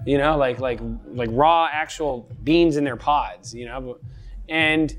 You 0.05 0.17
know, 0.17 0.35
like 0.37 0.59
like 0.59 0.81
like 1.05 1.29
raw 1.31 1.69
actual 1.71 2.29
beans 2.43 2.75
in 2.75 2.83
their 2.83 2.97
pods, 2.97 3.55
you 3.55 3.65
know. 3.65 3.97
And 4.49 4.93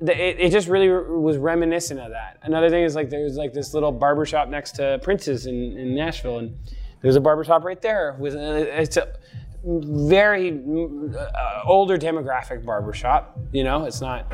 the, 0.00 0.20
it, 0.20 0.40
it 0.40 0.50
just 0.50 0.66
really 0.66 0.88
was 0.88 1.36
reminiscent 1.36 2.00
of 2.00 2.10
that. 2.10 2.38
Another 2.42 2.68
thing 2.68 2.82
is 2.82 2.96
like 2.96 3.10
there's 3.10 3.36
like 3.36 3.52
this 3.52 3.74
little 3.74 3.92
barber 3.92 4.26
shop 4.26 4.48
next 4.48 4.72
to 4.72 4.98
Prince's 5.04 5.46
in, 5.46 5.78
in 5.78 5.94
Nashville, 5.94 6.38
and 6.38 6.58
there's 7.02 7.14
a 7.14 7.20
barber 7.20 7.44
shop 7.44 7.62
right 7.62 7.80
there 7.80 8.16
with 8.18 8.34
a, 8.34 8.80
it's 8.82 8.96
a 8.96 9.14
very 9.64 10.60
uh, 11.16 11.62
older 11.64 11.98
demographic 11.98 12.64
barbershop. 12.64 13.38
You 13.52 13.64
know, 13.64 13.84
it's 13.84 14.00
not 14.00 14.30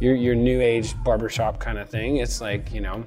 your 0.00 0.14
your 0.14 0.34
new 0.34 0.60
age 0.60 0.94
barbershop 1.02 1.58
kind 1.58 1.78
of 1.78 1.88
thing. 1.88 2.16
It's 2.16 2.40
like 2.40 2.72
you 2.72 2.80
know, 2.80 3.04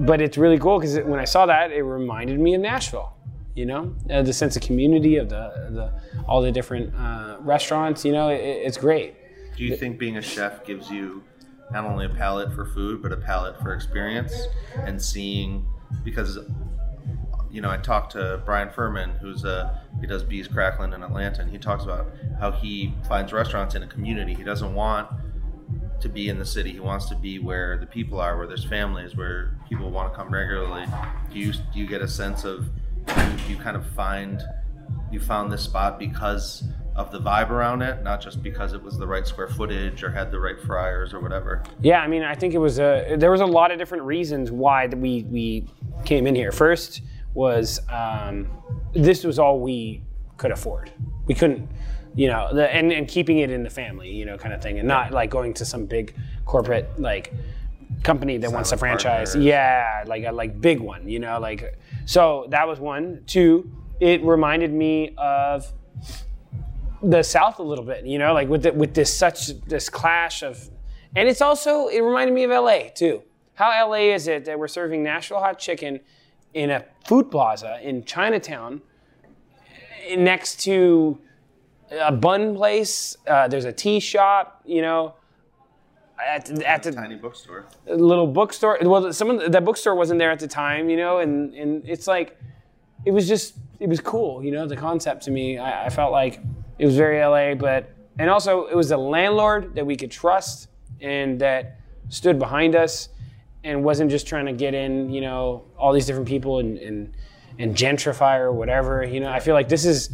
but 0.00 0.20
it's 0.20 0.36
really 0.36 0.58
cool 0.58 0.78
because 0.78 0.98
when 1.00 1.18
I 1.20 1.24
saw 1.24 1.46
that, 1.46 1.72
it 1.72 1.82
reminded 1.82 2.38
me 2.38 2.54
of 2.54 2.60
Nashville. 2.60 3.12
You 3.54 3.66
know, 3.66 3.94
uh, 4.10 4.22
the 4.22 4.32
sense 4.32 4.56
of 4.56 4.62
community 4.62 5.16
of 5.16 5.28
the, 5.28 5.68
the 5.70 6.24
all 6.26 6.42
the 6.42 6.50
different 6.50 6.94
uh, 6.94 7.36
restaurants. 7.40 8.04
You 8.04 8.12
know, 8.12 8.28
it, 8.28 8.40
it's 8.40 8.76
great. 8.76 9.14
Do 9.56 9.64
you 9.64 9.76
think 9.76 9.98
being 9.98 10.16
a 10.16 10.22
chef 10.22 10.64
gives 10.64 10.90
you 10.90 11.22
not 11.70 11.84
only 11.84 12.06
a 12.06 12.08
palate 12.08 12.52
for 12.52 12.66
food, 12.66 13.00
but 13.00 13.12
a 13.12 13.16
palate 13.16 13.60
for 13.60 13.72
experience 13.72 14.34
and 14.76 15.00
seeing? 15.00 15.66
Because 16.04 16.38
you 17.54 17.60
know, 17.60 17.70
I 17.70 17.76
talked 17.76 18.10
to 18.12 18.42
Bryan 18.44 18.68
Furman, 18.68 19.10
who's 19.20 19.44
a 19.44 19.80
he 20.00 20.08
does 20.08 20.24
B's 20.24 20.48
Cracklin' 20.48 20.92
in 20.92 21.04
Atlanta, 21.04 21.40
and 21.40 21.48
he 21.48 21.56
talks 21.56 21.84
about 21.84 22.08
how 22.40 22.50
he 22.50 22.92
finds 23.08 23.32
restaurants 23.32 23.76
in 23.76 23.84
a 23.84 23.86
community. 23.86 24.34
He 24.34 24.42
doesn't 24.42 24.74
want 24.74 25.08
to 26.00 26.08
be 26.08 26.28
in 26.28 26.40
the 26.40 26.44
city. 26.44 26.72
He 26.72 26.80
wants 26.80 27.08
to 27.10 27.14
be 27.14 27.38
where 27.38 27.78
the 27.78 27.86
people 27.86 28.20
are, 28.20 28.36
where 28.36 28.48
there's 28.48 28.64
families, 28.64 29.16
where 29.16 29.56
people 29.68 29.92
want 29.92 30.12
to 30.12 30.16
come 30.16 30.34
regularly. 30.34 30.84
Do 31.32 31.38
you 31.38 31.52
you 31.72 31.86
get 31.86 32.02
a 32.02 32.08
sense 32.08 32.42
of 32.42 32.66
you, 33.06 33.54
you 33.54 33.56
kind 33.56 33.76
of 33.76 33.86
find 33.86 34.42
you 35.12 35.20
found 35.20 35.52
this 35.52 35.62
spot 35.62 35.96
because 35.96 36.64
of 36.96 37.12
the 37.12 37.20
vibe 37.20 37.50
around 37.50 37.82
it, 37.82 38.02
not 38.02 38.20
just 38.20 38.42
because 38.42 38.72
it 38.72 38.82
was 38.82 38.98
the 38.98 39.06
right 39.06 39.28
square 39.28 39.48
footage 39.48 40.02
or 40.02 40.10
had 40.10 40.32
the 40.32 40.40
right 40.40 40.60
fryers 40.60 41.14
or 41.14 41.20
whatever. 41.20 41.62
Yeah, 41.80 42.00
I 42.00 42.08
mean, 42.08 42.24
I 42.24 42.34
think 42.34 42.52
it 42.52 42.58
was 42.58 42.80
a 42.80 43.14
there 43.16 43.30
was 43.30 43.40
a 43.40 43.46
lot 43.46 43.70
of 43.70 43.78
different 43.78 44.02
reasons 44.02 44.50
why 44.50 44.88
we 44.88 45.22
we 45.30 45.68
came 46.04 46.26
in 46.26 46.34
here. 46.34 46.50
First 46.50 47.02
was 47.34 47.80
um, 47.90 48.48
this 48.92 49.24
was 49.24 49.38
all 49.38 49.60
we 49.60 50.02
could 50.36 50.52
afford. 50.52 50.92
We 51.26 51.34
couldn't, 51.34 51.68
you 52.14 52.28
know, 52.28 52.54
the, 52.54 52.72
and, 52.72 52.92
and 52.92 53.08
keeping 53.08 53.38
it 53.38 53.50
in 53.50 53.62
the 53.62 53.70
family, 53.70 54.10
you 54.10 54.24
know, 54.24 54.38
kind 54.38 54.54
of 54.54 54.62
thing, 54.62 54.78
and 54.78 54.88
not 54.88 55.12
like 55.12 55.30
going 55.30 55.54
to 55.54 55.64
some 55.64 55.86
big 55.86 56.14
corporate 56.44 56.98
like 56.98 57.32
company 58.02 58.38
that 58.38 58.52
wants 58.52 58.72
a 58.72 58.76
franchise. 58.76 59.30
partners. 59.30 59.44
Yeah, 59.44 60.04
like 60.06 60.24
a 60.24 60.32
like 60.32 60.60
big 60.60 60.80
one, 60.80 61.08
you 61.08 61.18
know, 61.18 61.38
like 61.40 61.78
so 62.06 62.46
that 62.50 62.68
was 62.68 62.78
one. 62.78 63.22
Two, 63.26 63.70
it 64.00 64.22
reminded 64.22 64.72
me 64.72 65.14
of 65.18 65.72
the 67.02 67.22
South 67.22 67.58
a 67.58 67.62
little 67.62 67.84
bit, 67.84 68.06
you 68.06 68.18
know, 68.18 68.32
like 68.32 68.48
with 68.48 68.62
the, 68.62 68.72
with 68.72 68.94
this 68.94 69.14
such 69.14 69.48
this 69.66 69.88
clash 69.88 70.42
of, 70.42 70.70
and 71.16 71.28
it's 71.28 71.40
also 71.40 71.88
it 71.88 72.00
reminded 72.00 72.32
me 72.32 72.44
of 72.44 72.50
LA 72.50 72.88
too. 72.94 73.22
How 73.54 73.88
LA 73.88 74.14
is 74.14 74.26
it 74.26 74.44
that 74.46 74.58
we're 74.58 74.68
serving 74.68 75.02
Nashville 75.02 75.38
hot 75.38 75.58
chicken 75.58 76.00
in 76.54 76.70
a 76.70 76.84
food 77.06 77.30
plaza 77.30 77.78
in 77.82 78.04
Chinatown 78.04 78.80
next 80.16 80.60
to 80.60 81.18
a 81.90 82.12
bun 82.12 82.54
place? 82.54 83.16
Uh, 83.26 83.48
there's 83.48 83.64
a 83.64 83.72
tea 83.72 84.00
shop, 84.00 84.62
you 84.64 84.82
know. 84.82 85.14
At, 86.24 86.48
at 86.62 86.82
the 86.84 86.92
Tiny 86.92 87.16
bookstore. 87.16 87.66
little 87.86 88.28
bookstore. 88.28 88.78
Well, 88.82 89.12
some 89.12 89.30
of 89.30 89.40
the, 89.40 89.48
that 89.50 89.64
bookstore 89.64 89.96
wasn't 89.96 90.20
there 90.20 90.30
at 90.30 90.38
the 90.38 90.46
time, 90.46 90.88
you 90.88 90.96
know, 90.96 91.18
and 91.18 91.52
and 91.54 91.82
it's 91.86 92.06
like, 92.06 92.38
it 93.04 93.10
was 93.10 93.26
just 93.26 93.56
it 93.80 93.88
was 93.88 94.00
cool, 94.00 94.42
you 94.42 94.52
know, 94.52 94.66
the 94.66 94.76
concept 94.76 95.24
to 95.24 95.32
me. 95.32 95.58
I, 95.58 95.86
I 95.86 95.88
felt 95.88 96.12
like 96.12 96.40
it 96.78 96.86
was 96.86 96.96
very 96.96 97.20
LA, 97.20 97.54
but 97.56 97.90
and 98.18 98.30
also 98.30 98.66
it 98.66 98.76
was 98.76 98.92
a 98.92 98.96
landlord 98.96 99.74
that 99.74 99.84
we 99.84 99.96
could 99.96 100.10
trust 100.10 100.68
and 101.00 101.40
that 101.40 101.80
stood 102.08 102.38
behind 102.38 102.76
us 102.76 103.08
and 103.64 103.82
wasn't 103.82 104.10
just 104.10 104.26
trying 104.26 104.46
to 104.46 104.52
get 104.52 104.74
in, 104.74 105.10
you 105.10 105.20
know, 105.20 105.64
all 105.78 105.92
these 105.92 106.06
different 106.06 106.28
people 106.28 106.58
and 106.60 106.78
and, 106.78 107.12
and 107.58 107.74
gentrify 107.74 108.38
or 108.38 108.52
whatever. 108.52 109.02
You 109.04 109.20
know, 109.20 109.30
I 109.30 109.40
feel 109.40 109.54
like 109.54 109.68
this 109.68 109.84
is. 109.84 110.10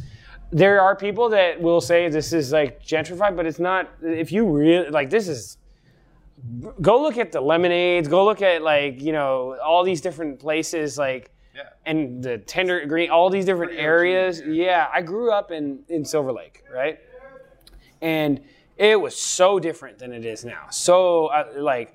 There 0.52 0.80
are 0.80 0.96
people 0.96 1.28
that 1.28 1.60
will 1.60 1.80
say 1.80 2.08
this 2.08 2.32
is 2.32 2.50
like 2.52 2.82
gentrified, 2.82 3.36
but 3.36 3.46
it's 3.46 3.60
not. 3.60 3.88
If 4.02 4.32
you 4.32 4.44
really 4.50 4.90
like, 4.90 5.08
this 5.10 5.28
is 5.28 5.58
go 6.80 7.02
look 7.02 7.18
at 7.18 7.32
the 7.32 7.40
lemonades 7.40 8.08
go 8.08 8.24
look 8.24 8.40
at 8.40 8.62
like 8.62 8.98
you 9.02 9.12
know 9.12 9.58
all 9.62 9.84
these 9.84 10.00
different 10.00 10.38
places 10.40 10.96
like 10.96 11.30
Yeah. 11.54 11.64
and 11.84 12.22
the 12.24 12.38
tender 12.38 12.86
green 12.86 13.10
all 13.10 13.28
these 13.28 13.44
different 13.44 13.72
Pretty 13.72 13.84
areas 13.84 14.38
here. 14.38 14.48
yeah 14.48 14.88
i 14.90 15.02
grew 15.02 15.30
up 15.30 15.50
in 15.50 15.80
in 15.90 16.02
silver 16.02 16.32
lake 16.32 16.62
right 16.72 16.98
and 18.00 18.40
it 18.78 18.98
was 18.98 19.14
so 19.14 19.58
different 19.58 19.98
than 19.98 20.12
it 20.14 20.24
is 20.24 20.42
now 20.42 20.64
so 20.70 21.26
uh, 21.26 21.44
like 21.58 21.94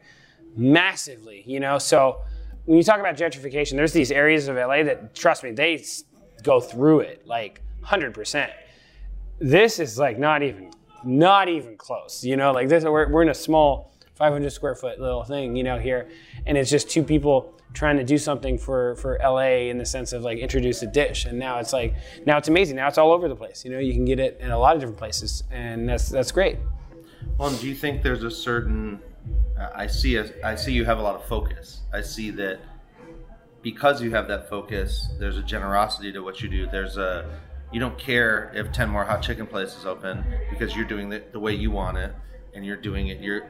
massively 0.55 1.43
you 1.45 1.59
know? 1.59 1.77
So 1.77 2.21
when 2.65 2.77
you 2.77 2.83
talk 2.83 2.99
about 2.99 3.15
gentrification 3.15 3.73
there's 3.73 3.93
these 3.93 4.11
areas 4.11 4.47
of 4.47 4.55
la 4.55 4.83
that 4.83 5.15
trust 5.15 5.43
me 5.43 5.51
they 5.51 5.83
go 6.43 6.59
through 6.59 7.01
it 7.01 7.25
like 7.25 7.61
100% 7.83 8.51
this 9.39 9.79
is 9.79 9.97
like 9.97 10.17
not 10.17 10.43
even 10.43 10.71
not 11.03 11.49
even 11.49 11.77
close 11.77 12.23
you 12.23 12.35
know? 12.35 12.51
Like 12.51 12.69
this 12.69 12.83
we're, 12.83 13.09
we're 13.11 13.23
in 13.23 13.29
a 13.29 13.33
small 13.33 13.93
500 14.15 14.49
square 14.49 14.75
foot 14.75 14.99
little 14.99 15.23
thing 15.23 15.55
you 15.55 15.63
know 15.63 15.77
here 15.77 16.09
and 16.45 16.57
it's 16.57 16.69
just 16.69 16.89
two 16.89 17.03
people 17.03 17.55
trying 17.75 17.97
to 17.97 18.03
do 18.03 18.17
something 18.17 18.57
for 18.57 18.95
for 18.95 19.19
la 19.21 19.39
in 19.39 19.77
the 19.77 19.85
sense 19.85 20.13
of 20.13 20.23
like 20.23 20.39
introduce 20.39 20.81
a 20.81 20.87
dish 20.87 21.25
and 21.25 21.37
now 21.37 21.59
it's 21.59 21.73
like 21.73 21.93
now 22.25 22.37
it's 22.37 22.47
amazing. 22.47 22.77
Now 22.77 22.87
it's 22.87 22.97
all 22.97 23.11
over 23.11 23.27
the 23.27 23.35
place 23.35 23.63
you 23.63 23.71
know? 23.71 23.79
You 23.79 23.93
can 23.93 24.05
get 24.05 24.19
it 24.19 24.37
in 24.39 24.49
a 24.49 24.57
lot 24.57 24.75
of 24.75 24.81
different 24.81 24.97
places 24.97 25.43
and 25.51 25.87
that's 25.87 26.09
that's 26.09 26.31
great. 26.31 26.57
Well, 27.37 27.51
do 27.51 27.67
you 27.67 27.75
think 27.75 28.01
there's 28.01 28.23
a 28.23 28.31
certain? 28.31 29.01
Uh, 29.59 29.69
I 29.73 29.87
see. 29.87 30.15
A, 30.17 30.25
I 30.43 30.55
see 30.55 30.73
you 30.73 30.85
have 30.85 30.97
a 30.97 31.01
lot 31.01 31.15
of 31.15 31.25
focus. 31.25 31.81
I 31.93 32.01
see 32.01 32.29
that 32.31 32.59
because 33.61 34.01
you 34.01 34.11
have 34.11 34.27
that 34.27 34.49
focus, 34.49 35.07
there's 35.19 35.37
a 35.37 35.43
generosity 35.43 36.11
to 36.11 36.19
what 36.21 36.41
you 36.41 36.49
do. 36.49 36.67
There's 36.67 36.97
a 36.97 37.39
you 37.71 37.79
don't 37.79 37.97
care 37.97 38.51
if 38.55 38.71
ten 38.71 38.89
more 38.89 39.03
hot 39.03 39.21
chicken 39.21 39.47
places 39.47 39.85
open 39.85 40.23
because 40.49 40.75
you're 40.75 40.85
doing 40.85 41.11
it 41.11 41.31
the 41.33 41.39
way 41.39 41.53
you 41.53 41.71
want 41.71 41.97
it, 41.97 42.13
and 42.53 42.65
you're 42.65 42.75
doing 42.77 43.07
it. 43.07 43.19
You're 43.19 43.49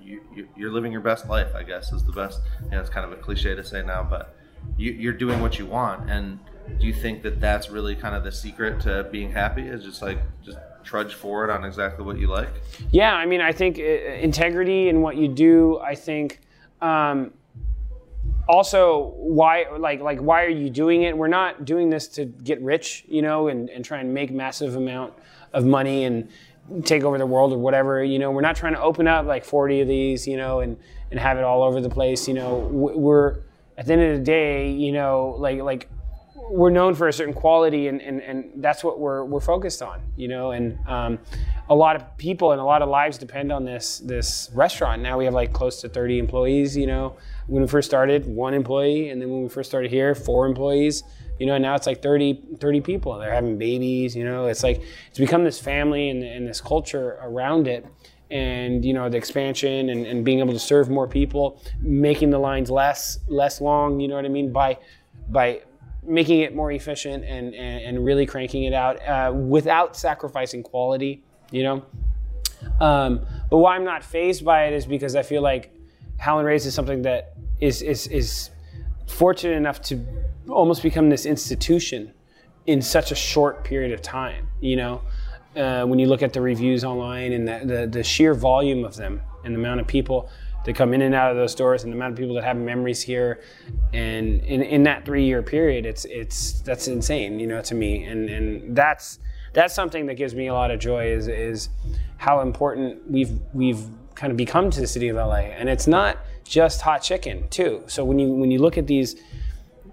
you, 0.00 0.20
you- 0.34 0.48
you're 0.56 0.70
living 0.72 0.92
your 0.92 1.00
best 1.00 1.28
life. 1.28 1.54
I 1.54 1.62
guess 1.62 1.92
is 1.92 2.04
the 2.04 2.12
best. 2.12 2.40
You 2.64 2.70
know, 2.70 2.80
it's 2.80 2.90
kind 2.90 3.06
of 3.10 3.12
a 3.12 3.22
cliche 3.22 3.54
to 3.54 3.64
say 3.64 3.82
now, 3.82 4.02
but 4.08 4.36
you, 4.76 4.92
you're 4.92 5.12
doing 5.12 5.40
what 5.40 5.58
you 5.58 5.66
want. 5.66 6.10
And 6.10 6.38
do 6.78 6.86
you 6.86 6.92
think 6.92 7.22
that 7.22 7.40
that's 7.40 7.70
really 7.70 7.96
kind 7.96 8.14
of 8.14 8.22
the 8.24 8.32
secret 8.32 8.80
to 8.82 9.08
being 9.10 9.30
happy? 9.32 9.62
Is 9.62 9.84
just 9.84 10.02
like 10.02 10.18
just 10.44 10.58
trudge 10.84 11.14
forward 11.14 11.50
on 11.50 11.64
exactly 11.64 12.04
what 12.04 12.18
you 12.18 12.26
like. 12.26 12.50
Yeah, 12.90 13.14
I 13.14 13.26
mean, 13.26 13.40
I 13.40 13.52
think 13.52 13.78
uh, 13.78 13.82
integrity 13.82 14.88
in 14.88 15.00
what 15.00 15.16
you 15.16 15.28
do. 15.28 15.78
I 15.80 15.94
think 15.94 16.40
um, 16.80 17.32
also 18.48 19.14
why, 19.16 19.66
like, 19.78 20.00
like 20.00 20.20
why 20.20 20.44
are 20.44 20.48
you 20.50 20.70
doing 20.70 21.02
it? 21.02 21.16
We're 21.16 21.28
not 21.28 21.64
doing 21.64 21.90
this 21.90 22.08
to 22.08 22.24
get 22.24 22.60
rich, 22.62 23.04
you 23.08 23.22
know, 23.22 23.48
and, 23.48 23.70
and 23.70 23.84
try 23.84 23.98
and 23.98 24.12
make 24.12 24.30
massive 24.30 24.76
amount 24.76 25.14
of 25.52 25.64
money 25.64 26.04
and 26.04 26.28
take 26.84 27.02
over 27.04 27.18
the 27.18 27.26
world 27.26 27.52
or 27.52 27.58
whatever. 27.58 28.02
You 28.02 28.18
know, 28.18 28.30
we're 28.30 28.40
not 28.40 28.56
trying 28.56 28.74
to 28.74 28.80
open 28.80 29.06
up 29.06 29.26
like 29.26 29.44
40 29.44 29.82
of 29.82 29.88
these, 29.88 30.26
you 30.26 30.36
know, 30.36 30.60
and 30.60 30.76
and 31.10 31.20
have 31.20 31.36
it 31.36 31.44
all 31.44 31.62
over 31.62 31.80
the 31.80 31.90
place. 31.90 32.26
You 32.26 32.34
know, 32.34 32.56
we're 32.70 33.40
at 33.76 33.86
the 33.86 33.92
end 33.92 34.02
of 34.02 34.18
the 34.18 34.24
day, 34.24 34.70
you 34.70 34.92
know, 34.92 35.36
like 35.38 35.60
like 35.60 35.88
we're 36.52 36.70
known 36.70 36.94
for 36.94 37.08
a 37.08 37.12
certain 37.12 37.32
quality 37.32 37.88
and, 37.88 38.02
and, 38.02 38.20
and 38.20 38.50
that's 38.56 38.84
what 38.84 39.00
we're, 39.00 39.24
we're 39.24 39.40
focused 39.40 39.80
on 39.80 40.02
you 40.16 40.28
know? 40.28 40.50
And 40.50 40.78
um, 40.86 41.18
a 41.70 41.74
lot 41.74 41.96
of 41.96 42.16
people 42.18 42.52
and 42.52 42.60
a 42.60 42.64
lot 42.64 42.82
of 42.82 42.90
lives 42.90 43.16
depend 43.16 43.50
on 43.50 43.64
this 43.64 44.00
this 44.00 44.50
restaurant. 44.52 45.00
Now 45.00 45.16
we 45.16 45.24
have 45.24 45.32
like 45.32 45.54
close 45.54 45.80
to 45.80 45.88
30 45.88 46.18
employees 46.18 46.76
you 46.76 46.86
know? 46.86 47.16
When 47.46 47.62
we 47.62 47.68
first 47.68 47.88
started 47.88 48.26
one 48.26 48.52
employee 48.52 49.08
and 49.08 49.20
then 49.20 49.30
when 49.30 49.42
we 49.42 49.48
first 49.48 49.70
started 49.70 49.90
here 49.90 50.14
four 50.14 50.46
employees 50.46 51.02
you 51.40 51.46
know? 51.46 51.54
And 51.54 51.62
now 51.62 51.74
it's 51.74 51.86
like 51.86 52.02
30 52.02 52.56
30 52.60 52.80
people. 52.82 53.18
They're 53.18 53.32
having 53.32 53.56
babies 53.56 54.14
you 54.14 54.24
know? 54.24 54.46
It's 54.46 54.62
like 54.62 54.82
it's 55.08 55.18
become 55.18 55.44
this 55.44 55.58
family 55.58 56.10
and, 56.10 56.22
and 56.22 56.46
this 56.46 56.60
culture 56.60 57.18
around 57.22 57.66
it. 57.66 57.86
And 58.30 58.82
you 58.82 58.94
know 58.94 59.10
the 59.10 59.18
expansion 59.18 59.90
and, 59.90 60.06
and 60.06 60.24
being 60.24 60.38
able 60.38 60.54
to 60.54 60.58
serve 60.58 60.88
more 60.88 61.06
people 61.06 61.60
making 61.80 62.30
the 62.30 62.38
lines 62.38 62.70
less 62.70 63.18
less 63.28 63.60
long 63.60 64.00
you 64.00 64.08
know 64.08 64.14
what 64.14 64.24
i 64.24 64.28
mean? 64.28 64.50
By 64.50 64.78
by 65.28 65.60
making 66.04 66.40
it 66.40 66.54
more 66.54 66.72
efficient 66.72 67.24
and, 67.24 67.54
and, 67.54 67.84
and 67.84 68.04
really 68.04 68.26
cranking 68.26 68.64
it 68.64 68.72
out 68.72 69.06
uh, 69.06 69.32
without 69.32 69.96
sacrificing 69.96 70.62
quality, 70.62 71.22
you 71.50 71.62
know. 71.62 71.84
Um, 72.80 73.24
but 73.50 73.58
why 73.58 73.76
I'm 73.76 73.84
not 73.84 74.02
phased 74.02 74.44
by 74.44 74.66
it 74.66 74.72
is 74.72 74.86
because 74.86 75.14
I 75.16 75.22
feel 75.22 75.42
like 75.42 75.72
Howlin' 76.18 76.44
Ray's 76.44 76.66
is 76.66 76.74
something 76.74 77.02
that 77.02 77.34
is, 77.60 77.82
is, 77.82 78.06
is 78.08 78.50
fortunate 79.06 79.56
enough 79.56 79.80
to 79.82 80.04
almost 80.48 80.82
become 80.82 81.08
this 81.08 81.26
institution 81.26 82.12
in 82.66 82.80
such 82.80 83.10
a 83.10 83.14
short 83.14 83.64
period 83.64 83.92
of 83.92 84.02
time, 84.02 84.48
you 84.60 84.76
know. 84.76 85.02
Uh, 85.56 85.84
when 85.84 85.98
you 85.98 86.06
look 86.06 86.22
at 86.22 86.32
the 86.32 86.40
reviews 86.40 86.82
online 86.82 87.32
and 87.32 87.46
the, 87.46 87.60
the, 87.64 87.86
the 87.86 88.02
sheer 88.02 88.32
volume 88.32 88.84
of 88.84 88.96
them 88.96 89.20
and 89.44 89.54
the 89.54 89.58
amount 89.58 89.80
of 89.80 89.86
people 89.86 90.30
that 90.64 90.74
come 90.76 90.94
in 90.94 91.02
and 91.02 91.14
out 91.14 91.30
of 91.30 91.36
those 91.36 91.52
stores 91.52 91.84
and 91.84 91.92
the 91.92 91.96
amount 91.96 92.12
of 92.12 92.18
people 92.18 92.34
that 92.34 92.44
have 92.44 92.56
memories 92.56 93.02
here 93.02 93.40
and 93.92 94.40
in, 94.44 94.62
in 94.62 94.82
that 94.84 95.04
three 95.04 95.24
year 95.24 95.42
period 95.42 95.84
it's 95.84 96.04
it's 96.06 96.60
that's 96.60 96.88
insane 96.88 97.40
you 97.40 97.46
know 97.46 97.60
to 97.62 97.74
me. 97.74 98.04
And 98.04 98.28
and 98.28 98.76
that's 98.76 99.18
that's 99.52 99.74
something 99.74 100.06
that 100.06 100.14
gives 100.14 100.34
me 100.34 100.46
a 100.46 100.54
lot 100.54 100.70
of 100.70 100.80
joy 100.80 101.06
is 101.06 101.28
is 101.28 101.68
how 102.18 102.40
important 102.40 103.10
we've 103.10 103.38
we've 103.52 103.84
kind 104.14 104.30
of 104.30 104.36
become 104.36 104.70
to 104.70 104.80
the 104.80 104.86
city 104.86 105.08
of 105.08 105.16
LA 105.16 105.52
and 105.58 105.68
it's 105.68 105.86
not 105.86 106.18
just 106.44 106.80
hot 106.82 107.02
chicken 107.02 107.48
too. 107.48 107.82
So 107.86 108.04
when 108.04 108.18
you 108.18 108.28
when 108.32 108.50
you 108.50 108.58
look 108.58 108.78
at 108.78 108.86
these 108.86 109.16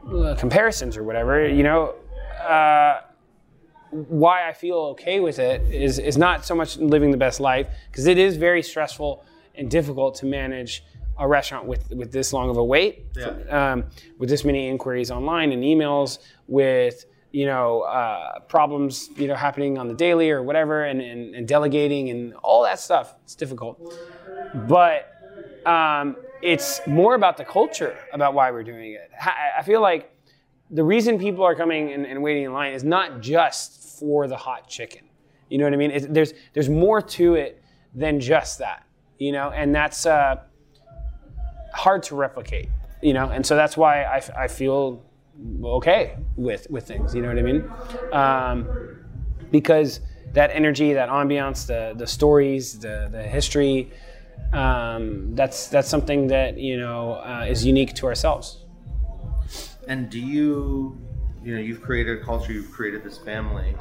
uh, 0.07 0.36
comparisons 0.38 0.97
or 0.97 1.03
whatever 1.03 1.47
you 1.47 1.63
know 1.63 1.95
uh, 2.47 3.01
why 3.91 4.47
I 4.47 4.53
feel 4.53 4.78
okay 4.93 5.20
with 5.20 5.39
it 5.39 5.61
is 5.74 5.99
is 5.99 6.17
not 6.17 6.45
so 6.45 6.55
much 6.55 6.78
living 6.78 7.11
the 7.11 7.17
best 7.17 7.39
life 7.39 7.67
because 7.91 8.07
it 8.07 8.17
is 8.17 8.38
very 8.38 8.61
stressful 8.61 9.26
and 9.60 9.70
difficult 9.70 10.16
to 10.16 10.26
manage 10.26 10.84
a 11.20 11.28
restaurant 11.28 11.66
with 11.68 11.89
with 11.91 12.12
this 12.12 12.32
long 12.34 12.49
of 12.49 12.57
a 12.57 12.64
wait, 12.64 13.05
Yeah. 13.16 13.72
um, 13.74 13.86
with 14.20 14.30
this 14.30 14.43
many 14.45 14.68
inquiries 14.70 15.12
online 15.12 15.51
and 15.51 15.62
emails, 15.64 16.20
with 16.47 17.05
you 17.32 17.45
know 17.45 17.82
uh, 17.82 18.39
problems 18.47 19.10
you 19.18 19.28
know 19.28 19.36
happening 19.36 19.78
on 19.78 19.88
the 19.88 19.93
daily 19.93 20.32
or 20.32 20.41
whatever, 20.41 20.86
and, 20.86 21.01
and, 21.01 21.36
and 21.36 21.47
delegating 21.47 22.10
and 22.10 22.34
all 22.36 22.64
that 22.64 22.80
stuff. 22.80 23.16
It's 23.26 23.36
difficult, 23.36 23.76
but 24.68 25.12
um, 25.66 26.16
it's 26.41 26.80
more 26.88 27.16
about 27.16 27.36
the 27.38 27.43
culture 27.45 27.97
about 28.14 28.34
why 28.34 28.49
we're 28.51 28.64
doing 28.64 28.93
it. 28.93 29.12
I 29.22 29.60
I 29.60 29.62
feel 29.64 29.82
like 29.82 30.16
the 30.72 30.84
reason 30.84 31.20
people 31.20 31.43
are 31.43 31.55
coming 31.55 31.91
and, 31.93 32.05
and 32.05 32.24
waiting 32.24 32.43
in 32.43 32.53
line 32.53 32.74
is 32.74 32.84
not 32.84 33.20
just 33.22 33.99
for 33.99 34.28
the 34.28 34.38
hot 34.38 34.68
chicken. 34.70 35.01
You 35.49 35.57
know 35.57 35.66
what 35.66 35.74
I 35.74 35.78
mean? 35.78 35.91
It, 35.91 36.14
there's 36.14 36.34
there's 36.53 36.70
more 36.70 37.01
to 37.01 37.36
it 37.36 37.62
than 37.93 38.20
just 38.22 38.60
that. 38.60 38.86
You 39.20 39.32
know, 39.32 39.51
and 39.51 39.76
that's 39.76 40.05
uh, 40.05 40.38
hard 41.74 42.03
to 42.03 42.15
replicate. 42.15 42.70
You 43.01 43.13
know, 43.13 43.30
and 43.30 43.45
so 43.45 43.55
that's 43.55 43.78
why 43.78 44.03
I, 44.03 44.22
I 44.38 44.47
feel 44.47 45.03
okay 45.63 46.17
with 46.36 46.67
with 46.70 46.88
things. 46.88 47.13
You 47.13 47.22
know 47.22 47.30
what 47.30 47.38
I 47.38 47.41
mean? 47.41 47.72
Um, 48.11 48.67
because 49.51 50.01
that 50.34 50.51
energy, 50.51 50.93
that 50.93 51.09
ambiance, 51.09 51.67
the 51.67 51.93
the 51.97 52.07
stories, 52.07 52.80
the 52.80 53.07
the 53.11 53.24
history, 53.24 53.91
um, 54.53 55.36
that's 55.36 55.67
that's 55.67 55.88
something 55.88 56.28
that 56.28 56.57
you 56.57 56.78
know 56.78 57.13
uh, 57.13 57.45
is 57.47 57.65
unique 57.65 57.93
to 57.95 58.05
ourselves. 58.07 58.65
And 59.88 60.09
do 60.09 60.20
you, 60.20 60.99
you 61.43 61.55
know, 61.55 61.61
you've 61.61 61.82
created 61.82 62.22
a 62.22 62.24
culture, 62.24 62.53
you've 62.53 62.72
created 62.72 63.03
this 63.03 63.17
family. 63.17 63.76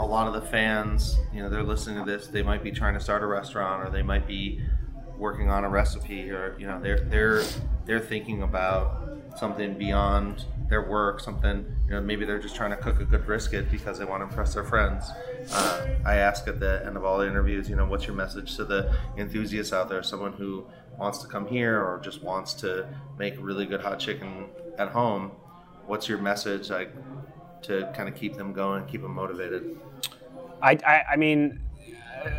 A 0.00 0.06
lot 0.06 0.26
of 0.26 0.32
the 0.32 0.48
fans, 0.48 1.18
you 1.32 1.42
know, 1.42 1.50
they're 1.50 1.62
listening 1.62 2.02
to 2.02 2.10
this. 2.10 2.26
They 2.26 2.42
might 2.42 2.62
be 2.64 2.72
trying 2.72 2.94
to 2.94 3.00
start 3.00 3.22
a 3.22 3.26
restaurant, 3.26 3.86
or 3.86 3.90
they 3.90 4.02
might 4.02 4.26
be 4.26 4.60
working 5.18 5.50
on 5.50 5.62
a 5.64 5.68
recipe, 5.68 6.30
or 6.30 6.56
you 6.58 6.66
know, 6.66 6.80
they're 6.80 7.00
they're 7.00 7.42
they're 7.84 8.00
thinking 8.00 8.42
about 8.42 9.36
something 9.36 9.74
beyond 9.74 10.46
their 10.70 10.88
work. 10.88 11.20
Something, 11.20 11.66
you 11.86 11.92
know, 11.92 12.00
maybe 12.00 12.24
they're 12.24 12.38
just 12.38 12.56
trying 12.56 12.70
to 12.70 12.78
cook 12.78 13.00
a 13.00 13.04
good 13.04 13.26
brisket 13.26 13.70
because 13.70 13.98
they 13.98 14.06
want 14.06 14.22
to 14.22 14.24
impress 14.24 14.54
their 14.54 14.64
friends. 14.64 15.10
Uh, 15.52 15.86
I 16.06 16.16
ask 16.16 16.48
at 16.48 16.60
the 16.60 16.82
end 16.86 16.96
of 16.96 17.04
all 17.04 17.18
the 17.18 17.26
interviews, 17.26 17.68
you 17.68 17.76
know, 17.76 17.84
what's 17.84 18.06
your 18.06 18.16
message 18.16 18.56
to 18.56 18.64
the 18.64 18.94
enthusiasts 19.18 19.74
out 19.74 19.90
there? 19.90 20.02
Someone 20.02 20.32
who 20.32 20.66
wants 20.98 21.18
to 21.18 21.26
come 21.26 21.46
here 21.46 21.78
or 21.78 22.00
just 22.02 22.22
wants 22.22 22.54
to 22.54 22.88
make 23.18 23.34
really 23.38 23.66
good 23.66 23.82
hot 23.82 23.98
chicken 23.98 24.46
at 24.78 24.88
home. 24.88 25.32
What's 25.86 26.08
your 26.08 26.18
message 26.18 26.70
like 26.70 26.92
to 27.62 27.92
kind 27.94 28.08
of 28.08 28.14
keep 28.14 28.36
them 28.36 28.54
going, 28.54 28.86
keep 28.86 29.02
them 29.02 29.14
motivated? 29.14 29.78
I, 30.62 30.78
I, 30.86 31.02
I 31.12 31.16
mean, 31.16 31.60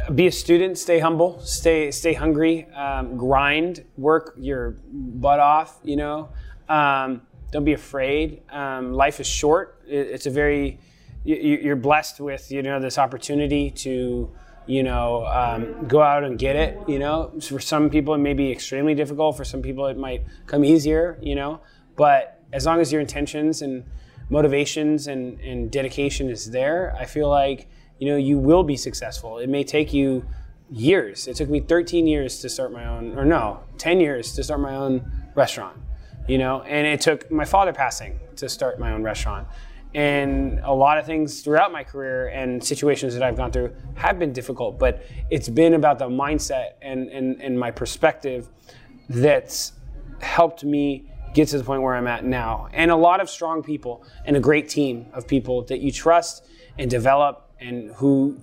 uh, 0.08 0.12
be 0.12 0.28
a 0.28 0.32
student, 0.32 0.78
stay 0.78 1.00
humble, 1.00 1.40
stay 1.40 1.92
stay 1.92 2.14
hungry, 2.14 2.68
um, 2.72 3.18
grind, 3.18 3.86
work 3.98 4.36
your 4.38 4.78
butt 4.92 5.40
off. 5.40 5.80
You 5.84 5.96
know, 5.96 6.30
um, 6.70 7.22
don't 7.52 7.66
be 7.66 7.74
afraid. 7.74 8.42
Um, 8.50 8.94
life 8.94 9.20
is 9.20 9.28
short. 9.28 9.82
It, 9.88 10.08
it's 10.08 10.26
a 10.26 10.30
very 10.30 10.80
you, 11.24 11.36
you're 11.36 11.76
blessed 11.76 12.20
with 12.20 12.52
you 12.52 12.62
know 12.62 12.80
this 12.80 12.98
opportunity 12.98 13.72
to 13.72 14.32
you 14.68 14.84
know 14.84 15.26
um, 15.26 15.88
go 15.88 16.02
out 16.02 16.24
and 16.24 16.38
get 16.38 16.56
it. 16.56 16.78
You 16.88 17.00
know, 17.00 17.32
for 17.42 17.60
some 17.60 17.90
people 17.90 18.14
it 18.14 18.20
may 18.20 18.34
be 18.34 18.52
extremely 18.52 18.96
difficult. 18.96 19.38
For 19.38 19.46
some 19.46 19.62
people 19.62 19.88
it 19.88 19.98
might 19.98 20.24
come 20.48 20.64
easier. 20.64 21.18
You 21.22 21.36
know, 21.36 21.62
but 21.96 22.42
as 22.54 22.66
long 22.66 22.80
as 22.80 22.92
your 22.92 23.02
intentions 23.02 23.62
and 23.62 23.84
motivations 24.30 25.08
and, 25.08 25.40
and 25.42 25.72
dedication 25.72 26.30
is 26.30 26.52
there, 26.52 26.96
I 26.98 27.06
feel 27.06 27.30
like 27.30 27.68
you 28.02 28.08
know 28.08 28.18
you 28.18 28.40
will 28.40 28.64
be 28.64 28.76
successful. 28.76 29.38
It 29.38 29.48
may 29.48 29.64
take 29.64 29.94
you 29.94 30.26
years. 30.72 31.28
It 31.28 31.36
took 31.36 31.50
me 31.50 31.60
13 31.60 32.08
years 32.08 32.40
to 32.40 32.50
start 32.50 32.74
my 32.74 32.88
own, 32.88 33.16
or 33.16 33.24
no, 33.24 33.60
10 33.78 34.00
years 34.00 34.34
to 34.34 34.44
start 34.44 34.60
my 34.60 34.76
own 34.76 35.10
restaurant. 35.36 35.78
You 36.28 36.40
know, 36.40 36.64
and 36.64 36.88
it 36.88 37.00
took 37.00 37.30
my 37.32 37.46
father 37.46 37.74
passing 37.74 38.20
to 38.38 38.50
start 38.50 38.80
my 38.80 38.92
own 38.92 39.04
restaurant. 39.04 39.48
And 39.94 40.62
a 40.64 40.74
lot 40.74 40.98
of 40.98 41.06
things 41.06 41.42
throughout 41.42 41.72
my 41.72 41.84
career 41.84 42.30
and 42.30 42.64
situations 42.64 43.14
that 43.14 43.22
I've 43.22 43.38
gone 43.38 43.52
through 43.52 43.76
have 43.94 44.18
been 44.18 44.34
difficult, 44.34 44.80
but 44.80 45.04
it's 45.30 45.50
been 45.50 45.76
about 45.76 46.00
the 46.00 46.08
mindset 46.08 46.72
and, 46.82 47.08
and, 47.10 47.40
and 47.40 47.60
my 47.60 47.70
perspective 47.70 48.50
that's 49.10 49.74
helped 50.22 50.64
me 50.64 51.12
get 51.36 51.50
to 51.50 51.60
the 51.60 51.64
point 51.64 51.84
where 51.84 51.94
I'm 51.94 52.08
at 52.08 52.26
now. 52.26 52.68
And 52.74 52.90
a 52.90 52.96
lot 52.96 53.22
of 53.22 53.30
strong 53.30 53.62
people 53.62 54.04
and 54.26 54.36
a 54.36 54.40
great 54.40 54.70
team 54.70 55.06
of 55.14 55.28
people 55.28 55.64
that 55.66 55.82
you 55.82 55.92
trust 55.92 56.48
and 56.80 56.90
develop 56.90 57.51
and 57.62 57.92
who 57.92 58.38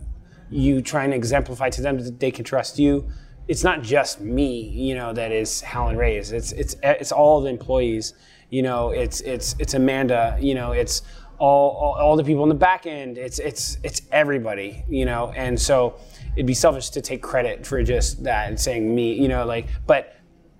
you 0.50 0.80
try 0.80 1.04
and 1.04 1.12
exemplify 1.12 1.68
to 1.70 1.82
them 1.82 1.98
that 1.98 2.20
they 2.20 2.30
can 2.30 2.44
trust 2.44 2.78
you. 2.78 3.08
It's 3.48 3.64
not 3.64 3.82
just 3.82 4.20
me, 4.20 4.60
you 4.60 4.94
know, 4.94 5.12
that 5.12 5.32
is 5.32 5.60
Howlin' 5.60 5.96
Ray's. 5.96 6.32
It's 6.32 6.52
it's 6.52 6.76
it's 6.82 7.12
all 7.12 7.40
the 7.40 7.48
employees. 7.48 8.14
You 8.50 8.62
know, 8.62 8.90
it's 8.90 9.20
it's 9.22 9.54
it's 9.58 9.74
Amanda. 9.74 10.38
You 10.40 10.54
know, 10.54 10.72
it's 10.72 11.02
all, 11.38 11.70
all 11.70 11.94
all 11.94 12.16
the 12.16 12.24
people 12.24 12.42
in 12.42 12.48
the 12.48 12.54
back 12.54 12.86
end. 12.86 13.18
It's 13.18 13.38
it's 13.38 13.78
it's 13.82 14.02
everybody. 14.12 14.84
You 14.88 15.06
know, 15.06 15.32
and 15.34 15.58
so 15.58 15.98
it'd 16.34 16.46
be 16.46 16.54
selfish 16.54 16.90
to 16.90 17.00
take 17.00 17.22
credit 17.22 17.66
for 17.66 17.82
just 17.82 18.24
that 18.24 18.48
and 18.48 18.60
saying 18.60 18.94
me. 18.94 19.14
You 19.14 19.28
know, 19.28 19.46
like 19.46 19.68
but 19.86 20.18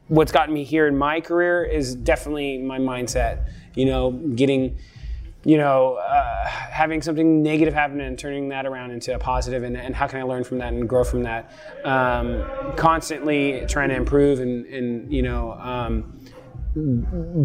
what's 0.09 0.33
gotten 0.33 0.53
me 0.53 0.65
here 0.65 0.87
in 0.87 0.97
my 0.97 1.21
career 1.21 1.65
is 1.65 1.95
definitely 1.95 2.59
my 2.59 2.79
mindset. 2.79 3.51
You 3.75 3.87
know, 3.87 4.11
getting, 4.11 4.77
you 5.49 5.57
know, 5.57 5.95
uh, 5.95 6.47
having 6.47 7.01
something 7.01 7.43
negative 7.43 7.73
happen 7.73 8.03
and 8.03 8.19
turning 8.19 8.51
that 8.51 8.67
around 8.67 8.91
into 8.91 9.15
a 9.15 9.19
positive, 9.19 9.63
and, 9.63 9.79
and 9.79 9.97
how 9.97 10.07
can 10.07 10.21
I 10.21 10.23
learn 10.25 10.45
from 10.45 10.59
that 10.59 10.75
and 10.75 10.87
grow 10.87 11.05
from 11.05 11.23
that? 11.23 11.51
Um, 11.85 12.45
constantly 12.77 13.65
trying 13.67 13.89
to 13.89 13.97
improve 13.97 14.41
and, 14.41 14.67
and 14.67 15.11
you 15.11 15.23
know, 15.23 15.53
um, 15.53 16.21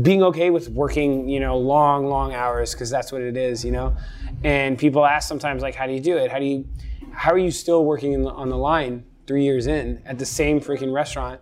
being 0.01 0.22
okay 0.22 0.49
with 0.49 0.68
working, 0.68 1.30
you 1.30 1.39
know, 1.39 1.58
long, 1.58 2.08
long 2.08 2.34
hours 2.34 2.74
because 2.74 2.89
that's 2.89 3.10
what 3.14 3.22
it 3.22 3.38
is, 3.38 3.64
you 3.64 3.72
know. 3.72 3.95
And 4.43 4.78
people 4.78 5.06
ask 5.06 5.26
sometimes, 5.30 5.62
like, 5.62 5.74
how 5.74 5.88
do 5.88 5.93
you 5.93 6.01
do 6.01 6.18
it? 6.18 6.30
How 6.30 6.39
do 6.39 6.45
you, 6.45 6.68
how 7.14 7.32
are 7.32 7.38
you 7.38 7.51
still 7.51 7.86
working 7.86 8.12
in 8.12 8.24
the, 8.24 8.32
on 8.32 8.49
the 8.49 8.58
line 8.58 9.06
three 9.28 9.45
years 9.45 9.66
in 9.66 10.04
at 10.06 10.20
the 10.20 10.26
same 10.26 10.60
freaking 10.60 10.93
restaurant? 10.93 11.39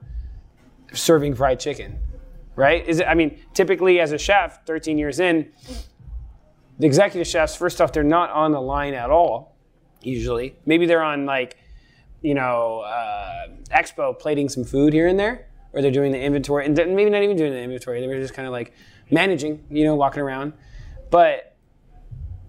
serving 0.93 1.36
fried 1.36 1.59
chicken, 1.59 1.97
right? 2.55 2.86
Is 2.86 2.99
it? 2.99 3.07
I 3.07 3.14
mean, 3.14 3.39
typically 3.53 3.99
as 3.99 4.12
a 4.12 4.18
chef, 4.18 4.66
13 4.66 4.97
years 4.97 5.20
in, 5.20 5.51
the 6.82 6.88
executive 6.88 7.28
chefs, 7.28 7.56
first 7.56 7.80
off, 7.80 7.94
they're 7.94 8.04
not 8.04 8.32
on 8.32 8.52
the 8.52 8.60
line 8.60 8.96
at 8.96 9.12
all. 9.12 9.56
Usually, 10.02 10.56
maybe 10.66 10.88
they're 10.88 11.04
on 11.04 11.28
like, 11.28 11.58
you 12.24 12.34
know, 12.34 12.80
uh, 12.80 13.50
expo 13.70 14.18
plating 14.18 14.50
some 14.50 14.64
food 14.64 14.92
here 14.92 15.08
and 15.08 15.20
there, 15.20 15.48
or 15.74 15.84
they're 15.84 15.92
doing 15.92 16.12
the 16.12 16.20
inventory, 16.20 16.66
and 16.66 16.76
maybe 16.76 17.12
not 17.12 17.22
even 17.22 17.38
doing 17.38 17.52
the 17.52 17.62
inventory. 17.62 18.02
They 18.02 18.08
were 18.08 18.20
just 18.20 18.34
kind 18.34 18.48
of 18.48 18.52
like 18.52 18.74
managing, 19.12 19.64
you 19.70 19.84
know, 19.84 19.96
walking 19.96 20.24
around. 20.24 20.54
But 21.12 21.56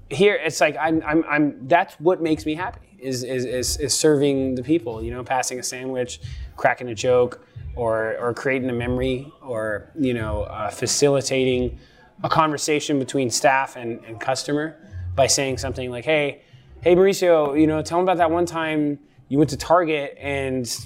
here 0.09 0.35
it's 0.35 0.63
like 0.63 0.77
I'm, 0.81 1.03
I'm, 1.07 1.25
I'm 1.29 1.69
that's 1.69 1.95
what 1.95 2.23
makes 2.23 2.47
me 2.47 2.55
happy 2.55 2.97
is, 2.99 3.25
is, 3.25 3.45
is, 3.45 3.77
is 3.79 3.99
serving 3.99 4.55
the 4.55 4.63
people 4.63 5.03
you 5.03 5.11
know 5.11 5.25
passing 5.25 5.59
a 5.59 5.63
sandwich 5.63 6.21
cracking 6.57 6.89
a 6.89 6.95
joke 6.95 7.45
or, 7.75 8.17
or 8.19 8.35
creating 8.35 8.69
a 8.69 8.75
memory 8.75 9.33
or 9.41 9.91
you 9.99 10.13
know 10.15 10.43
uh, 10.43 10.71
facilitating 10.71 11.79
a 12.25 12.29
conversation 12.29 12.99
between 12.99 13.31
staff 13.31 13.77
and, 13.77 14.05
and 14.05 14.21
customer 14.21 14.77
by 15.15 15.27
saying 15.27 15.59
something 15.59 15.91
like 15.91 16.05
hey 16.05 16.43
hey 16.83 16.95
mauricio 16.95 17.59
you 17.59 17.67
know 17.67 17.83
tell 17.83 17.99
them 17.99 18.05
about 18.05 18.19
that 18.19 18.31
one 18.31 18.47
time 18.47 18.99
you 19.29 19.39
went 19.39 19.51
to 19.51 19.57
target 19.57 20.17
and 20.19 20.79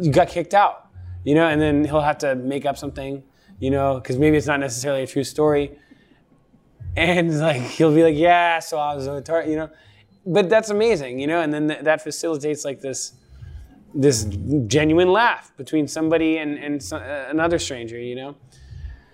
you 0.00 0.12
got 0.12 0.28
kicked 0.28 0.54
out 0.54 0.88
you 1.24 1.34
know 1.34 1.46
and 1.46 1.60
then 1.60 1.84
he'll 1.84 2.00
have 2.00 2.18
to 2.18 2.34
make 2.34 2.64
up 2.64 2.78
something 2.78 3.22
you 3.60 3.70
know 3.70 3.94
because 4.00 4.18
maybe 4.18 4.36
it's 4.36 4.46
not 4.46 4.58
necessarily 4.58 5.02
a 5.02 5.06
true 5.06 5.24
story. 5.24 5.78
And 6.96 7.38
like 7.38 7.62
he'll 7.62 7.94
be 7.94 8.02
like, 8.02 8.16
yeah, 8.16 8.58
so 8.58 8.78
I 8.78 8.96
was 8.96 9.06
at 9.06 9.24
Target, 9.24 9.50
you 9.50 9.56
know, 9.56 9.70
but 10.26 10.48
that's 10.48 10.70
amazing, 10.70 11.20
you 11.20 11.26
know, 11.28 11.40
and 11.40 11.52
then 11.54 11.68
th- 11.68 11.84
that 11.84 12.02
facilitates 12.02 12.64
like 12.64 12.80
this 12.80 13.12
this 13.94 14.24
genuine 14.66 15.12
laugh 15.12 15.52
between 15.56 15.86
somebody 15.86 16.38
and 16.38 16.58
and 16.58 16.82
so, 16.82 16.96
uh, 16.96 17.26
another 17.28 17.58
stranger, 17.58 17.98
you 17.98 18.16
know. 18.16 18.36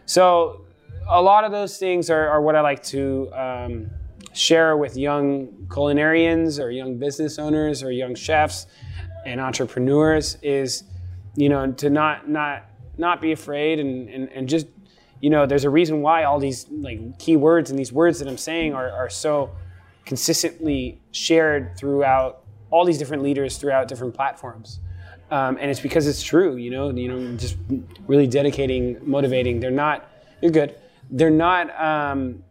So 0.06 0.65
a 1.08 1.22
lot 1.22 1.44
of 1.44 1.52
those 1.52 1.78
things 1.78 2.10
are, 2.10 2.28
are 2.28 2.40
what 2.40 2.56
I 2.56 2.60
like 2.60 2.82
to 2.84 3.30
um, 3.32 3.90
share 4.32 4.76
with 4.76 4.96
young 4.96 5.48
culinarians 5.68 6.62
or 6.62 6.70
young 6.70 6.98
business 6.98 7.38
owners 7.38 7.82
or 7.82 7.90
young 7.90 8.14
chefs 8.14 8.66
and 9.24 9.40
entrepreneurs 9.40 10.36
is 10.42 10.84
you 11.34 11.48
know 11.48 11.72
to 11.72 11.90
not 11.90 12.28
not 12.28 12.64
not 12.98 13.20
be 13.20 13.32
afraid 13.32 13.78
and, 13.78 14.08
and, 14.08 14.28
and 14.30 14.48
just 14.48 14.66
you 15.20 15.30
know 15.30 15.46
there's 15.46 15.64
a 15.64 15.70
reason 15.70 16.00
why 16.00 16.24
all 16.24 16.38
these 16.38 16.66
like 16.70 17.18
key 17.18 17.36
words 17.36 17.70
and 17.70 17.78
these 17.78 17.92
words 17.92 18.18
that 18.20 18.28
i'm 18.28 18.38
saying 18.38 18.72
are, 18.72 18.90
are 18.90 19.10
so 19.10 19.50
consistently 20.04 21.00
shared 21.10 21.76
throughout 21.76 22.44
all 22.70 22.84
these 22.84 22.98
different 22.98 23.22
leaders 23.22 23.58
throughout 23.58 23.88
different 23.88 24.14
platforms. 24.14 24.80
Um, 25.30 25.58
and 25.60 25.70
it's 25.70 25.80
because 25.80 26.06
it's 26.06 26.22
true 26.22 26.54
you 26.54 26.70
know 26.70 26.90
you 26.90 27.08
know 27.08 27.36
just 27.36 27.56
really 28.06 28.28
dedicating 28.28 28.98
motivating. 29.02 29.58
They're 29.58 29.72
not 29.72 30.08
you're 30.40 30.52
good 30.52 30.76
they're 31.10 31.30
not 31.30 31.78
um, 31.80 32.42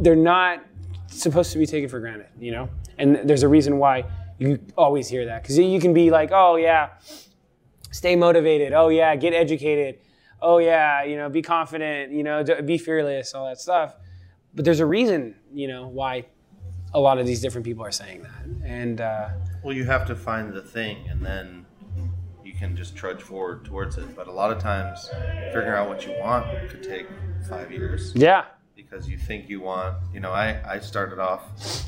they're 0.00 0.16
not 0.16 0.64
supposed 1.08 1.52
to 1.52 1.58
be 1.58 1.66
taken 1.66 1.88
for 1.88 2.00
granted 2.00 2.28
you 2.38 2.50
know 2.52 2.68
and 2.98 3.16
there's 3.24 3.42
a 3.42 3.48
reason 3.48 3.78
why 3.78 4.04
You 4.38 4.58
always 4.76 5.08
hear 5.08 5.26
that 5.26 5.42
because 5.42 5.58
you 5.58 5.80
can 5.80 5.92
be 5.92 6.10
like, 6.10 6.30
oh 6.32 6.56
yeah, 6.56 6.90
stay 7.90 8.16
motivated. 8.16 8.72
Oh 8.72 8.88
yeah, 8.88 9.14
get 9.16 9.34
educated. 9.34 9.98
Oh 10.40 10.58
yeah, 10.58 11.04
you 11.04 11.16
know, 11.18 11.28
be 11.28 11.42
confident. 11.42 12.10
You 12.12 12.22
know, 12.22 12.42
be 12.64 12.78
fearless. 12.78 13.34
All 13.34 13.46
that 13.48 13.60
stuff. 13.60 13.96
But 14.54 14.64
there's 14.64 14.80
a 14.80 14.86
reason, 14.86 15.34
you 15.52 15.68
know, 15.68 15.88
why 15.88 16.24
a 16.94 17.00
lot 17.00 17.18
of 17.18 17.26
these 17.26 17.40
different 17.42 17.66
people 17.66 17.84
are 17.84 17.92
saying 17.92 18.22
that. 18.22 18.42
And 18.64 19.00
uh, 19.02 19.28
Well, 19.62 19.76
you 19.76 19.84
have 19.84 20.06
to 20.06 20.16
find 20.16 20.54
the 20.54 20.62
thing, 20.62 20.96
and 21.10 21.20
then 21.24 21.66
can 22.60 22.76
just 22.76 22.94
trudge 22.94 23.22
forward 23.22 23.64
towards 23.64 23.96
it. 23.96 24.14
But 24.14 24.28
a 24.28 24.32
lot 24.32 24.52
of 24.52 24.58
times, 24.58 25.08
figuring 25.52 25.70
out 25.70 25.88
what 25.88 26.06
you 26.06 26.14
want 26.20 26.46
could 26.68 26.82
take 26.82 27.06
five 27.48 27.72
years 27.72 28.12
yeah, 28.14 28.44
because 28.76 29.08
you 29.08 29.16
think 29.16 29.48
you 29.48 29.60
want. 29.60 29.96
You 30.12 30.20
know, 30.20 30.30
I 30.30 30.60
I 30.74 30.78
started 30.78 31.18
off 31.18 31.42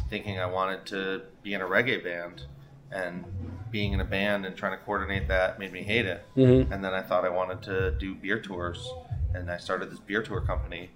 thinking 0.09 0.41
I 0.41 0.47
wanted 0.47 0.87
to 0.87 1.23
be 1.43 1.53
in 1.55 1.61
a 1.61 1.67
reggae 1.67 2.03
band, 2.03 2.45
and 2.91 3.25
being 3.71 3.93
in 3.93 4.01
a 4.01 4.05
band 4.05 4.45
and 4.47 4.57
trying 4.57 4.77
to 4.79 4.85
coordinate 4.85 5.29
that 5.29 5.59
made 5.59 5.73
me 5.73 5.83
hate 5.83 6.07
it. 6.07 6.25
Mhm. 6.37 6.71
And 6.73 6.83
then 6.85 6.93
I 6.95 7.03
thought 7.03 7.25
I 7.25 7.31
wanted 7.31 7.63
to 7.63 7.93
do 7.93 8.15
beer 8.15 8.41
tours, 8.41 8.91
and 9.35 9.51
I 9.51 9.59
started 9.59 9.91
this 9.91 10.01
beer 10.01 10.23
tour 10.23 10.41
company, 10.41 10.91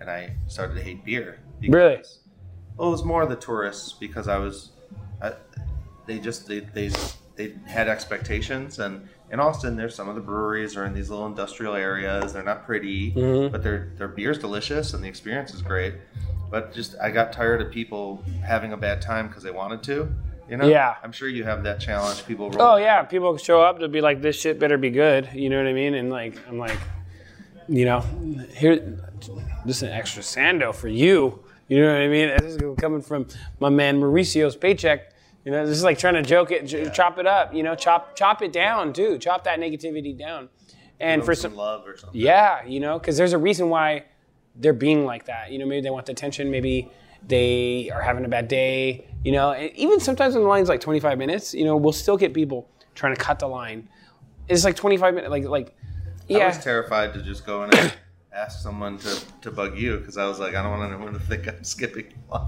and 0.00 0.10
I 0.10 0.36
started 0.46 0.74
to 0.76 0.82
hate 0.82 1.04
beer. 1.04 1.40
Really? 1.66 2.02
Well, 2.76 2.88
it 2.88 2.90
was 2.90 3.04
more 3.04 3.24
the 3.26 3.36
tourists 3.36 3.92
because 3.92 4.26
I 4.28 4.38
was, 4.38 4.72
I, 5.22 5.32
they 6.06 6.18
just 6.18 6.46
they, 6.46 6.60
they 6.60 6.90
they 7.36 7.54
had 7.66 7.88
expectations, 7.88 8.78
and 8.78 9.08
in 9.34 9.40
Austin, 9.40 9.74
there's 9.74 9.96
some 9.96 10.08
of 10.08 10.14
the 10.14 10.20
breweries 10.20 10.76
are 10.76 10.86
in 10.86 10.94
these 10.94 11.10
little 11.10 11.26
industrial 11.26 11.74
areas. 11.74 12.32
They're 12.32 12.44
not 12.44 12.64
pretty, 12.64 13.10
Mhm. 13.12 13.50
but 13.50 13.64
their 13.64 13.88
their 13.98 14.06
beer's 14.06 14.38
delicious 14.38 14.94
and 14.94 15.02
the 15.02 15.08
experience 15.08 15.52
is 15.52 15.60
great. 15.60 15.94
But 16.52 16.72
just 16.72 16.94
I 17.02 17.10
got 17.10 17.32
tired 17.32 17.60
of 17.60 17.72
people 17.72 18.22
having 18.46 18.72
a 18.72 18.76
bad 18.76 19.02
time 19.02 19.26
because 19.26 19.42
they 19.42 19.50
wanted 19.50 19.82
to. 19.84 20.08
You 20.48 20.56
know? 20.58 20.68
Yeah. 20.68 20.94
I'm 21.02 21.10
sure 21.10 21.28
you 21.28 21.42
have 21.42 21.64
that 21.64 21.80
challenge. 21.80 22.24
People. 22.26 22.48
Roll 22.50 22.62
Oh 22.62 22.76
yeah, 22.76 23.02
people 23.02 23.36
show 23.36 23.60
up 23.60 23.80
to 23.80 23.88
be 23.88 24.00
like, 24.00 24.22
this 24.22 24.40
shit 24.40 24.60
better 24.60 24.78
be 24.78 24.90
good. 24.90 25.28
You 25.34 25.50
know 25.50 25.56
what 25.58 25.66
I 25.66 25.72
mean? 25.72 25.94
And 25.94 26.10
like, 26.10 26.36
I'm 26.48 26.58
like, 26.58 26.78
you 27.68 27.86
know, 27.86 28.04
here, 28.54 28.76
this 29.66 29.78
is 29.78 29.82
an 29.82 29.90
extra 29.90 30.22
sando 30.22 30.72
for 30.72 30.86
you. 30.88 31.40
You 31.66 31.80
know 31.80 31.92
what 31.92 32.02
I 32.02 32.08
mean? 32.08 32.28
This 32.38 32.54
is 32.56 32.76
coming 32.78 33.02
from 33.02 33.26
my 33.58 33.70
man 33.70 33.98
Mauricio's 33.98 34.54
paycheck. 34.54 35.10
You 35.44 35.52
know, 35.52 35.66
this 35.66 35.76
is 35.76 35.84
like 35.84 35.98
trying 35.98 36.14
to 36.14 36.22
joke 36.22 36.50
it, 36.50 36.66
ch- 36.66 36.94
chop 36.96 37.18
it 37.18 37.26
up. 37.26 37.52
You 37.54 37.62
know, 37.62 37.74
chop 37.74 38.16
chop 38.16 38.40
it 38.42 38.52
down 38.52 38.92
too. 38.92 39.18
Chop 39.18 39.44
that 39.44 39.58
negativity 39.60 40.16
down. 40.18 40.48
And 41.00 41.20
Give 41.20 41.26
for 41.26 41.34
some, 41.34 41.50
some 41.52 41.58
love 41.58 41.86
or 41.86 41.96
something. 41.96 42.18
yeah, 42.20 42.64
you 42.64 42.80
know, 42.80 42.98
because 42.98 43.16
there's 43.16 43.32
a 43.32 43.38
reason 43.38 43.68
why 43.68 44.04
they're 44.56 44.72
being 44.72 45.04
like 45.04 45.26
that. 45.26 45.50
You 45.52 45.58
know, 45.58 45.66
maybe 45.66 45.82
they 45.82 45.90
want 45.90 46.06
the 46.06 46.12
attention. 46.12 46.50
Maybe 46.50 46.88
they 47.26 47.90
are 47.92 48.00
having 48.00 48.24
a 48.24 48.28
bad 48.28 48.48
day. 48.48 49.06
You 49.24 49.32
know, 49.32 49.52
and 49.52 49.70
even 49.76 50.00
sometimes 50.00 50.34
when 50.34 50.44
the 50.44 50.48
line's 50.48 50.68
like 50.68 50.80
25 50.80 51.18
minutes, 51.18 51.52
you 51.54 51.64
know, 51.64 51.76
we'll 51.76 51.92
still 51.92 52.16
get 52.16 52.32
people 52.32 52.68
trying 52.94 53.14
to 53.14 53.20
cut 53.20 53.38
the 53.38 53.46
line. 53.48 53.88
It's 54.48 54.64
like 54.64 54.76
25 54.76 55.14
minutes. 55.14 55.30
Like, 55.30 55.44
like, 55.44 55.74
Yeah. 56.28 56.38
I 56.44 56.46
was 56.48 56.58
terrified 56.58 57.12
to 57.14 57.22
just 57.22 57.44
go 57.44 57.64
in 57.64 57.74
and 57.76 57.92
ask 58.32 58.60
someone 58.62 58.98
to, 58.98 59.20
to 59.42 59.50
bug 59.50 59.76
you 59.78 59.96
because 59.98 60.16
I 60.16 60.26
was 60.26 60.38
like, 60.38 60.54
I 60.54 60.62
don't 60.62 60.78
want 60.78 60.92
anyone 60.92 61.12
to 61.14 61.18
think 61.18 61.48
I'm 61.48 61.64
skipping. 61.64 62.12
line. 62.30 62.46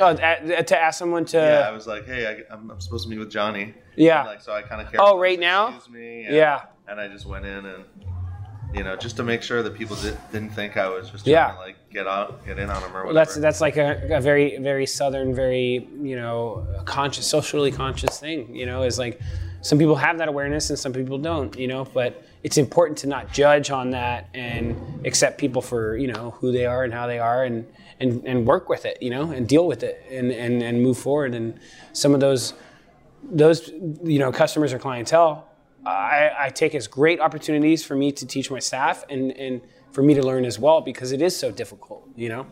Oh, 0.00 0.14
to 0.14 0.78
ask 0.78 0.98
someone 0.98 1.24
to, 1.26 1.36
Yeah, 1.38 1.68
I 1.68 1.72
was 1.72 1.86
like, 1.86 2.06
hey, 2.06 2.26
I, 2.26 2.54
I'm, 2.54 2.70
I'm 2.70 2.80
supposed 2.80 3.04
to 3.04 3.10
meet 3.10 3.18
with 3.18 3.30
Johnny. 3.30 3.74
Yeah. 3.96 4.20
And, 4.20 4.28
like, 4.28 4.40
so 4.42 4.52
I 4.52 4.62
kind 4.62 4.80
of 4.80 4.90
care. 4.90 5.00
Oh, 5.02 5.18
right 5.18 5.38
now? 5.40 5.74
Excuse 5.76 5.94
me. 5.94 6.26
Yeah. 6.28 6.62
And 6.88 7.00
I 7.00 7.08
just 7.08 7.26
went 7.26 7.44
in 7.46 7.64
and, 7.66 7.84
you 8.74 8.84
know, 8.84 8.94
just 8.96 9.16
to 9.16 9.22
make 9.22 9.42
sure 9.42 9.62
that 9.62 9.74
people 9.74 9.96
did, 9.96 10.18
didn't 10.32 10.50
think 10.50 10.76
I 10.76 10.88
was 10.88 11.10
just 11.10 11.24
trying 11.24 11.34
Yeah. 11.34 11.52
to 11.52 11.58
like 11.58 11.76
get 11.90 12.06
out, 12.06 12.44
get 12.44 12.58
in 12.58 12.68
on 12.68 12.82
them 12.82 12.90
or 12.94 13.06
whatever. 13.06 13.14
that's 13.14 13.36
that's 13.36 13.60
like 13.60 13.76
a, 13.76 14.16
a 14.16 14.20
very 14.20 14.58
very 14.58 14.84
southern, 14.86 15.34
very 15.34 15.88
you 16.02 16.16
know 16.16 16.66
conscious, 16.84 17.26
socially 17.26 17.72
conscious 17.72 18.20
thing. 18.20 18.54
You 18.54 18.66
know, 18.66 18.82
is 18.82 18.98
like 18.98 19.20
some 19.62 19.78
people 19.78 19.94
have 19.96 20.18
that 20.18 20.28
awareness 20.28 20.68
and 20.70 20.78
some 20.78 20.92
people 20.92 21.16
don't. 21.16 21.56
You 21.56 21.68
know, 21.68 21.84
but 21.84 22.22
it's 22.42 22.58
important 22.58 22.98
to 22.98 23.06
not 23.06 23.32
judge 23.32 23.70
on 23.70 23.90
that 23.90 24.28
and 24.34 25.06
accept 25.06 25.38
people 25.38 25.62
for 25.62 25.96
you 25.96 26.08
know 26.12 26.32
who 26.32 26.52
they 26.52 26.66
are 26.66 26.84
and 26.84 26.92
how 26.92 27.06
they 27.06 27.18
are 27.18 27.44
and 27.44 27.66
and 28.00 28.24
and 28.26 28.46
work 28.46 28.68
with 28.68 28.84
it. 28.84 28.98
You 29.00 29.10
know, 29.10 29.30
and 29.30 29.48
deal 29.48 29.66
with 29.66 29.82
it 29.82 30.04
and 30.10 30.30
and 30.32 30.62
and 30.62 30.82
move 30.82 30.98
forward. 30.98 31.34
And 31.34 31.58
some 31.92 32.14
of 32.14 32.20
those 32.20 32.54
those 33.22 33.70
you 34.04 34.18
know 34.18 34.32
customers 34.32 34.72
or 34.72 34.78
clientele 34.78 35.48
I, 35.84 36.30
I 36.38 36.48
take 36.50 36.74
as 36.74 36.86
great 36.86 37.20
opportunities 37.20 37.84
for 37.84 37.94
me 37.94 38.10
to 38.12 38.26
teach 38.26 38.50
my 38.50 38.58
staff 38.58 39.04
and, 39.08 39.32
and 39.32 39.60
for 39.92 40.02
me 40.02 40.14
to 40.14 40.22
learn 40.22 40.44
as 40.44 40.58
well 40.58 40.80
because 40.80 41.12
it 41.12 41.22
is 41.22 41.36
so 41.36 41.50
difficult 41.50 42.08
you 42.14 42.28
know 42.28 42.46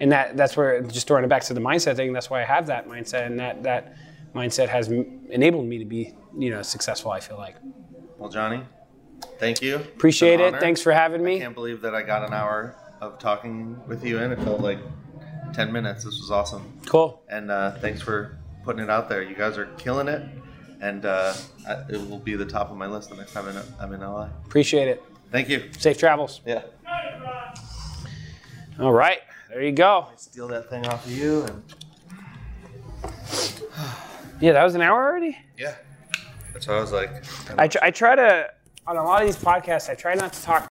and 0.00 0.12
that 0.12 0.36
that's 0.36 0.56
where 0.56 0.82
just 0.82 1.06
throwing 1.06 1.24
it 1.24 1.28
back 1.28 1.42
to 1.44 1.54
the 1.54 1.60
mindset 1.60 1.96
thing 1.96 2.12
that's 2.12 2.28
why 2.28 2.42
i 2.42 2.44
have 2.44 2.66
that 2.66 2.88
mindset 2.88 3.26
and 3.26 3.38
that 3.38 3.62
that 3.62 3.96
mindset 4.34 4.68
has 4.68 4.88
enabled 5.30 5.66
me 5.66 5.78
to 5.78 5.84
be 5.84 6.14
you 6.36 6.50
know 6.50 6.62
successful 6.62 7.10
i 7.10 7.20
feel 7.20 7.38
like 7.38 7.56
well, 8.18 8.28
Johnny, 8.28 8.62
thank 9.38 9.62
you. 9.62 9.76
appreciate 9.76 10.40
it 10.40 10.48
honor. 10.48 10.60
thanks 10.60 10.82
for 10.82 10.90
having 10.90 11.22
me. 11.22 11.36
I 11.36 11.38
can't 11.38 11.54
believe 11.54 11.82
that 11.82 11.94
I 11.94 12.02
got 12.02 12.26
an 12.26 12.34
hour 12.34 12.74
of 13.00 13.18
talking 13.18 13.80
with 13.86 14.04
you 14.04 14.18
and 14.18 14.32
it 14.32 14.38
felt 14.40 14.60
like 14.60 14.78
10 15.54 15.72
minutes. 15.72 16.04
This 16.04 16.18
was 16.20 16.30
awesome. 16.30 16.80
cool 16.86 17.22
And 17.28 17.50
uh, 17.50 17.72
thanks 17.78 18.00
for 18.00 18.38
putting 18.64 18.82
it 18.82 18.90
out 18.90 19.08
there. 19.08 19.22
You 19.22 19.34
guys 19.34 19.56
are 19.58 19.66
killing 19.78 20.08
it. 20.08 20.22
And 20.80 21.04
uh, 21.06 21.34
I, 21.68 21.72
it 21.90 22.08
will 22.08 22.18
be 22.18 22.34
the 22.36 22.44
top 22.46 22.70
of 22.70 22.76
my 22.76 22.86
list 22.86 23.10
the 23.10 23.16
next 23.16 23.32
time 23.32 23.46
I'm 23.80 23.92
in, 23.92 24.00
LA. 24.00 24.28
appreciate 24.46 24.86
it 24.88 25.02
Thank 25.32 25.48
you. 25.48 25.70
safe 25.78 25.98
travels 25.98 26.40
Yeah. 26.46 26.62
all 28.78 28.92
right 28.92 29.18
there 29.48 29.62
you 29.62 29.72
go 29.72 30.06
I 30.10 30.16
Steal 30.16 30.46
that 30.48 30.70
thing 30.70 30.86
off 30.86 31.04
of 31.04 31.10
you. 31.12 31.42
And 31.42 31.62
yeah 34.40 34.52
that 34.52 34.62
was 34.64 34.74
an 34.76 34.82
hour 34.82 35.02
already 35.04 35.36
yeah. 35.56 35.74
That's 36.52 36.66
what 36.68 36.76
I 36.76 36.80
was 36.80 36.92
like. 36.92 37.10
I, 37.56 37.68
tr- 37.68 37.78
I 37.82 37.90
try 37.90 38.14
to 38.16 38.48
on 38.86 38.96
a 38.96 39.02
lot 39.04 39.20
of 39.22 39.28
these 39.28 39.36
podcasts 39.36 39.90
i 39.90 39.94
try 39.94 40.14
not 40.14 40.32
to 40.32 40.42
talk 40.42 40.68